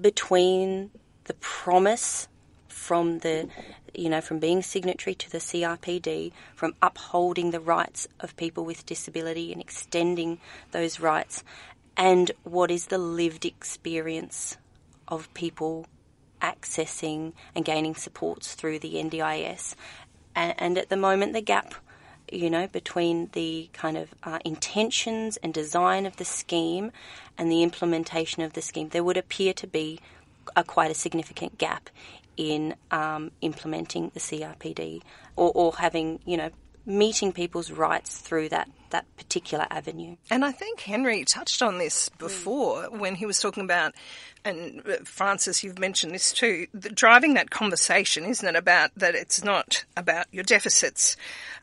between 0.00 0.90
the 1.24 1.34
promise 1.34 2.28
from 2.68 3.18
the 3.20 3.48
you 3.94 4.08
know 4.08 4.20
from 4.20 4.38
being 4.38 4.62
signatory 4.62 5.14
to 5.14 5.30
the 5.30 5.38
CRPD 5.38 6.32
from 6.54 6.74
upholding 6.82 7.50
the 7.50 7.60
rights 7.60 8.06
of 8.20 8.36
people 8.36 8.64
with 8.64 8.86
disability 8.86 9.52
and 9.52 9.60
extending 9.60 10.38
those 10.70 11.00
rights 11.00 11.42
and 11.96 12.30
what 12.44 12.70
is 12.70 12.86
the 12.86 12.98
lived 12.98 13.44
experience 13.44 14.56
of 15.08 15.32
people 15.34 15.86
accessing 16.42 17.32
and 17.54 17.64
gaining 17.64 17.94
supports 17.94 18.54
through 18.54 18.78
the 18.78 18.94
NDIS 18.94 19.74
and, 20.34 20.54
and 20.58 20.78
at 20.78 20.90
the 20.90 20.96
moment 20.96 21.32
the 21.32 21.40
gap 21.40 21.74
you 22.30 22.50
know, 22.50 22.66
between 22.66 23.28
the 23.32 23.68
kind 23.72 23.96
of 23.96 24.14
uh, 24.22 24.38
intentions 24.44 25.36
and 25.38 25.54
design 25.54 26.06
of 26.06 26.16
the 26.16 26.24
scheme 26.24 26.90
and 27.38 27.50
the 27.50 27.62
implementation 27.62 28.42
of 28.42 28.52
the 28.52 28.62
scheme, 28.62 28.88
there 28.90 29.04
would 29.04 29.16
appear 29.16 29.52
to 29.54 29.66
be 29.66 30.00
a, 30.54 30.64
quite 30.64 30.90
a 30.90 30.94
significant 30.94 31.58
gap 31.58 31.90
in 32.36 32.74
um, 32.90 33.30
implementing 33.40 34.10
the 34.14 34.20
CRPD 34.20 35.02
or, 35.36 35.50
or 35.54 35.74
having, 35.76 36.20
you 36.24 36.36
know, 36.36 36.50
meeting 36.86 37.32
people's 37.32 37.70
rights 37.70 38.18
through 38.18 38.48
that, 38.48 38.70
that 38.90 39.04
particular 39.16 39.66
avenue. 39.70 40.16
And 40.30 40.44
I 40.44 40.52
think 40.52 40.80
Henry 40.80 41.24
touched 41.24 41.60
on 41.60 41.78
this 41.78 42.08
before 42.10 42.84
mm. 42.84 42.98
when 43.00 43.16
he 43.16 43.26
was 43.26 43.40
talking 43.40 43.64
about, 43.64 43.94
and 44.44 44.82
Frances 45.04 45.64
you've 45.64 45.80
mentioned 45.80 46.14
this 46.14 46.32
too, 46.32 46.68
driving 46.78 47.34
that 47.34 47.50
conversation, 47.50 48.24
isn't 48.24 48.46
it, 48.46 48.54
about 48.54 48.92
that 48.96 49.16
it's 49.16 49.42
not 49.42 49.84
about 49.96 50.26
your 50.30 50.44
deficits. 50.44 51.16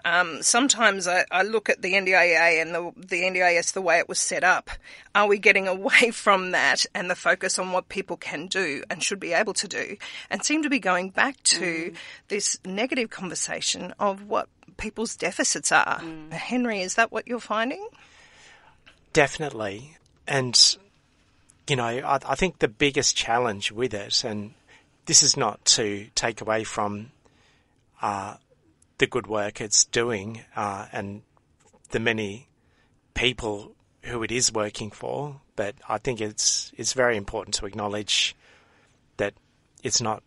Um, 0.05 0.43
sometimes 0.43 1.07
I, 1.07 1.25
I, 1.31 1.43
look 1.43 1.69
at 1.69 1.81
the 1.81 1.93
NDIA 1.93 2.61
and 2.61 2.75
the, 2.75 2.91
the 2.97 3.21
NDIS 3.21 3.71
the 3.71 3.81
way 3.81 3.99
it 3.99 4.09
was 4.09 4.19
set 4.19 4.43
up. 4.43 4.69
Are 5.15 5.27
we 5.27 5.39
getting 5.39 5.67
away 5.69 6.11
from 6.11 6.51
that 6.51 6.85
and 6.93 7.09
the 7.09 7.15
focus 7.15 7.57
on 7.57 7.71
what 7.71 7.87
people 7.87 8.17
can 8.17 8.47
do 8.47 8.83
and 8.89 9.01
should 9.01 9.19
be 9.19 9.31
able 9.31 9.53
to 9.53 9.67
do 9.67 9.95
and 10.29 10.43
seem 10.43 10.63
to 10.63 10.69
be 10.69 10.79
going 10.79 11.09
back 11.09 11.41
to 11.43 11.91
mm. 11.91 11.95
this 12.27 12.59
negative 12.65 13.09
conversation 13.09 13.93
of 13.97 14.27
what 14.27 14.49
people's 14.75 15.15
deficits 15.15 15.71
are. 15.71 15.99
Mm. 15.99 16.31
Henry, 16.31 16.81
is 16.81 16.95
that 16.95 17.11
what 17.11 17.27
you're 17.27 17.39
finding? 17.39 17.87
Definitely. 19.13 19.97
And, 20.27 20.77
you 21.67 21.75
know, 21.77 21.85
I, 21.85 22.19
I, 22.25 22.35
think 22.35 22.59
the 22.59 22.67
biggest 22.67 23.15
challenge 23.15 23.71
with 23.71 23.93
it, 23.93 24.23
and 24.23 24.53
this 25.05 25.23
is 25.23 25.37
not 25.37 25.63
to 25.65 26.07
take 26.15 26.41
away 26.41 26.63
from 26.63 27.11
uh, 28.01 28.35
the 29.03 29.07
good 29.07 29.27
work 29.27 29.59
it's 29.59 29.83
doing 29.83 30.45
uh, 30.55 30.85
and 30.93 31.23
the 31.89 31.99
many 31.99 32.47
people 33.13 33.75
who 34.03 34.23
it 34.23 34.31
is 34.31 34.53
working 34.53 34.91
for, 34.91 35.41
but 35.57 35.75
I 35.89 35.97
think 35.97 36.21
it's 36.21 36.71
it's 36.77 36.93
very 36.93 37.17
important 37.17 37.55
to 37.55 37.65
acknowledge 37.65 38.33
that 39.17 39.33
it's 39.83 40.01
not 40.01 40.23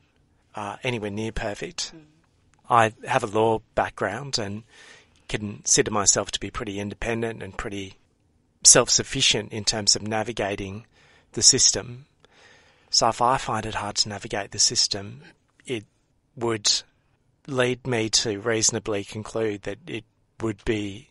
uh, 0.55 0.77
anywhere 0.83 1.11
near 1.11 1.33
perfect. 1.33 1.93
Mm. 1.97 2.03
I 2.69 2.93
have 3.07 3.25
a 3.25 3.39
law 3.39 3.61
background 3.75 4.39
and 4.39 4.65
consider 5.27 5.91
myself 5.91 6.31
to 6.33 6.41
be 6.41 6.51
pretty 6.51 6.79
independent 6.79 7.43
and 7.43 7.57
pretty 7.57 7.95
self-sufficient 8.63 9.53
in 9.53 9.65
terms 9.65 9.97
of 9.97 10.03
navigating 10.03 10.85
the 11.33 11.43
system. 11.43 12.05
So 12.91 13.09
if 13.09 13.23
I 13.23 13.39
find 13.39 13.65
it 13.65 13.77
hard 13.77 13.97
to 13.97 14.11
navigate 14.11 14.51
the 14.51 14.59
system, 14.59 15.23
it 15.65 15.85
would 16.37 16.83
lead 17.47 17.87
me 17.87 18.09
to 18.09 18.41
reasonably 18.41 19.05
conclude 19.05 19.63
that 19.63 19.79
it 19.87 20.05
would 20.41 20.65
be 20.65 21.11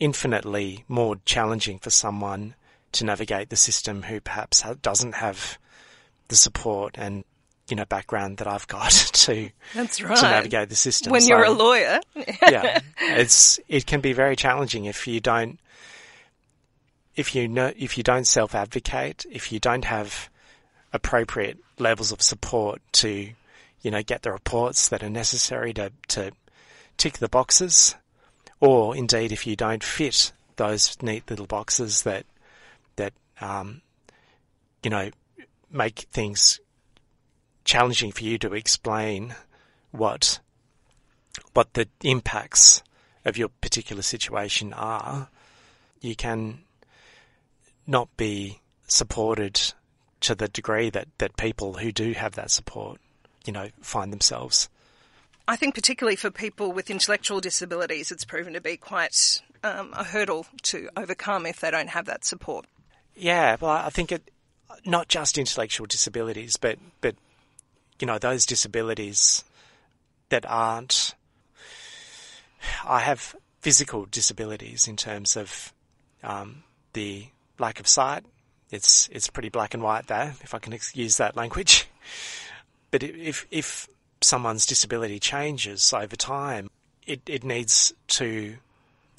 infinitely 0.00 0.84
more 0.88 1.16
challenging 1.24 1.78
for 1.78 1.90
someone 1.90 2.54
to 2.92 3.04
navigate 3.04 3.50
the 3.50 3.56
system 3.56 4.02
who 4.02 4.20
perhaps 4.20 4.62
doesn't 4.82 5.14
have 5.14 5.58
the 6.28 6.36
support 6.36 6.96
and 6.98 7.24
you 7.68 7.76
know 7.76 7.84
background 7.84 8.38
that 8.38 8.46
I've 8.46 8.66
got 8.66 8.90
to 9.12 9.50
That's 9.74 10.02
right. 10.02 10.16
to 10.16 10.22
navigate 10.22 10.68
the 10.68 10.76
system. 10.76 11.12
When 11.12 11.20
so, 11.20 11.28
you're 11.28 11.44
a 11.44 11.50
lawyer, 11.50 12.00
yeah, 12.16 12.80
it's 12.98 13.60
it 13.68 13.86
can 13.86 14.00
be 14.00 14.12
very 14.12 14.36
challenging 14.36 14.86
if 14.86 15.06
you 15.06 15.20
don't 15.20 15.58
if 17.14 17.34
you 17.34 17.48
know 17.48 17.72
if 17.76 17.96
you 17.96 18.02
don't 18.02 18.26
self 18.26 18.54
advocate, 18.54 19.24
if 19.30 19.52
you 19.52 19.60
don't 19.60 19.84
have 19.84 20.28
appropriate 20.92 21.58
levels 21.78 22.12
of 22.12 22.20
support 22.20 22.80
to 22.92 23.30
you 23.82 23.90
know 23.90 24.02
get 24.02 24.22
the 24.22 24.32
reports 24.32 24.88
that 24.88 25.02
are 25.02 25.10
necessary 25.10 25.72
to 25.74 25.92
to 26.08 26.32
tick 26.96 27.18
the 27.18 27.28
boxes, 27.28 27.94
or 28.60 28.96
indeed 28.96 29.32
if 29.32 29.46
you 29.46 29.56
don't 29.56 29.84
fit 29.84 30.32
those 30.56 30.96
neat 31.02 31.28
little 31.28 31.46
boxes 31.46 32.02
that 32.02 32.24
that 32.96 33.12
um, 33.40 33.82
you 34.82 34.90
know 34.90 35.10
make 35.70 36.00
things 36.12 36.60
challenging 37.64 38.12
for 38.12 38.24
you 38.24 38.38
to 38.38 38.54
explain 38.54 39.34
what 39.90 40.40
what 41.52 41.74
the 41.74 41.88
impacts 42.02 42.82
of 43.24 43.36
your 43.36 43.48
particular 43.60 44.02
situation 44.02 44.72
are, 44.72 45.28
you 46.00 46.16
can 46.16 46.58
not 47.86 48.14
be 48.16 48.60
supported 48.86 49.60
to 50.20 50.34
the 50.34 50.48
degree 50.48 50.90
that, 50.90 51.08
that 51.18 51.36
people 51.36 51.74
who 51.74 51.92
do 51.92 52.12
have 52.12 52.34
that 52.34 52.50
support, 52.50 53.00
you 53.44 53.52
know, 53.52 53.68
find 53.80 54.12
themselves. 54.12 54.68
I 55.48 55.56
think 55.56 55.74
particularly 55.74 56.16
for 56.16 56.30
people 56.30 56.72
with 56.72 56.90
intellectual 56.90 57.40
disabilities, 57.40 58.10
it's 58.10 58.24
proven 58.24 58.52
to 58.52 58.60
be 58.60 58.76
quite 58.76 59.42
um, 59.64 59.92
a 59.92 60.04
hurdle 60.04 60.46
to 60.62 60.88
overcome 60.96 61.46
if 61.46 61.60
they 61.60 61.70
don't 61.70 61.88
have 61.88 62.06
that 62.06 62.24
support. 62.24 62.66
Yeah, 63.16 63.56
well, 63.60 63.70
I 63.70 63.90
think 63.90 64.12
it, 64.12 64.30
not 64.84 65.08
just 65.08 65.38
intellectual 65.38 65.86
disabilities, 65.86 66.56
but 66.56 66.78
but 67.00 67.16
you 67.98 68.06
know, 68.06 68.18
those 68.18 68.46
disabilities 68.46 69.44
that 70.28 70.44
aren't. 70.48 71.14
I 72.84 73.00
have 73.00 73.34
physical 73.60 74.06
disabilities 74.06 74.88
in 74.88 74.96
terms 74.96 75.36
of 75.36 75.72
um, 76.22 76.62
the 76.92 77.26
lack 77.58 77.80
of 77.80 77.86
sight. 77.86 78.24
It's 78.70 79.08
it's 79.12 79.28
pretty 79.28 79.50
black 79.50 79.74
and 79.74 79.82
white 79.82 80.06
there, 80.06 80.34
if 80.42 80.54
I 80.54 80.58
can 80.58 80.76
use 80.94 81.16
that 81.18 81.36
language. 81.36 81.88
But 82.92 83.02
if 83.02 83.48
if 83.50 83.88
someone's 84.20 84.66
disability 84.66 85.18
changes 85.18 85.92
over 85.92 86.14
time, 86.14 86.70
it, 87.04 87.22
it 87.26 87.42
needs 87.42 87.92
to 88.06 88.56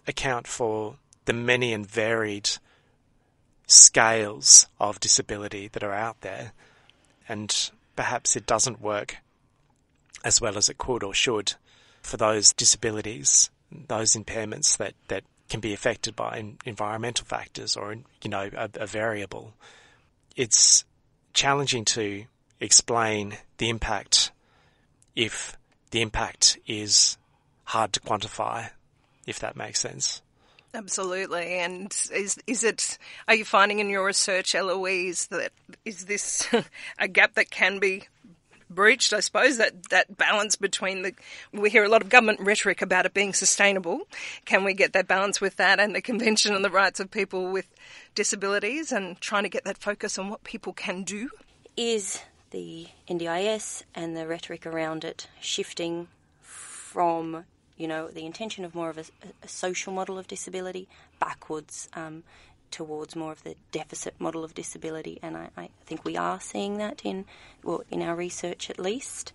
account 0.08 0.48
for 0.48 0.96
the 1.26 1.34
many 1.34 1.74
and 1.74 1.86
varied 1.86 2.50
scales 3.68 4.68
of 4.80 5.00
disability 5.00 5.68
that 5.70 5.84
are 5.84 5.94
out 5.94 6.22
there. 6.22 6.54
And 7.28 7.72
perhaps 7.96 8.36
it 8.36 8.46
doesn't 8.46 8.82
work 8.82 9.18
as 10.24 10.40
well 10.40 10.58
as 10.58 10.70
it 10.70 10.78
could 10.78 11.04
or 11.04 11.14
should 11.14 11.54
for 12.02 12.18
those 12.18 12.54
disabilities, 12.54 13.50
those 13.88 14.14
impairments 14.14 14.78
that, 14.78 14.94
that 15.08 15.24
can 15.50 15.60
be 15.60 15.74
affected 15.74 16.16
by 16.16 16.44
environmental 16.66 17.26
factors 17.26 17.76
or, 17.76 17.96
you 18.22 18.30
know, 18.30 18.50
a, 18.56 18.70
a 18.76 18.88
variable. 18.88 19.54
It's 20.36 20.86
challenging 21.34 21.86
to 21.86 22.26
explain 22.60 23.38
the 23.58 23.70
impact 23.70 24.32
if 25.16 25.58
the 25.92 26.02
impact 26.02 26.58
is 26.66 27.18
hard 27.66 27.94
to 27.94 28.00
quantify, 28.00 28.70
if 29.28 29.40
that 29.40 29.56
makes 29.56 29.80
sense. 29.80 30.22
Absolutely. 30.76 31.60
And 31.60 31.96
is 32.12 32.40
is 32.48 32.64
it? 32.64 32.98
Are 33.28 33.36
you 33.36 33.46
finding 33.46 33.80
in 33.80 33.90
your 33.90 34.06
research, 34.06 34.56
Eloise, 34.56 35.28
that 35.28 35.52
is 35.86 36.06
this 36.06 36.48
a 37.00 37.08
gap 37.08 37.36
that 37.36 37.52
can 37.52 37.78
be 37.78 38.08
breached? 38.72 39.14
I 39.14 39.20
suppose 39.20 39.58
that 39.58 39.90
that 39.90 40.18
balance 40.18 40.56
between 40.56 41.04
the 41.04 41.14
we 41.52 41.70
hear 41.70 41.84
a 41.84 41.90
lot 41.90 42.02
of 42.02 42.10
government 42.10 42.40
rhetoric 42.40 42.82
about 42.82 43.06
it 43.06 43.14
being 43.14 43.34
sustainable. 43.34 44.08
Can 44.46 44.64
we 44.64 44.74
get 44.74 44.94
that 44.94 45.08
balance 45.08 45.40
with 45.40 45.58
that 45.58 45.80
and 45.80 45.94
the 45.94 46.02
Convention 46.02 46.56
on 46.56 46.64
the 46.64 46.72
Rights 46.72 47.00
of 47.00 47.12
People 47.12 47.52
with 47.52 47.70
Disabilities 48.16 48.92
and 48.92 49.22
trying 49.22 49.44
to 49.44 49.50
get 49.50 49.66
that 49.66 49.78
focus 49.78 50.18
on 50.18 50.30
what 50.30 50.44
people 50.44 50.74
can 50.74 51.04
do? 51.04 51.30
Is 51.78 52.20
the 52.54 52.88
NDIS 53.10 53.84
and 53.94 54.16
the 54.16 54.26
rhetoric 54.26 54.66
around 54.66 55.04
it 55.04 55.28
shifting 55.42 56.08
from 56.40 57.44
you 57.78 57.88
know, 57.88 58.08
the 58.08 58.26
intention 58.26 58.64
of 58.64 58.76
more 58.76 58.90
of 58.90 58.98
a, 58.98 59.04
a 59.44 59.48
social 59.48 59.92
model 59.92 60.18
of 60.18 60.28
disability 60.28 60.88
backwards 61.20 61.90
um, 61.94 62.24
towards 62.72 63.16
more 63.16 63.32
of 63.32 63.44
the 63.44 63.56
deficit 63.72 64.14
model 64.20 64.44
of 64.44 64.54
disability, 64.54 65.20
and 65.22 65.38
I, 65.38 65.50
I, 65.58 65.70
think 65.86 66.06
we 66.06 66.18
are 66.18 66.40
seeing 66.40 66.78
that 66.78 67.02
in 67.04 67.26
well, 67.64 67.84
in 67.92 68.02
our 68.02 68.16
research 68.16 68.70
at 68.70 68.80
least. 68.80 69.34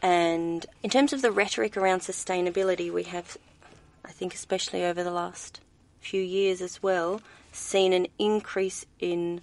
And 0.00 0.64
in 0.82 0.90
terms 0.90 1.12
of 1.12 1.22
the 1.22 1.32
rhetoric 1.32 1.76
around 1.76 2.00
sustainability, 2.00 2.92
we 2.92 3.02
have, 3.04 3.36
I 4.04 4.12
think, 4.12 4.32
especially 4.32 4.84
over 4.84 5.02
the 5.02 5.10
last 5.10 5.60
few 6.00 6.22
years 6.22 6.62
as 6.62 6.82
well, 6.82 7.20
seen 7.52 7.92
an 7.92 8.06
increase 8.18 8.86
in 9.00 9.40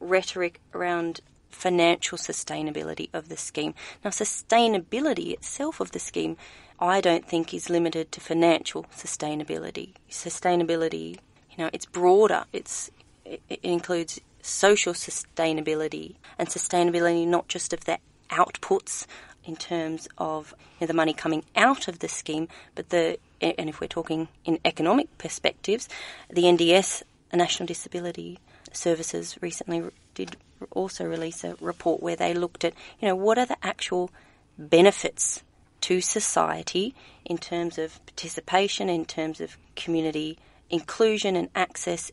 rhetoric 0.00 0.60
around 0.74 1.20
financial 1.54 2.18
sustainability 2.18 3.08
of 3.12 3.28
the 3.28 3.36
scheme. 3.36 3.74
Now, 4.04 4.10
sustainability 4.10 5.32
itself 5.32 5.80
of 5.80 5.92
the 5.92 5.98
scheme 5.98 6.36
I 6.78 7.00
don't 7.00 7.26
think 7.26 7.54
is 7.54 7.70
limited 7.70 8.10
to 8.12 8.20
financial 8.20 8.84
sustainability. 8.94 9.94
Sustainability, 10.10 11.18
you 11.50 11.58
know, 11.58 11.70
it's 11.72 11.86
broader. 11.86 12.44
It's 12.52 12.90
it, 13.24 13.40
includes 13.62 14.20
social 14.42 14.92
sustainability 14.92 16.16
and 16.38 16.48
sustainability 16.48 17.26
not 17.26 17.48
just 17.48 17.72
of 17.72 17.84
the 17.84 17.98
outputs 18.30 19.06
in 19.44 19.56
terms 19.56 20.08
of 20.18 20.54
you 20.78 20.84
know, 20.84 20.86
the 20.88 20.94
money 20.94 21.14
coming 21.14 21.44
out 21.56 21.88
of 21.88 22.00
the 22.00 22.08
scheme, 22.08 22.48
but 22.74 22.90
the 22.90 23.18
and 23.40 23.68
if 23.68 23.80
we're 23.80 23.86
talking 23.86 24.28
in 24.44 24.58
economic 24.64 25.16
perspectives, 25.18 25.88
the 26.30 26.44
NDS, 26.44 27.02
the 27.30 27.36
National 27.36 27.66
Disability 27.66 28.38
Services, 28.76 29.36
recently 29.40 29.82
did 30.14 30.36
also 30.70 31.04
release 31.04 31.44
a 31.44 31.56
report 31.60 32.02
where 32.02 32.16
they 32.16 32.32
looked 32.32 32.64
at 32.64 32.74
you 33.00 33.08
know 33.08 33.16
what 33.16 33.38
are 33.38 33.46
the 33.46 33.56
actual 33.62 34.10
benefits 34.58 35.42
to 35.80 36.00
society 36.00 36.94
in 37.24 37.36
terms 37.36 37.78
of 37.78 38.04
participation, 38.06 38.88
in 38.88 39.04
terms 39.04 39.40
of 39.40 39.56
community 39.76 40.38
inclusion 40.70 41.36
and 41.36 41.48
access, 41.54 42.10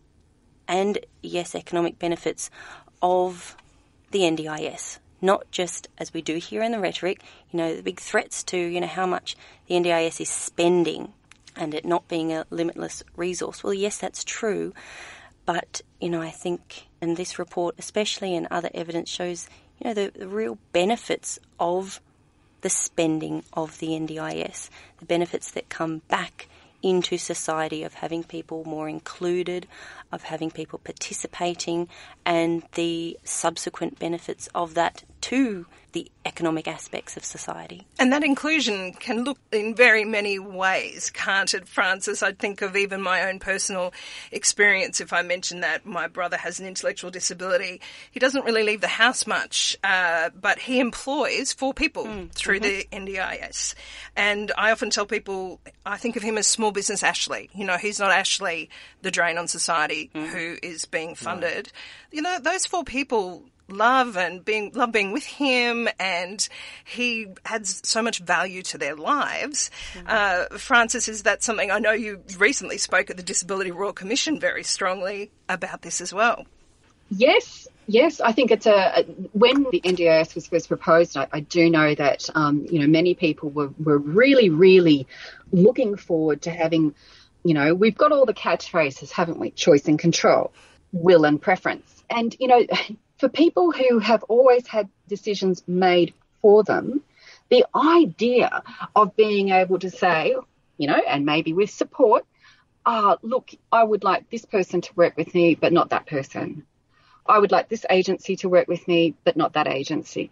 and 0.67 0.99
yes, 1.21 1.55
economic 1.55 1.97
benefits 1.97 2.49
of 3.01 3.55
the 4.11 4.19
NDIS 4.21 4.99
not 5.21 5.49
just 5.51 5.87
as 5.97 6.13
we 6.13 6.21
do 6.21 6.37
here 6.37 6.63
in 6.63 6.71
the 6.71 6.79
rhetoric, 6.79 7.21
you 7.51 7.57
know, 7.57 7.75
the 7.75 7.83
big 7.83 7.99
threats 7.99 8.43
to, 8.43 8.57
you 8.57 8.81
know, 8.81 8.87
how 8.87 9.05
much 9.05 9.37
the 9.67 9.75
NDIS 9.75 10.19
is 10.19 10.29
spending 10.29 11.13
and 11.55 11.73
it 11.73 11.85
not 11.85 12.07
being 12.07 12.33
a 12.33 12.45
limitless 12.49 13.03
resource. 13.15 13.63
Well, 13.63 13.73
yes, 13.73 13.97
that's 13.97 14.23
true. 14.23 14.73
But, 15.53 15.81
you 15.99 16.07
know, 16.07 16.21
I 16.21 16.29
think, 16.29 16.87
and 17.01 17.17
this 17.17 17.37
report, 17.37 17.75
especially 17.77 18.37
and 18.37 18.47
other 18.49 18.69
evidence, 18.73 19.09
shows, 19.09 19.49
you 19.79 19.89
know, 19.89 19.93
the, 19.93 20.09
the 20.17 20.29
real 20.29 20.57
benefits 20.71 21.39
of 21.59 21.99
the 22.61 22.69
spending 22.69 23.43
of 23.51 23.77
the 23.79 23.87
NDIS, 23.89 24.69
the 24.99 25.05
benefits 25.05 25.51
that 25.51 25.67
come 25.67 26.03
back 26.07 26.47
into 26.81 27.17
society 27.17 27.83
of 27.83 27.95
having 27.95 28.23
people 28.23 28.63
more 28.63 28.87
included, 28.87 29.67
of 30.09 30.23
having 30.23 30.51
people 30.51 30.79
participating, 30.79 31.89
and 32.25 32.63
the 32.75 33.19
subsequent 33.25 33.99
benefits 33.99 34.47
of 34.55 34.73
that 34.75 35.03
to 35.19 35.65
the 35.93 36.09
economic 36.25 36.67
aspects 36.67 37.17
of 37.17 37.25
society. 37.25 37.85
And 37.99 38.13
that 38.13 38.23
inclusion 38.23 38.93
can 38.93 39.23
look 39.23 39.37
in 39.51 39.75
very 39.75 40.05
many 40.05 40.39
ways, 40.39 41.09
can't 41.09 41.53
it, 41.53 41.67
Frances? 41.67 42.23
I 42.23 42.31
think 42.33 42.61
of 42.61 42.75
even 42.75 43.01
my 43.01 43.27
own 43.29 43.39
personal 43.39 43.93
experience. 44.31 45.01
If 45.01 45.13
I 45.13 45.21
mention 45.21 45.61
that 45.61 45.85
my 45.85 46.07
brother 46.07 46.37
has 46.37 46.59
an 46.59 46.65
intellectual 46.65 47.11
disability, 47.11 47.81
he 48.11 48.19
doesn't 48.19 48.45
really 48.45 48.63
leave 48.63 48.81
the 48.81 48.87
house 48.87 49.27
much, 49.27 49.77
uh, 49.83 50.29
but 50.39 50.59
he 50.59 50.79
employs 50.79 51.53
four 51.53 51.73
people 51.73 52.05
mm. 52.05 52.31
through 52.31 52.59
mm-hmm. 52.59 53.05
the 53.05 53.13
NDIS. 53.15 53.75
And 54.15 54.51
I 54.57 54.71
often 54.71 54.89
tell 54.89 55.05
people, 55.05 55.59
I 55.85 55.97
think 55.97 56.15
of 56.15 56.23
him 56.23 56.37
as 56.37 56.47
small 56.47 56.71
business 56.71 57.03
Ashley. 57.03 57.49
You 57.53 57.65
know, 57.65 57.77
he's 57.77 57.99
not 57.99 58.11
Ashley, 58.11 58.69
the 59.01 59.11
drain 59.11 59.37
on 59.37 59.47
society, 59.47 60.11
mm. 60.13 60.27
who 60.27 60.57
is 60.61 60.85
being 60.85 61.15
funded. 61.15 61.71
No. 61.73 62.17
You 62.17 62.21
know, 62.21 62.39
those 62.39 62.65
four 62.65 62.83
people 62.83 63.43
love 63.67 64.17
and 64.17 64.43
being 64.43 64.71
love 64.73 64.91
being 64.91 65.11
with 65.11 65.25
him, 65.25 65.87
and 65.99 66.47
he 66.83 67.27
adds 67.45 67.81
so 67.83 68.01
much 68.01 68.19
value 68.19 68.61
to 68.63 68.77
their 68.77 68.95
lives. 68.95 69.71
Mm-hmm. 69.93 70.07
Uh, 70.09 70.57
Frances, 70.57 71.07
is 71.07 71.23
that 71.23 71.43
something 71.43 71.71
I 71.71 71.79
know 71.79 71.91
you 71.91 72.21
recently 72.37 72.77
spoke 72.77 73.09
at 73.09 73.17
the 73.17 73.23
Disability 73.23 73.71
Royal 73.71 73.93
Commission 73.93 74.39
very 74.39 74.63
strongly 74.63 75.31
about 75.47 75.81
this 75.81 76.01
as 76.01 76.13
well? 76.13 76.45
Yes, 77.09 77.67
Yes, 77.91 78.21
I 78.21 78.31
think 78.31 78.51
it's 78.51 78.67
a 78.67 79.03
when 79.33 79.63
the 79.69 79.81
NDIS 79.81 80.33
was 80.35 80.47
first 80.47 80.69
proposed. 80.69 81.17
I, 81.17 81.27
I 81.31 81.39
do 81.41 81.69
know 81.69 81.93
that 81.95 82.29
um, 82.35 82.65
you 82.69 82.79
know 82.79 82.87
many 82.87 83.15
people 83.15 83.49
were, 83.49 83.69
were 83.83 83.97
really, 83.97 84.49
really 84.49 85.07
looking 85.51 85.97
forward 85.97 86.43
to 86.43 86.51
having, 86.51 86.95
you 87.43 87.53
know, 87.53 87.73
we've 87.73 87.97
got 87.97 88.13
all 88.13 88.25
the 88.25 88.33
catchphrases, 88.33 89.11
haven't 89.11 89.39
we? 89.39 89.51
Choice 89.51 89.89
and 89.89 89.99
control, 89.99 90.53
will 90.93 91.25
and 91.25 91.41
preference, 91.41 92.03
and 92.09 92.33
you 92.39 92.47
know, 92.47 92.65
for 93.21 93.29
people 93.29 93.71
who 93.71 93.99
have 93.99 94.23
always 94.23 94.65
had 94.65 94.89
decisions 95.07 95.63
made 95.67 96.15
for 96.41 96.63
them, 96.63 97.03
the 97.49 97.67
idea 97.75 98.63
of 98.95 99.15
being 99.15 99.49
able 99.49 99.77
to 99.77 99.91
say, 99.91 100.35
you 100.79 100.87
know, 100.87 100.99
and 101.07 101.23
maybe 101.23 101.53
with 101.53 101.69
support, 101.69 102.25
ah, 102.83 103.17
look, 103.21 103.51
I 103.71 103.83
would 103.83 104.03
like 104.03 104.31
this 104.31 104.43
person 104.43 104.81
to 104.81 104.93
work 104.95 105.17
with 105.17 105.35
me, 105.35 105.53
but 105.53 105.71
not 105.71 105.91
that 105.91 106.07
person. 106.07 106.65
I 107.23 107.37
would 107.37 107.51
like 107.51 107.69
this 107.69 107.85
agency 107.91 108.37
to 108.37 108.49
work 108.49 108.67
with 108.67 108.87
me, 108.87 109.13
but 109.23 109.37
not 109.37 109.53
that 109.53 109.67
agency. 109.67 110.31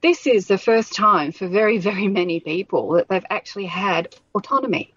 This 0.00 0.26
is 0.26 0.46
the 0.46 0.56
first 0.56 0.94
time 0.94 1.32
for 1.32 1.46
very, 1.46 1.76
very 1.76 2.08
many 2.08 2.40
people 2.40 2.92
that 2.92 3.08
they've 3.08 3.26
actually 3.28 3.66
had 3.66 4.16
autonomy 4.34 4.94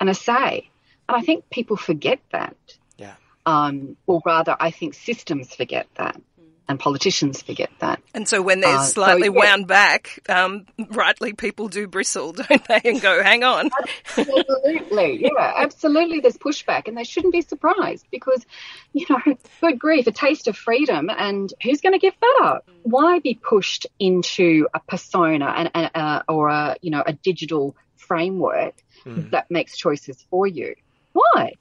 and 0.00 0.10
a 0.10 0.14
say. 0.14 0.70
And 1.08 1.16
I 1.16 1.20
think 1.20 1.50
people 1.50 1.76
forget 1.76 2.18
that. 2.32 2.56
Yeah. 2.96 3.14
Um, 3.46 3.96
or 4.08 4.20
rather, 4.26 4.56
I 4.58 4.72
think 4.72 4.94
systems 4.94 5.54
forget 5.54 5.86
that 5.94 6.20
and 6.66 6.80
politicians 6.80 7.42
forget 7.42 7.70
that. 7.80 8.00
And 8.14 8.26
so 8.26 8.40
when 8.40 8.60
they're 8.60 8.76
uh, 8.76 8.84
slightly 8.84 9.28
so, 9.28 9.34
yeah. 9.34 9.40
wound 9.40 9.66
back, 9.66 10.20
um, 10.28 10.66
rightly 10.90 11.34
people 11.34 11.68
do 11.68 11.86
bristle, 11.86 12.32
don't 12.32 12.64
they, 12.68 12.80
and 12.84 13.00
go, 13.00 13.22
hang 13.22 13.44
on. 13.44 13.70
Absolutely, 14.16 15.22
yeah, 15.22 15.52
absolutely. 15.56 16.20
There's 16.20 16.38
pushback, 16.38 16.88
and 16.88 16.96
they 16.96 17.04
shouldn't 17.04 17.32
be 17.32 17.42
surprised 17.42 18.06
because, 18.10 18.44
you 18.92 19.04
know, 19.10 19.36
good 19.60 19.78
grief, 19.78 20.06
a 20.06 20.12
taste 20.12 20.48
of 20.48 20.56
freedom, 20.56 21.10
and 21.10 21.52
who's 21.62 21.80
going 21.80 21.92
to 21.92 21.98
give 21.98 22.14
that 22.20 22.40
up? 22.42 22.68
Why 22.82 23.18
be 23.18 23.34
pushed 23.34 23.86
into 23.98 24.66
a 24.72 24.80
persona 24.80 25.52
and, 25.56 25.70
and 25.74 25.90
uh, 25.94 26.22
or 26.28 26.48
a 26.48 26.76
you 26.80 26.90
know 26.90 27.02
a 27.06 27.12
digital 27.12 27.76
framework 27.96 28.74
mm. 29.04 29.30
that 29.30 29.50
makes 29.50 29.76
choices 29.76 30.24
for 30.30 30.46
you? 30.46 30.74
Why? 31.12 31.52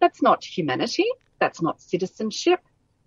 That's 0.00 0.20
not 0.20 0.44
humanity. 0.44 1.06
That's 1.38 1.62
not 1.62 1.80
citizenship 1.80 2.60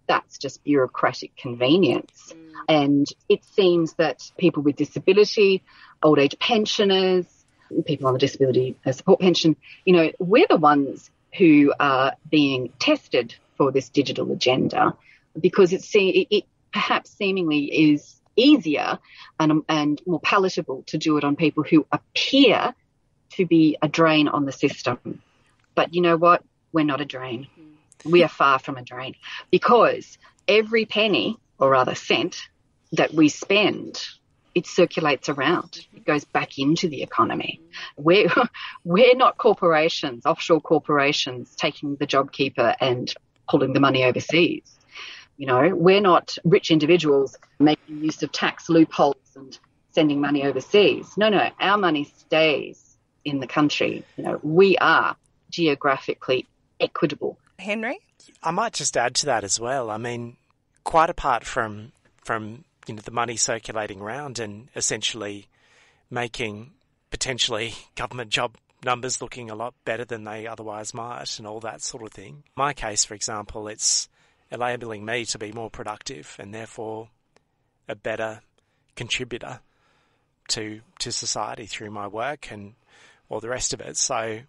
that's 0.08 0.38
just 0.38 0.64
bureaucratic 0.64 1.36
convenience. 1.36 2.34
Mm. 2.34 2.52
And 2.68 3.08
it 3.30 3.44
seems 3.46 3.94
that 3.94 4.32
people 4.38 4.64
with 4.64 4.76
disability, 4.76 5.64
old 6.02 6.20
age 6.20 6.38
pensioners, 6.40 7.26
people 7.86 8.08
on 8.08 8.14
the 8.14 8.20
disability 8.20 8.76
support 8.92 9.20
pension, 9.20 9.56
you 9.86 9.94
know, 9.94 10.12
we're 10.20 10.48
the 10.50 10.58
ones 10.58 11.10
who 11.38 11.74
are 11.80 12.14
being 12.30 12.72
tested 12.80 13.36
for 13.58 13.72
this 13.72 13.90
digital 13.90 14.32
agenda 14.32 14.94
because 15.40 15.74
it, 15.74 15.84
it, 15.94 16.28
it 16.30 16.44
perhaps 16.72 17.12
seemingly 17.12 17.92
is 17.92 18.16
easier 18.36 19.00
and, 19.40 19.64
and 19.68 20.02
more 20.06 20.20
palatable 20.20 20.84
to 20.88 20.98
do 20.98 21.18
it 21.18 21.24
on 21.24 21.36
people 21.36 21.64
who 21.64 21.86
appear 21.92 22.74
to 23.32 23.46
be 23.46 23.78
a 23.82 23.88
drain 23.88 24.28
on 24.28 24.46
the 24.46 24.52
system. 24.52 25.22
But 25.74 25.94
you 25.94 26.02
know 26.02 26.18
what? 26.18 26.44
We're 26.72 26.86
not 26.86 27.02
a 27.02 27.06
drain 27.06 27.48
we 28.04 28.24
are 28.24 28.30
far 28.30 28.60
from 28.60 28.78
a 28.78 28.84
drain 28.84 29.16
because 29.52 30.18
every 30.48 30.86
penny, 30.86 31.38
or 31.60 31.70
rather 31.70 31.96
cent, 31.96 32.38
that 32.92 33.14
we 33.14 33.30
spend, 33.30 34.04
it 34.54 34.68
circulates 34.68 35.30
around. 35.30 35.86
It 35.96 36.06
goes 36.06 36.24
back 36.24 36.58
into 36.58 36.88
the 36.88 37.04
economy. 37.04 37.62
We're, 37.98 38.30
we're 38.84 39.16
not 39.16 39.38
corporations, 39.38 40.26
offshore 40.26 40.62
corporations, 40.62 41.54
taking 41.56 41.96
the 41.96 42.08
JobKeeper 42.08 42.76
and 42.80 43.14
pulling 43.50 43.74
the 43.74 43.80
money 43.80 44.04
overseas. 44.04 44.72
You 45.38 45.48
know, 45.48 45.76
we're 45.76 46.02
not 46.02 46.38
rich 46.46 46.72
individuals 46.72 47.36
making 47.60 48.04
use 48.04 48.24
of 48.24 48.32
tax 48.32 48.70
loopholes 48.70 49.16
and 49.36 49.58
sending 49.92 50.22
money 50.22 50.44
overseas. 50.44 51.18
No, 51.18 51.28
no, 51.30 51.50
our 51.60 51.78
money 51.78 52.06
stays 52.06 52.98
in 53.26 53.40
the 53.42 53.48
country. 53.48 54.06
You 54.16 54.24
know, 54.24 54.40
we 54.44 54.78
are 54.78 55.18
geographically 55.50 56.48
equitable 56.80 57.38
Henry? 57.60 58.00
I 58.44 58.52
might 58.52 58.74
just 58.74 58.98
add 58.98 59.16
to 59.16 59.26
that 59.28 59.44
as 59.44 59.60
well. 59.60 59.90
I 59.90 59.98
mean, 59.98 60.38
quite 60.84 61.10
apart 61.10 61.46
from 61.46 61.92
from 62.24 62.64
you 62.88 62.96
know 62.96 63.02
the 63.02 63.12
money 63.12 63.36
circulating 63.36 64.02
around 64.02 64.40
and 64.40 64.70
essentially 64.76 65.48
making 66.10 66.72
potentially 67.12 67.74
government 67.96 68.30
job 68.30 68.56
numbers 68.84 69.22
looking 69.22 69.50
a 69.50 69.56
lot 69.56 69.74
better 69.84 70.06
than 70.06 70.24
they 70.24 70.46
otherwise 70.46 70.94
might 70.94 71.38
and 71.40 71.48
all 71.48 71.60
that 71.60 71.82
sort 71.82 72.04
of 72.04 72.12
thing. 72.12 72.44
In 72.46 72.52
my 72.56 72.74
case, 72.74 73.04
for 73.04 73.16
example, 73.16 73.68
it's 73.68 74.08
enabling 74.52 75.04
me 75.04 75.26
to 75.26 75.40
be 75.40 75.52
more 75.52 75.72
productive 75.72 76.36
and 76.40 76.54
therefore 76.54 77.10
a 77.88 77.96
better 77.96 78.42
contributor 78.96 79.60
to 80.50 80.82
to 81.00 81.12
society 81.12 81.66
through 81.66 81.92
my 81.92 82.08
work 82.08 82.52
and 82.52 82.76
all 83.30 83.40
the 83.40 83.50
rest 83.50 83.74
of 83.74 83.82
it. 83.82 83.98
So 83.98 84.42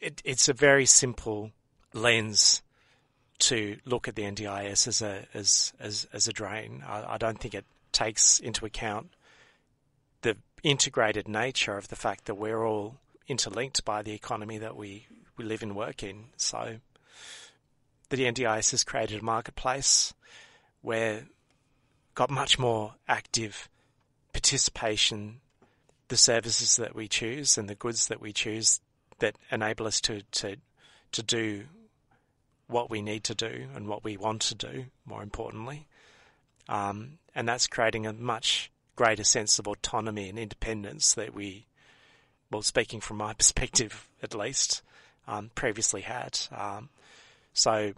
it, 0.00 0.22
it's 0.24 0.48
a 0.48 0.54
very 0.54 0.86
simple 0.86 1.52
lens 1.96 2.62
to 3.38 3.78
look 3.84 4.08
at 4.08 4.14
the 4.14 4.22
NDIS 4.22 4.86
as 4.86 5.02
a 5.02 5.26
as 5.34 5.72
as, 5.80 6.06
as 6.12 6.28
a 6.28 6.32
drain. 6.32 6.82
I, 6.86 7.14
I 7.14 7.18
don't 7.18 7.38
think 7.38 7.54
it 7.54 7.64
takes 7.92 8.38
into 8.38 8.66
account 8.66 9.08
the 10.22 10.36
integrated 10.62 11.28
nature 11.28 11.76
of 11.76 11.88
the 11.88 11.96
fact 11.96 12.26
that 12.26 12.34
we're 12.34 12.64
all 12.64 12.96
interlinked 13.28 13.84
by 13.84 14.02
the 14.02 14.12
economy 14.12 14.58
that 14.58 14.76
we, 14.76 15.06
we 15.36 15.44
live 15.44 15.62
and 15.62 15.74
work 15.74 16.02
in. 16.02 16.26
So 16.36 16.76
the 18.10 18.16
NDIS 18.16 18.70
has 18.70 18.84
created 18.84 19.20
a 19.20 19.24
marketplace 19.24 20.14
where 20.82 21.24
got 22.14 22.30
much 22.30 22.58
more 22.58 22.94
active 23.08 23.68
participation, 24.32 25.40
the 26.08 26.16
services 26.16 26.76
that 26.76 26.94
we 26.94 27.08
choose 27.08 27.58
and 27.58 27.68
the 27.68 27.74
goods 27.74 28.08
that 28.08 28.20
we 28.20 28.32
choose 28.32 28.80
that 29.18 29.36
enable 29.50 29.86
us 29.86 30.00
to, 30.02 30.22
to, 30.30 30.56
to 31.12 31.22
do 31.22 31.64
what 32.68 32.90
we 32.90 33.02
need 33.02 33.24
to 33.24 33.34
do 33.34 33.68
and 33.74 33.86
what 33.86 34.04
we 34.04 34.16
want 34.16 34.42
to 34.42 34.54
do, 34.54 34.86
more 35.04 35.22
importantly. 35.22 35.86
Um, 36.68 37.18
and 37.34 37.48
that's 37.48 37.66
creating 37.66 38.06
a 38.06 38.12
much 38.12 38.70
greater 38.96 39.24
sense 39.24 39.58
of 39.58 39.68
autonomy 39.68 40.28
and 40.28 40.38
independence 40.38 41.14
that 41.14 41.34
we, 41.34 41.66
well, 42.50 42.62
speaking 42.62 43.00
from 43.00 43.18
my 43.18 43.32
perspective 43.34 44.08
at 44.22 44.34
least, 44.34 44.82
um, 45.28 45.50
previously 45.54 46.02
had. 46.02 46.38
Um, 46.50 46.88
so 47.52 47.92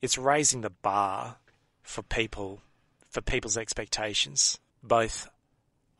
it's 0.00 0.18
raising 0.18 0.60
the 0.60 0.70
bar 0.70 1.36
for 1.82 2.02
people, 2.02 2.60
for 3.08 3.20
people's 3.20 3.56
expectations, 3.56 4.58
both 4.82 5.28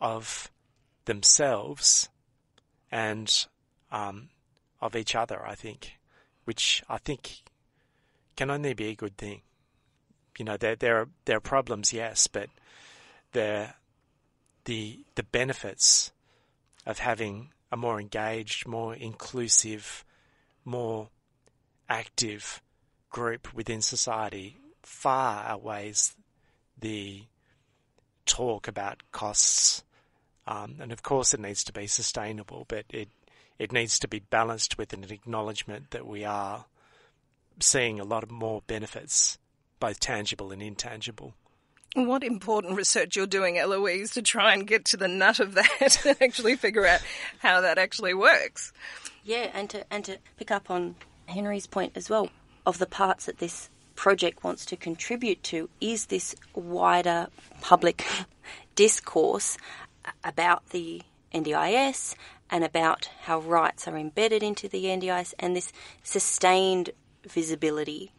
of 0.01 0.51
themselves 1.05 2.09
and 2.91 3.47
um, 3.91 4.29
of 4.81 4.97
each 4.97 5.15
other, 5.15 5.45
I 5.47 5.55
think, 5.55 5.99
which 6.45 6.83
I 6.89 6.99
think 6.99 7.43
can 8.37 8.51
only 8.51 8.75
be 8.75 8.89
a 8.89 8.95
good 8.95 9.17
thing. 9.17 9.43
You 10.39 10.45
know, 10.45 10.57
there 10.57 10.77
there 10.77 10.99
are 10.99 11.09
there 11.25 11.37
are 11.37 11.41
problems, 11.41 11.93
yes, 11.93 12.27
but 12.27 12.49
the 13.33 13.69
the 14.65 15.05
the 15.15 15.23
benefits 15.23 16.13
of 16.87 16.99
having 16.99 17.51
a 17.71 17.77
more 17.77 18.01
engaged, 18.01 18.67
more 18.67 18.95
inclusive, 18.95 20.05
more 20.65 21.09
active 21.89 22.63
group 23.11 23.53
within 23.55 23.83
society 23.83 24.59
far 24.83 25.45
outweighs 25.45 26.17
the 26.79 27.23
talk 28.25 28.67
about 28.67 29.03
costs 29.13 29.83
um, 30.47 30.77
and 30.81 30.93
of 30.93 31.03
course, 31.03 31.35
it 31.35 31.41
needs 31.41 31.65
to 31.65 31.73
be 31.73 31.87
sustainable, 31.87 32.65
but 32.69 32.85
it 32.91 33.09
it 33.59 33.73
needs 33.73 33.99
to 34.01 34.09
be 34.09 34.19
balanced 34.19 34.77
with 34.77 34.93
an 34.93 35.05
acknowledgement 35.05 35.91
that 35.91 36.07
we 36.07 36.25
are 36.25 36.65
seeing 37.63 37.99
a 38.01 38.05
lot 38.05 38.23
of 38.23 38.31
more 38.31 38.63
benefits, 38.67 39.39
both 39.81 40.01
tangible 40.01 40.53
and 40.53 40.63
intangible. 40.63 41.35
What 41.95 42.25
important 42.25 42.77
research 42.77 43.17
you're 43.17 43.27
doing, 43.27 43.59
Eloise, 43.59 44.13
to 44.13 44.23
try 44.23 44.55
and 44.55 44.67
get 44.67 44.87
to 44.87 44.97
the 44.97 45.09
nut 45.09 45.41
of 45.41 45.55
that 45.55 45.99
and 46.07 46.17
actually 46.23 46.57
figure 46.57 46.87
out 46.87 47.01
how 47.39 47.61
that 47.61 47.79
actually 47.79 48.15
works. 48.15 48.73
Yeah, 49.25 49.51
and 49.53 49.69
to 49.71 49.85
and 49.93 50.05
to 50.07 50.19
pick 50.39 50.51
up 50.51 50.71
on 50.71 50.97
Henry's 51.27 51.67
point 51.67 51.93
as 51.95 52.09
well 52.09 52.31
of 52.65 52.79
the 52.79 52.87
parts 52.87 53.27
that 53.27 53.39
this 53.39 53.69
project 53.95 54.43
wants 54.43 54.65
to 54.67 54.77
contribute 54.77 55.43
to 55.45 55.69
is 55.81 56.07
this 56.07 56.35
wider 56.55 57.29
public 57.61 58.07
discourse 58.75 59.59
about 60.25 60.71
the 60.71 61.03
NDIS 61.35 62.15
and 62.51 62.65
about 62.65 63.09
how 63.23 63.41
rights 63.41 63.87
are 63.87 63.97
embedded 63.97 64.43
into 64.43 64.69
the 64.69 64.85
NDIS 64.85 65.35
and 65.39 65.57
this 65.57 65.73
sustained 66.03 66.91
visibility 67.29 68.13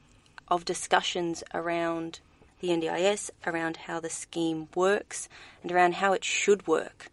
of 0.48 0.66
discussions 0.66 1.44
around 1.54 2.20
the 2.60 2.70
NDIS, 2.70 3.30
around 3.46 3.78
how 3.78 4.00
the 4.00 4.10
scheme 4.10 4.68
works, 4.76 5.28
and 5.62 5.72
around 5.72 5.96
how 5.96 6.14
it 6.14 6.24
should 6.24 6.66
work. 6.68 7.10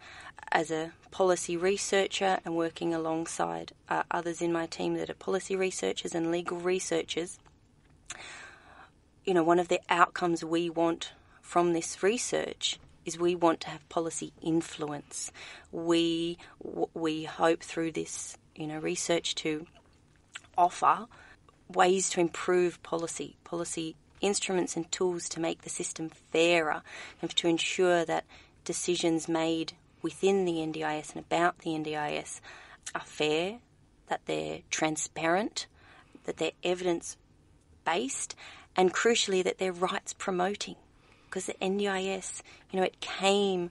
As 0.53 0.71
a 0.71 0.93
policy 1.11 1.57
researcher 1.57 2.39
and 2.45 2.57
working 2.57 2.93
alongside 2.93 3.73
uh, 3.89 4.03
others 4.11 4.43
in 4.43 4.53
my 4.53 4.67
team 4.67 4.95
that 4.95 5.11
are 5.11 5.15
policy 5.15 5.55
researchers 5.55 6.15
and 6.15 6.31
legal 6.31 6.59
researchers, 6.59 7.39
you 9.25 9.35
know, 9.35 9.45
one 9.45 9.59
of 9.59 9.69
the 9.69 9.81
outcomes 9.89 10.45
we 10.45 10.69
want 10.71 11.13
from 11.41 11.73
this 11.73 12.03
research 12.03 12.79
is 13.05 13.19
we 13.19 13.35
want 13.35 13.61
to 13.61 13.71
have 13.71 13.89
policy 13.89 14.33
influence. 14.41 15.33
We 15.73 16.39
we 16.95 17.25
hope 17.25 17.63
through 17.63 17.93
this 17.93 18.37
you 18.55 18.67
know 18.67 18.79
research 18.79 19.35
to 19.37 19.67
offer 20.57 21.07
ways 21.75 22.11
to 22.11 22.21
improve 22.21 22.83
policy, 22.83 23.37
policy 23.45 23.97
instruments 24.21 24.77
and 24.77 24.91
tools 24.93 25.29
to 25.31 25.41
make 25.41 25.63
the 25.63 25.71
system 25.71 26.11
fairer 26.33 26.83
and 27.23 27.31
to 27.37 27.49
ensure 27.49 28.05
that 28.05 28.25
decisions 28.65 29.29
made 29.29 29.73
within 30.03 30.45
the 30.45 30.55
NDIS 30.55 31.15
and 31.15 31.25
about 31.25 31.59
the 31.61 31.71
NDIS 31.71 32.41
are 32.95 33.01
fair, 33.01 33.59
that 34.09 34.23
they're 34.27 34.61
transparent, 34.71 35.67
that 36.25 36.37
they're 36.37 36.53
evidence 36.63 37.17
based, 37.85 38.35
and 38.77 38.93
crucially 38.93 39.43
that 39.43 39.59
they're 39.59 39.73
rights 39.73 40.13
promoting 40.13 40.77
because 41.25 41.47
the 41.47 41.55
NDIS, 41.55 42.43
you 42.71 42.79
know, 42.79 42.85
it 42.85 43.01
came, 43.01 43.71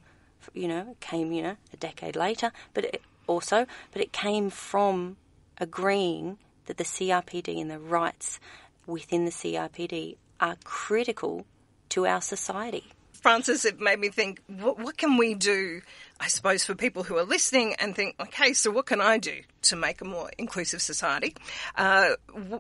you 0.54 0.68
know, 0.68 0.92
it 0.92 1.00
came, 1.00 1.32
you 1.32 1.42
know, 1.42 1.58
a 1.74 1.78
decade 1.78 2.16
later, 2.16 2.52
but 2.74 2.86
it 2.86 3.02
also, 3.28 3.66
but 3.92 4.02
it 4.02 4.12
came 4.12 4.50
from 4.50 5.18
agreeing 5.58 6.38
that 6.70 6.78
the 6.78 6.84
CRPD 6.84 7.60
and 7.60 7.70
the 7.70 7.80
rights 7.80 8.40
within 8.86 9.26
the 9.26 9.32
CRPD 9.32 10.18
are 10.40 10.56
critical 10.64 11.48
to 11.90 12.06
our 12.06 12.22
society. 12.22 12.86
Frances, 13.12 13.66
it 13.66 13.82
made 13.82 14.00
me 14.00 14.10
think, 14.10 14.40
what, 14.46 14.78
what, 14.78 14.96
can 14.96 15.18
we 15.18 15.34
do, 15.34 15.82
I 16.20 16.28
suppose, 16.28 16.64
for 16.64 16.76
people 16.76 17.04
who 17.04 17.18
are 17.18 17.24
listening 17.24 17.74
and 17.80 17.96
think, 17.96 18.16
okay, 18.20 18.54
so 18.54 18.70
what 18.70 18.86
can 18.86 19.02
I 19.02 19.18
do 19.18 19.42
to 19.64 19.76
make 19.76 20.00
a 20.00 20.06
more 20.06 20.30
inclusive 20.38 20.82
society? 20.82 21.36
Uh, 21.76 22.12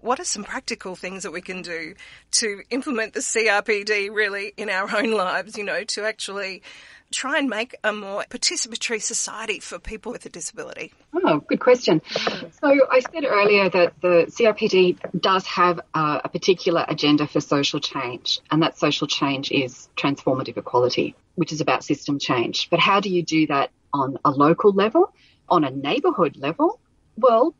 what 0.02 0.20
are 0.20 0.26
some 0.26 0.44
practical 0.44 0.96
things 0.96 1.22
that 1.22 1.32
we 1.32 1.42
can 1.42 1.62
do 1.62 1.94
to 2.32 2.64
implement 2.72 3.14
the 3.14 3.20
CRPD 3.20 4.12
really 4.12 4.54
in 4.58 4.70
our 4.70 4.98
own 4.98 5.12
lives, 5.12 5.56
you 5.56 5.64
know, 5.64 5.84
to 5.84 6.04
actually 6.04 6.64
try 7.12 7.38
and 7.38 7.50
make 7.50 7.76
a 7.84 7.92
more 7.92 8.24
participatory 8.30 9.02
society 9.02 9.60
for 9.60 9.80
people 9.80 10.12
with 10.12 10.26
a 10.26 10.30
disability? 10.30 10.94
Oh, 11.14 11.40
good 11.40 11.60
question. 11.60 12.02
Mm. 12.02 12.52
So 12.60 12.88
I 12.90 13.00
said 13.00 13.26
earlier 13.26 13.70
that 13.70 13.94
the 14.02 14.26
CRPD 14.30 15.20
does 15.20 15.46
have 15.48 15.80
a, 15.94 16.22
a 16.26 16.30
particular 16.30 16.86
agenda 16.88 17.28
for 17.28 17.42
social 17.42 17.80
change, 17.80 18.40
and 18.52 18.62
that 18.64 18.78
social 18.78 19.08
change 19.08 19.52
is 19.52 19.90
transformative 19.96 20.58
equality, 20.58 21.16
which 21.36 21.52
is 21.52 21.62
about 21.62 21.84
system 21.84 22.20
change. 22.20 22.70
But 22.70 22.80
how 22.80 23.00
do 23.00 23.10
you 23.10 23.24
do 23.24 23.48
that 23.48 23.72
on 23.94 24.18
a 24.24 24.32
local 24.32 24.72
level, 24.72 25.14
on 25.48 25.64
a 25.64 25.72
neighbourhood 25.72 26.38
level? 26.38 26.80
Well, 27.18 27.56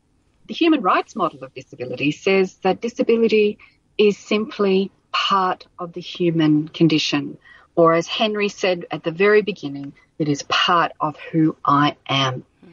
the 0.46 0.54
human 0.54 0.80
rights 0.80 1.14
model 1.16 1.44
of 1.44 1.54
disability 1.54 2.12
says 2.12 2.54
that 2.62 2.80
disability 2.80 3.58
is 3.98 4.16
simply 4.16 4.90
part 5.12 5.66
of 5.78 5.92
the 5.92 6.00
human 6.00 6.68
condition 6.68 7.36
or 7.74 7.94
as 7.94 8.06
Henry 8.06 8.48
said 8.48 8.86
at 8.90 9.02
the 9.04 9.10
very 9.10 9.42
beginning, 9.42 9.92
it 10.18 10.28
is 10.28 10.42
part 10.42 10.92
of 11.00 11.16
who 11.32 11.56
I 11.64 11.96
am. 12.08 12.44
Mm. 12.64 12.72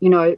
You 0.00 0.08
know, 0.10 0.36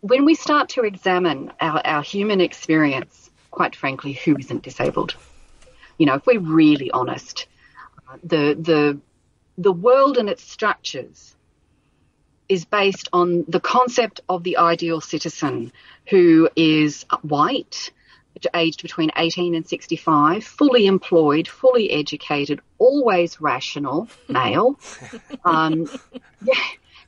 when 0.00 0.24
we 0.24 0.34
start 0.34 0.70
to 0.70 0.82
examine 0.82 1.52
our, 1.60 1.80
our 1.84 2.02
human 2.02 2.40
experience, 2.40 3.30
quite 3.50 3.74
frankly, 3.74 4.12
who 4.12 4.36
isn't 4.38 4.62
disabled? 4.62 5.16
You 5.98 6.06
know, 6.06 6.14
if 6.14 6.26
we're 6.26 6.40
really 6.40 6.90
honest, 6.90 7.46
the 8.22 8.54
the 8.58 8.98
the 9.58 9.72
world 9.72 10.18
and 10.18 10.28
its 10.28 10.42
structures 10.42 11.34
is 12.48 12.64
based 12.64 13.08
on 13.12 13.44
the 13.48 13.60
concept 13.60 14.20
of 14.28 14.44
the 14.44 14.58
ideal 14.58 15.00
citizen 15.00 15.72
who 16.08 16.48
is 16.54 17.04
white, 17.22 17.90
aged 18.54 18.82
between 18.82 19.10
18 19.16 19.54
and 19.54 19.66
65, 19.66 20.44
fully 20.44 20.86
employed, 20.86 21.48
fully 21.48 21.90
educated, 21.90 22.60
always 22.78 23.40
rational, 23.40 24.08
male. 24.28 24.78
Um, 25.44 25.88
yeah, 26.42 26.54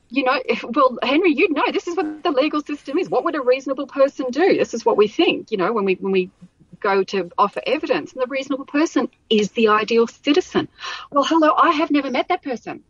you 0.09 0.23
know, 0.23 0.41
if, 0.45 0.63
well, 0.63 0.97
Henry, 1.03 1.33
you 1.33 1.51
know, 1.53 1.71
this 1.71 1.87
is 1.87 1.95
what 1.95 2.23
the 2.23 2.31
legal 2.31 2.61
system 2.61 2.97
is. 2.97 3.09
What 3.09 3.25
would 3.25 3.35
a 3.35 3.41
reasonable 3.41 3.87
person 3.87 4.27
do? 4.31 4.57
This 4.57 4.73
is 4.73 4.85
what 4.85 4.97
we 4.97 5.07
think, 5.07 5.51
you 5.51 5.57
know, 5.57 5.71
when 5.71 5.85
we 5.85 5.95
when 5.95 6.11
we 6.11 6.31
go 6.79 7.03
to 7.03 7.29
offer 7.37 7.61
evidence. 7.65 8.13
And 8.13 8.21
the 8.21 8.27
reasonable 8.27 8.65
person 8.65 9.09
is 9.29 9.51
the 9.51 9.67
ideal 9.67 10.07
citizen. 10.07 10.67
Well, 11.11 11.23
hello, 11.23 11.53
I 11.55 11.71
have 11.71 11.91
never 11.91 12.09
met 12.09 12.29
that 12.29 12.41
person, 12.41 12.83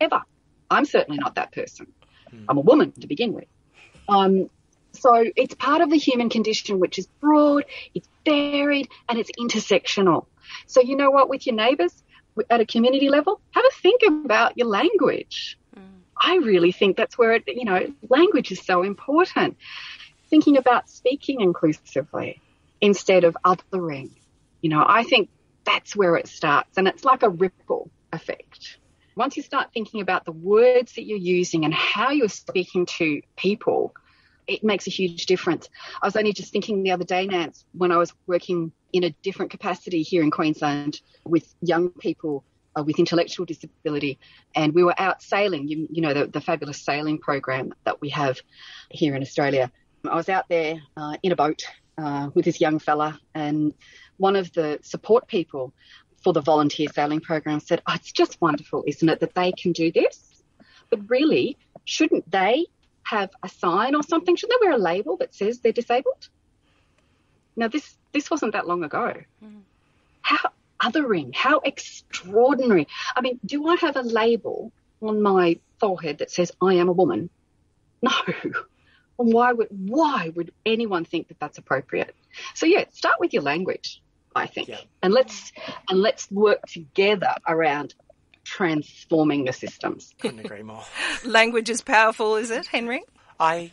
ever. 0.00 0.22
I'm 0.70 0.84
certainly 0.84 1.18
not 1.18 1.36
that 1.36 1.52
person. 1.52 1.86
Hmm. 2.30 2.44
I'm 2.48 2.58
a 2.58 2.62
woman 2.62 2.92
to 2.92 3.06
begin 3.06 3.32
with. 3.32 3.46
Um, 4.08 4.50
so 4.92 5.24
it's 5.36 5.54
part 5.54 5.80
of 5.80 5.90
the 5.90 5.96
human 5.96 6.28
condition, 6.28 6.78
which 6.78 6.98
is 6.98 7.06
broad, 7.20 7.64
it's 7.94 8.08
varied, 8.24 8.88
and 9.08 9.18
it's 9.18 9.30
intersectional. 9.38 10.26
So 10.66 10.80
you 10.80 10.96
know 10.96 11.10
what, 11.10 11.28
with 11.28 11.46
your 11.46 11.56
neighbours 11.56 12.02
at 12.50 12.60
a 12.60 12.66
community 12.66 13.08
level, 13.08 13.40
have 13.50 13.64
a 13.64 13.74
think 13.80 14.02
about 14.06 14.56
your 14.56 14.68
language. 14.68 15.58
Mm. 15.76 15.82
I 16.16 16.36
really 16.36 16.72
think 16.72 16.96
that's 16.96 17.18
where 17.18 17.32
it, 17.32 17.44
you 17.46 17.64
know, 17.64 17.92
language 18.08 18.52
is 18.52 18.60
so 18.60 18.82
important. 18.82 19.56
Thinking 20.30 20.56
about 20.56 20.88
speaking 20.88 21.40
inclusively 21.40 22.40
instead 22.80 23.24
of 23.24 23.36
othering. 23.44 24.10
You 24.60 24.70
know, 24.70 24.84
I 24.86 25.04
think 25.04 25.28
that's 25.64 25.94
where 25.94 26.16
it 26.16 26.26
starts, 26.26 26.78
and 26.78 26.88
it's 26.88 27.04
like 27.04 27.22
a 27.22 27.28
ripple 27.28 27.90
effect. 28.12 28.78
Once 29.14 29.36
you 29.36 29.42
start 29.42 29.70
thinking 29.74 30.00
about 30.00 30.24
the 30.24 30.32
words 30.32 30.94
that 30.94 31.04
you're 31.04 31.18
using 31.18 31.64
and 31.64 31.74
how 31.74 32.10
you're 32.10 32.28
speaking 32.28 32.86
to 32.86 33.20
people, 33.36 33.94
it 34.46 34.64
makes 34.64 34.86
a 34.86 34.90
huge 34.90 35.26
difference. 35.26 35.68
I 36.02 36.06
was 36.06 36.16
only 36.16 36.32
just 36.32 36.52
thinking 36.52 36.82
the 36.82 36.90
other 36.90 37.04
day, 37.04 37.26
Nance, 37.26 37.64
when 37.72 37.92
I 37.92 37.96
was 37.96 38.12
working 38.26 38.72
in 38.92 39.04
a 39.04 39.10
different 39.22 39.50
capacity 39.50 40.02
here 40.02 40.22
in 40.22 40.30
Queensland 40.30 41.00
with 41.24 41.54
young 41.60 41.90
people 41.90 42.44
uh, 42.76 42.82
with 42.82 42.98
intellectual 42.98 43.46
disability, 43.46 44.18
and 44.54 44.74
we 44.74 44.82
were 44.82 44.94
out 44.98 45.22
sailing. 45.22 45.68
You, 45.68 45.88
you 45.90 46.02
know 46.02 46.14
the, 46.14 46.26
the, 46.26 46.40
fabulous 46.40 46.80
sailing 46.80 47.18
program 47.18 47.74
that 47.84 48.00
we 48.00 48.08
have 48.10 48.40
here 48.90 49.14
in 49.14 49.22
Australia. 49.22 49.70
I 50.08 50.14
was 50.14 50.28
out 50.28 50.48
there 50.48 50.80
uh, 50.96 51.16
in 51.22 51.32
a 51.32 51.36
boat 51.36 51.62
uh, 51.98 52.30
with 52.34 52.44
this 52.44 52.60
young 52.60 52.78
fella, 52.78 53.18
and 53.34 53.74
one 54.16 54.36
of 54.36 54.52
the 54.52 54.78
support 54.82 55.28
people 55.28 55.72
for 56.22 56.32
the 56.32 56.40
volunteer 56.40 56.88
sailing 56.94 57.20
program 57.20 57.60
said, 57.60 57.82
oh, 57.86 57.94
"It's 57.94 58.12
just 58.12 58.40
wonderful, 58.40 58.84
isn't 58.86 59.08
it, 59.08 59.20
that 59.20 59.34
they 59.34 59.52
can 59.52 59.72
do 59.72 59.92
this? 59.92 60.42
But 60.90 61.10
really, 61.10 61.58
shouldn't 61.84 62.30
they 62.30 62.66
have 63.04 63.30
a 63.42 63.48
sign 63.48 63.94
or 63.94 64.02
something? 64.02 64.36
Should 64.36 64.50
they 64.50 64.56
wear 64.60 64.72
a 64.72 64.78
label 64.78 65.16
that 65.18 65.34
says 65.34 65.60
they're 65.60 65.72
disabled?" 65.72 66.28
Now, 67.56 67.68
this 67.68 67.96
this 68.12 68.30
wasn't 68.30 68.52
that 68.52 68.66
long 68.66 68.84
ago. 68.84 69.14
Mm. 69.44 69.60
How 70.22 70.50
othering, 70.80 71.34
how 71.34 71.60
extraordinary. 71.60 72.88
I 73.16 73.20
mean, 73.20 73.38
do 73.44 73.66
I 73.68 73.76
have 73.76 73.96
a 73.96 74.02
label 74.02 74.72
on 75.00 75.22
my 75.22 75.58
forehead 75.78 76.18
that 76.18 76.30
says 76.30 76.52
I 76.60 76.74
am 76.74 76.88
a 76.88 76.92
woman? 76.92 77.30
No. 78.00 78.10
And 79.18 79.32
why 79.32 79.52
would 79.52 79.68
why 79.70 80.32
would 80.34 80.52
anyone 80.64 81.04
think 81.04 81.28
that 81.28 81.38
that's 81.38 81.58
appropriate? 81.58 82.14
So 82.54 82.66
yeah, 82.66 82.84
start 82.92 83.20
with 83.20 83.32
your 83.32 83.42
language, 83.42 84.02
I 84.34 84.46
think, 84.46 84.68
yeah. 84.68 84.80
and 85.02 85.12
let's 85.12 85.52
and 85.88 86.00
let's 86.00 86.30
work 86.30 86.66
together 86.66 87.34
around 87.46 87.94
transforming 88.44 89.44
the 89.44 89.52
systems. 89.52 90.14
Couldn't 90.20 90.40
agree 90.40 90.62
more. 90.62 90.84
language 91.24 91.70
is 91.70 91.80
powerful, 91.80 92.36
is 92.36 92.50
it, 92.50 92.66
Henry? 92.66 93.02
I 93.38 93.72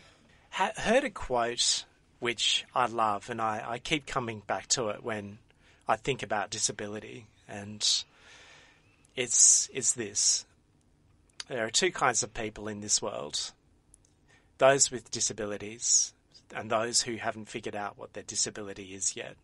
ha- 0.52 0.74
heard 0.78 1.04
a 1.04 1.10
quote 1.10 1.86
which 2.20 2.66
I 2.76 2.88
love, 2.88 3.30
and 3.30 3.42
I, 3.42 3.64
I 3.66 3.80
keep 3.80 4.06
coming 4.06 4.42
back 4.46 4.68
to 4.70 4.90
it 4.90 5.04
when 5.04 5.40
I 5.88 5.96
think 5.96 6.22
about 6.22 6.50
disability, 6.50 7.28
and 7.48 7.88
it's 9.16 9.70
it's 9.74 9.94
this: 9.94 10.46
there 11.48 11.66
are 11.66 11.70
two 11.72 11.92
kinds 11.92 12.24
of 12.24 12.34
people 12.34 12.68
in 12.68 12.82
this 12.82 13.02
world: 13.02 13.52
those 14.58 14.92
with 14.92 15.10
disabilities 15.12 16.14
and 16.56 16.70
those 16.70 17.02
who 17.02 17.16
haven't 17.16 17.50
figured 17.50 17.76
out 17.76 17.98
what 17.98 18.14
their 18.14 18.24
disability 18.24 18.96
is 18.96 19.16
yet. 19.16 19.36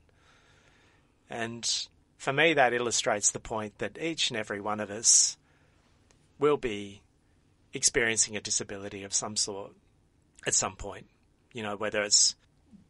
And 1.29 1.87
for 2.17 2.33
me, 2.33 2.53
that 2.53 2.73
illustrates 2.73 3.31
the 3.31 3.39
point 3.39 3.77
that 3.79 3.97
each 4.01 4.29
and 4.29 4.37
every 4.37 4.61
one 4.61 4.79
of 4.79 4.89
us 4.89 5.37
will 6.39 6.57
be 6.57 7.01
experiencing 7.73 8.35
a 8.35 8.41
disability 8.41 9.03
of 9.03 9.13
some 9.13 9.35
sort 9.35 9.71
at 10.47 10.53
some 10.53 10.75
point. 10.75 11.07
You 11.53 11.63
know, 11.63 11.75
whether 11.75 12.03
it's 12.03 12.35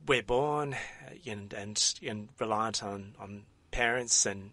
we're 0.07 0.23
born 0.23 0.75
and, 1.25 1.53
and, 1.53 1.93
and 2.05 2.29
reliant 2.39 2.83
on, 2.83 3.15
on 3.19 3.43
parents 3.71 4.25
and 4.25 4.51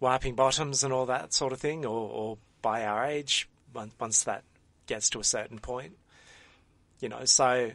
wiping 0.00 0.34
bottoms 0.34 0.82
and 0.82 0.92
all 0.92 1.06
that 1.06 1.32
sort 1.32 1.52
of 1.52 1.60
thing, 1.60 1.86
or, 1.86 2.10
or 2.10 2.38
by 2.60 2.84
our 2.84 3.04
age, 3.04 3.48
once 3.72 4.24
that 4.24 4.42
gets 4.86 5.08
to 5.10 5.20
a 5.20 5.24
certain 5.24 5.58
point. 5.58 5.96
You 7.00 7.08
know, 7.08 7.24
so 7.24 7.72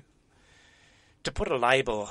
to 1.24 1.32
put 1.32 1.50
a 1.50 1.58
label 1.58 2.10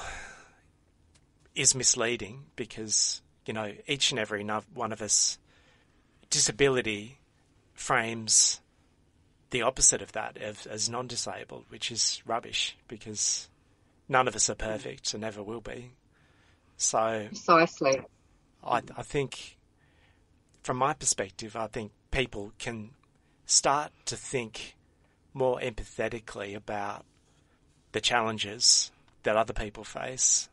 is 1.54 1.74
misleading 1.74 2.44
because, 2.56 3.22
you 3.46 3.54
know, 3.54 3.72
each 3.86 4.10
and 4.10 4.18
every 4.18 4.44
one 4.44 4.92
of 4.92 5.00
us, 5.00 5.38
disability 6.30 7.18
frames 7.74 8.60
the 9.50 9.62
opposite 9.62 10.02
of 10.02 10.12
that 10.12 10.36
as, 10.36 10.66
as 10.66 10.90
non 10.90 11.06
disabled, 11.06 11.64
which 11.68 11.90
is 11.90 12.22
rubbish 12.26 12.76
because 12.88 13.48
none 14.08 14.26
of 14.28 14.34
us 14.34 14.50
are 14.50 14.54
perfect 14.54 15.14
and 15.14 15.20
never 15.20 15.42
will 15.42 15.60
be. 15.60 15.92
So, 16.76 17.26
precisely. 17.28 18.00
I, 18.62 18.82
I 18.96 19.02
think, 19.02 19.56
from 20.62 20.76
my 20.78 20.92
perspective, 20.92 21.56
I 21.56 21.68
think 21.68 21.92
people 22.10 22.52
can 22.58 22.90
start 23.46 23.92
to 24.06 24.16
think 24.16 24.74
more 25.32 25.60
empathetically 25.60 26.56
about 26.56 27.04
the 27.92 28.00
challenges 28.00 28.90
that 29.22 29.36
other 29.36 29.52
people 29.52 29.84
face 29.84 30.48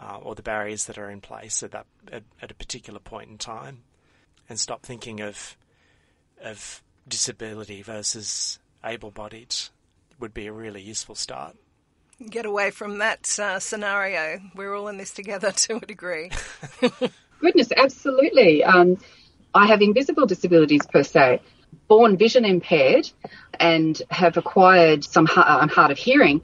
uh, 0.00 0.18
or 0.22 0.34
the 0.34 0.42
barriers 0.42 0.86
that 0.86 0.98
are 0.98 1.10
in 1.10 1.20
place 1.20 1.62
at 1.62 1.70
that 1.72 1.86
at, 2.10 2.24
at 2.40 2.50
a 2.50 2.54
particular 2.54 2.98
point 2.98 3.30
in 3.30 3.38
time, 3.38 3.82
and 4.48 4.58
stop 4.58 4.82
thinking 4.82 5.20
of 5.20 5.56
of 6.42 6.82
disability 7.06 7.82
versus 7.82 8.58
able-bodied 8.84 9.54
would 10.18 10.34
be 10.34 10.46
a 10.46 10.52
really 10.52 10.80
useful 10.80 11.14
start 11.14 11.56
get 12.30 12.46
away 12.46 12.70
from 12.70 12.98
that 12.98 13.38
uh, 13.38 13.58
scenario. 13.58 14.40
We're 14.54 14.74
all 14.74 14.88
in 14.88 14.96
this 14.96 15.10
together 15.10 15.52
to 15.56 15.76
a 15.76 15.80
degree. 15.80 16.30
Goodness, 17.40 17.68
absolutely. 17.76 18.62
Um, 18.64 18.98
I 19.54 19.66
have 19.66 19.82
invisible 19.82 20.26
disabilities 20.26 20.86
per 20.86 21.02
se, 21.02 21.40
born 21.88 22.16
vision 22.16 22.44
impaired, 22.44 23.10
and 23.58 24.00
have 24.10 24.36
acquired 24.36 25.04
some 25.04 25.26
hard, 25.26 25.70
hard 25.70 25.90
of 25.90 25.98
hearing, 25.98 26.40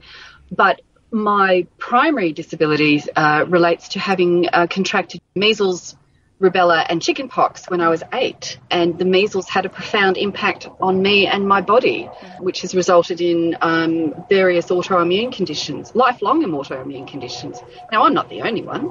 but 0.51 0.81
my 1.11 1.67
primary 1.77 2.31
disabilities 2.33 3.07
uh, 3.15 3.45
relates 3.47 3.89
to 3.89 3.99
having 3.99 4.47
uh, 4.51 4.67
contracted 4.67 5.21
measles, 5.35 5.95
rubella 6.39 6.85
and 6.87 7.01
chickenpox 7.01 7.69
when 7.69 7.81
I 7.81 7.89
was 7.89 8.01
eight. 8.13 8.57
And 8.71 8.97
the 8.97 9.05
measles 9.05 9.49
had 9.49 9.65
a 9.65 9.69
profound 9.69 10.17
impact 10.17 10.67
on 10.79 11.01
me 11.01 11.27
and 11.27 11.47
my 11.47 11.61
body, 11.61 12.09
which 12.39 12.61
has 12.61 12.73
resulted 12.73 13.21
in 13.21 13.57
um, 13.61 14.25
various 14.29 14.67
autoimmune 14.67 15.33
conditions, 15.33 15.93
lifelong 15.95 16.43
autoimmune 16.43 17.07
conditions. 17.07 17.61
Now, 17.91 18.05
I'm 18.05 18.13
not 18.13 18.29
the 18.29 18.41
only 18.41 18.61
one 18.61 18.89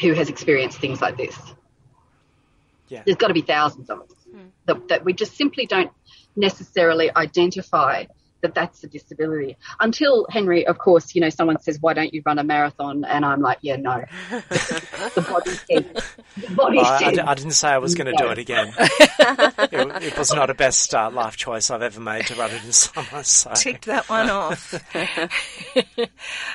who 0.00 0.12
has 0.12 0.28
experienced 0.28 0.78
things 0.78 1.00
like 1.00 1.16
this. 1.16 1.36
Yeah. 2.88 3.02
There's 3.04 3.16
got 3.16 3.28
to 3.28 3.34
be 3.34 3.42
thousands 3.42 3.90
of 3.90 4.02
us 4.02 4.10
mm. 4.32 4.50
that, 4.66 4.88
that 4.88 5.04
we 5.04 5.12
just 5.12 5.36
simply 5.36 5.66
don't 5.66 5.90
necessarily 6.36 7.10
identify 7.14 8.04
that 8.42 8.54
that's 8.54 8.84
a 8.84 8.86
disability. 8.86 9.56
Until 9.80 10.26
Henry, 10.30 10.66
of 10.66 10.78
course, 10.78 11.14
you 11.14 11.20
know, 11.20 11.30
someone 11.30 11.60
says, 11.60 11.78
"Why 11.80 11.94
don't 11.94 12.12
you 12.12 12.22
run 12.24 12.38
a 12.38 12.44
marathon?" 12.44 13.04
And 13.04 13.24
I'm 13.24 13.40
like, 13.40 13.58
"Yeah, 13.62 13.76
no." 13.76 14.04
the 14.30 15.26
body 15.28 15.50
said. 15.50 16.02
The 16.36 16.54
body 16.54 16.78
I, 16.78 16.98
said. 16.98 17.18
I, 17.18 17.30
I, 17.30 17.34
didn't 17.34 17.52
say 17.52 17.68
I 17.68 17.78
was 17.78 17.94
going 17.94 18.06
to 18.06 18.12
no. 18.12 18.26
do 18.26 18.32
it 18.32 18.38
again. 18.38 18.72
it, 18.78 20.02
it, 20.02 20.18
was 20.18 20.32
not 20.34 20.50
a 20.50 20.54
best 20.54 20.94
uh, 20.94 21.10
life 21.10 21.36
choice 21.36 21.70
I've 21.70 21.82
ever 21.82 22.00
made 22.00 22.26
to 22.26 22.34
run 22.34 22.50
it 22.50 22.64
in 22.64 22.72
summer. 22.72 23.22
So. 23.22 23.52
Tick 23.54 23.82
that 23.82 24.08
one 24.08 24.30
off. 24.30 24.74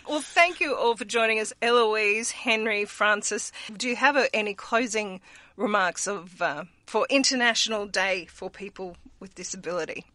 well, 0.08 0.22
thank 0.22 0.60
you 0.60 0.76
all 0.76 0.96
for 0.96 1.06
joining 1.06 1.40
us, 1.40 1.54
Eloise, 1.62 2.32
Henry, 2.32 2.86
Frances. 2.86 3.52
Do 3.76 3.90
you 3.90 3.96
have 3.96 4.18
any 4.34 4.54
closing 4.54 5.22
remarks 5.58 6.08
of 6.08 6.42
uh, 6.42 6.66
for 6.86 7.06
International 7.10 7.86
Day 7.86 8.28
for 8.30 8.50
People 8.50 8.98
with 9.20 9.36
Disability? 9.36 10.06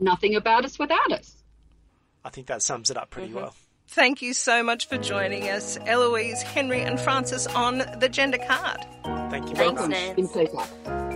Nothing 0.00 0.34
about 0.34 0.64
us 0.64 0.78
without 0.78 1.12
us. 1.12 1.36
I 2.24 2.30
think 2.30 2.46
that 2.48 2.62
sums 2.62 2.90
it 2.90 2.96
up 2.96 3.10
pretty 3.10 3.28
mm-hmm. 3.28 3.36
well. 3.36 3.54
Thank 3.88 4.22
you 4.22 4.34
so 4.34 4.62
much 4.62 4.88
for 4.88 4.98
joining 4.98 5.48
us, 5.48 5.76
Eloise, 5.84 6.42
Henry, 6.42 6.82
and 6.82 7.00
Frances 7.00 7.46
on 7.48 7.78
the 7.98 8.08
Gender 8.08 8.38
Card. 8.38 8.86
Thank 9.30 9.48
you 9.48 9.56
very 9.56 9.74
Thanks, 9.74 10.34
much. 10.54 11.10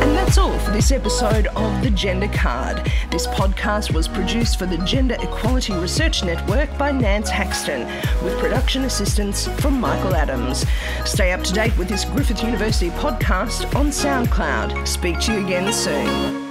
And 0.00 0.16
that's 0.16 0.38
all 0.38 0.58
for 0.60 0.70
this 0.70 0.90
episode 0.90 1.48
of 1.48 1.82
The 1.82 1.90
Gender 1.90 2.28
Card. 2.28 2.90
This 3.10 3.26
podcast 3.26 3.92
was 3.92 4.08
produced 4.08 4.58
for 4.58 4.64
the 4.64 4.78
Gender 4.78 5.16
Equality 5.20 5.74
Research 5.74 6.24
Network 6.24 6.76
by 6.78 6.92
Nance 6.92 7.28
Haxton, 7.28 7.84
with 8.24 8.38
production 8.38 8.84
assistance 8.84 9.48
from 9.60 9.78
Michael 9.78 10.14
Adams. 10.14 10.64
Stay 11.04 11.32
up 11.32 11.42
to 11.42 11.52
date 11.52 11.76
with 11.76 11.88
this 11.88 12.04
Griffith 12.06 12.42
University 12.42 12.90
podcast 12.90 13.74
on 13.74 13.88
SoundCloud. 13.88 14.88
Speak 14.88 15.20
to 15.20 15.32
you 15.34 15.44
again 15.44 15.72
soon. 15.72 16.47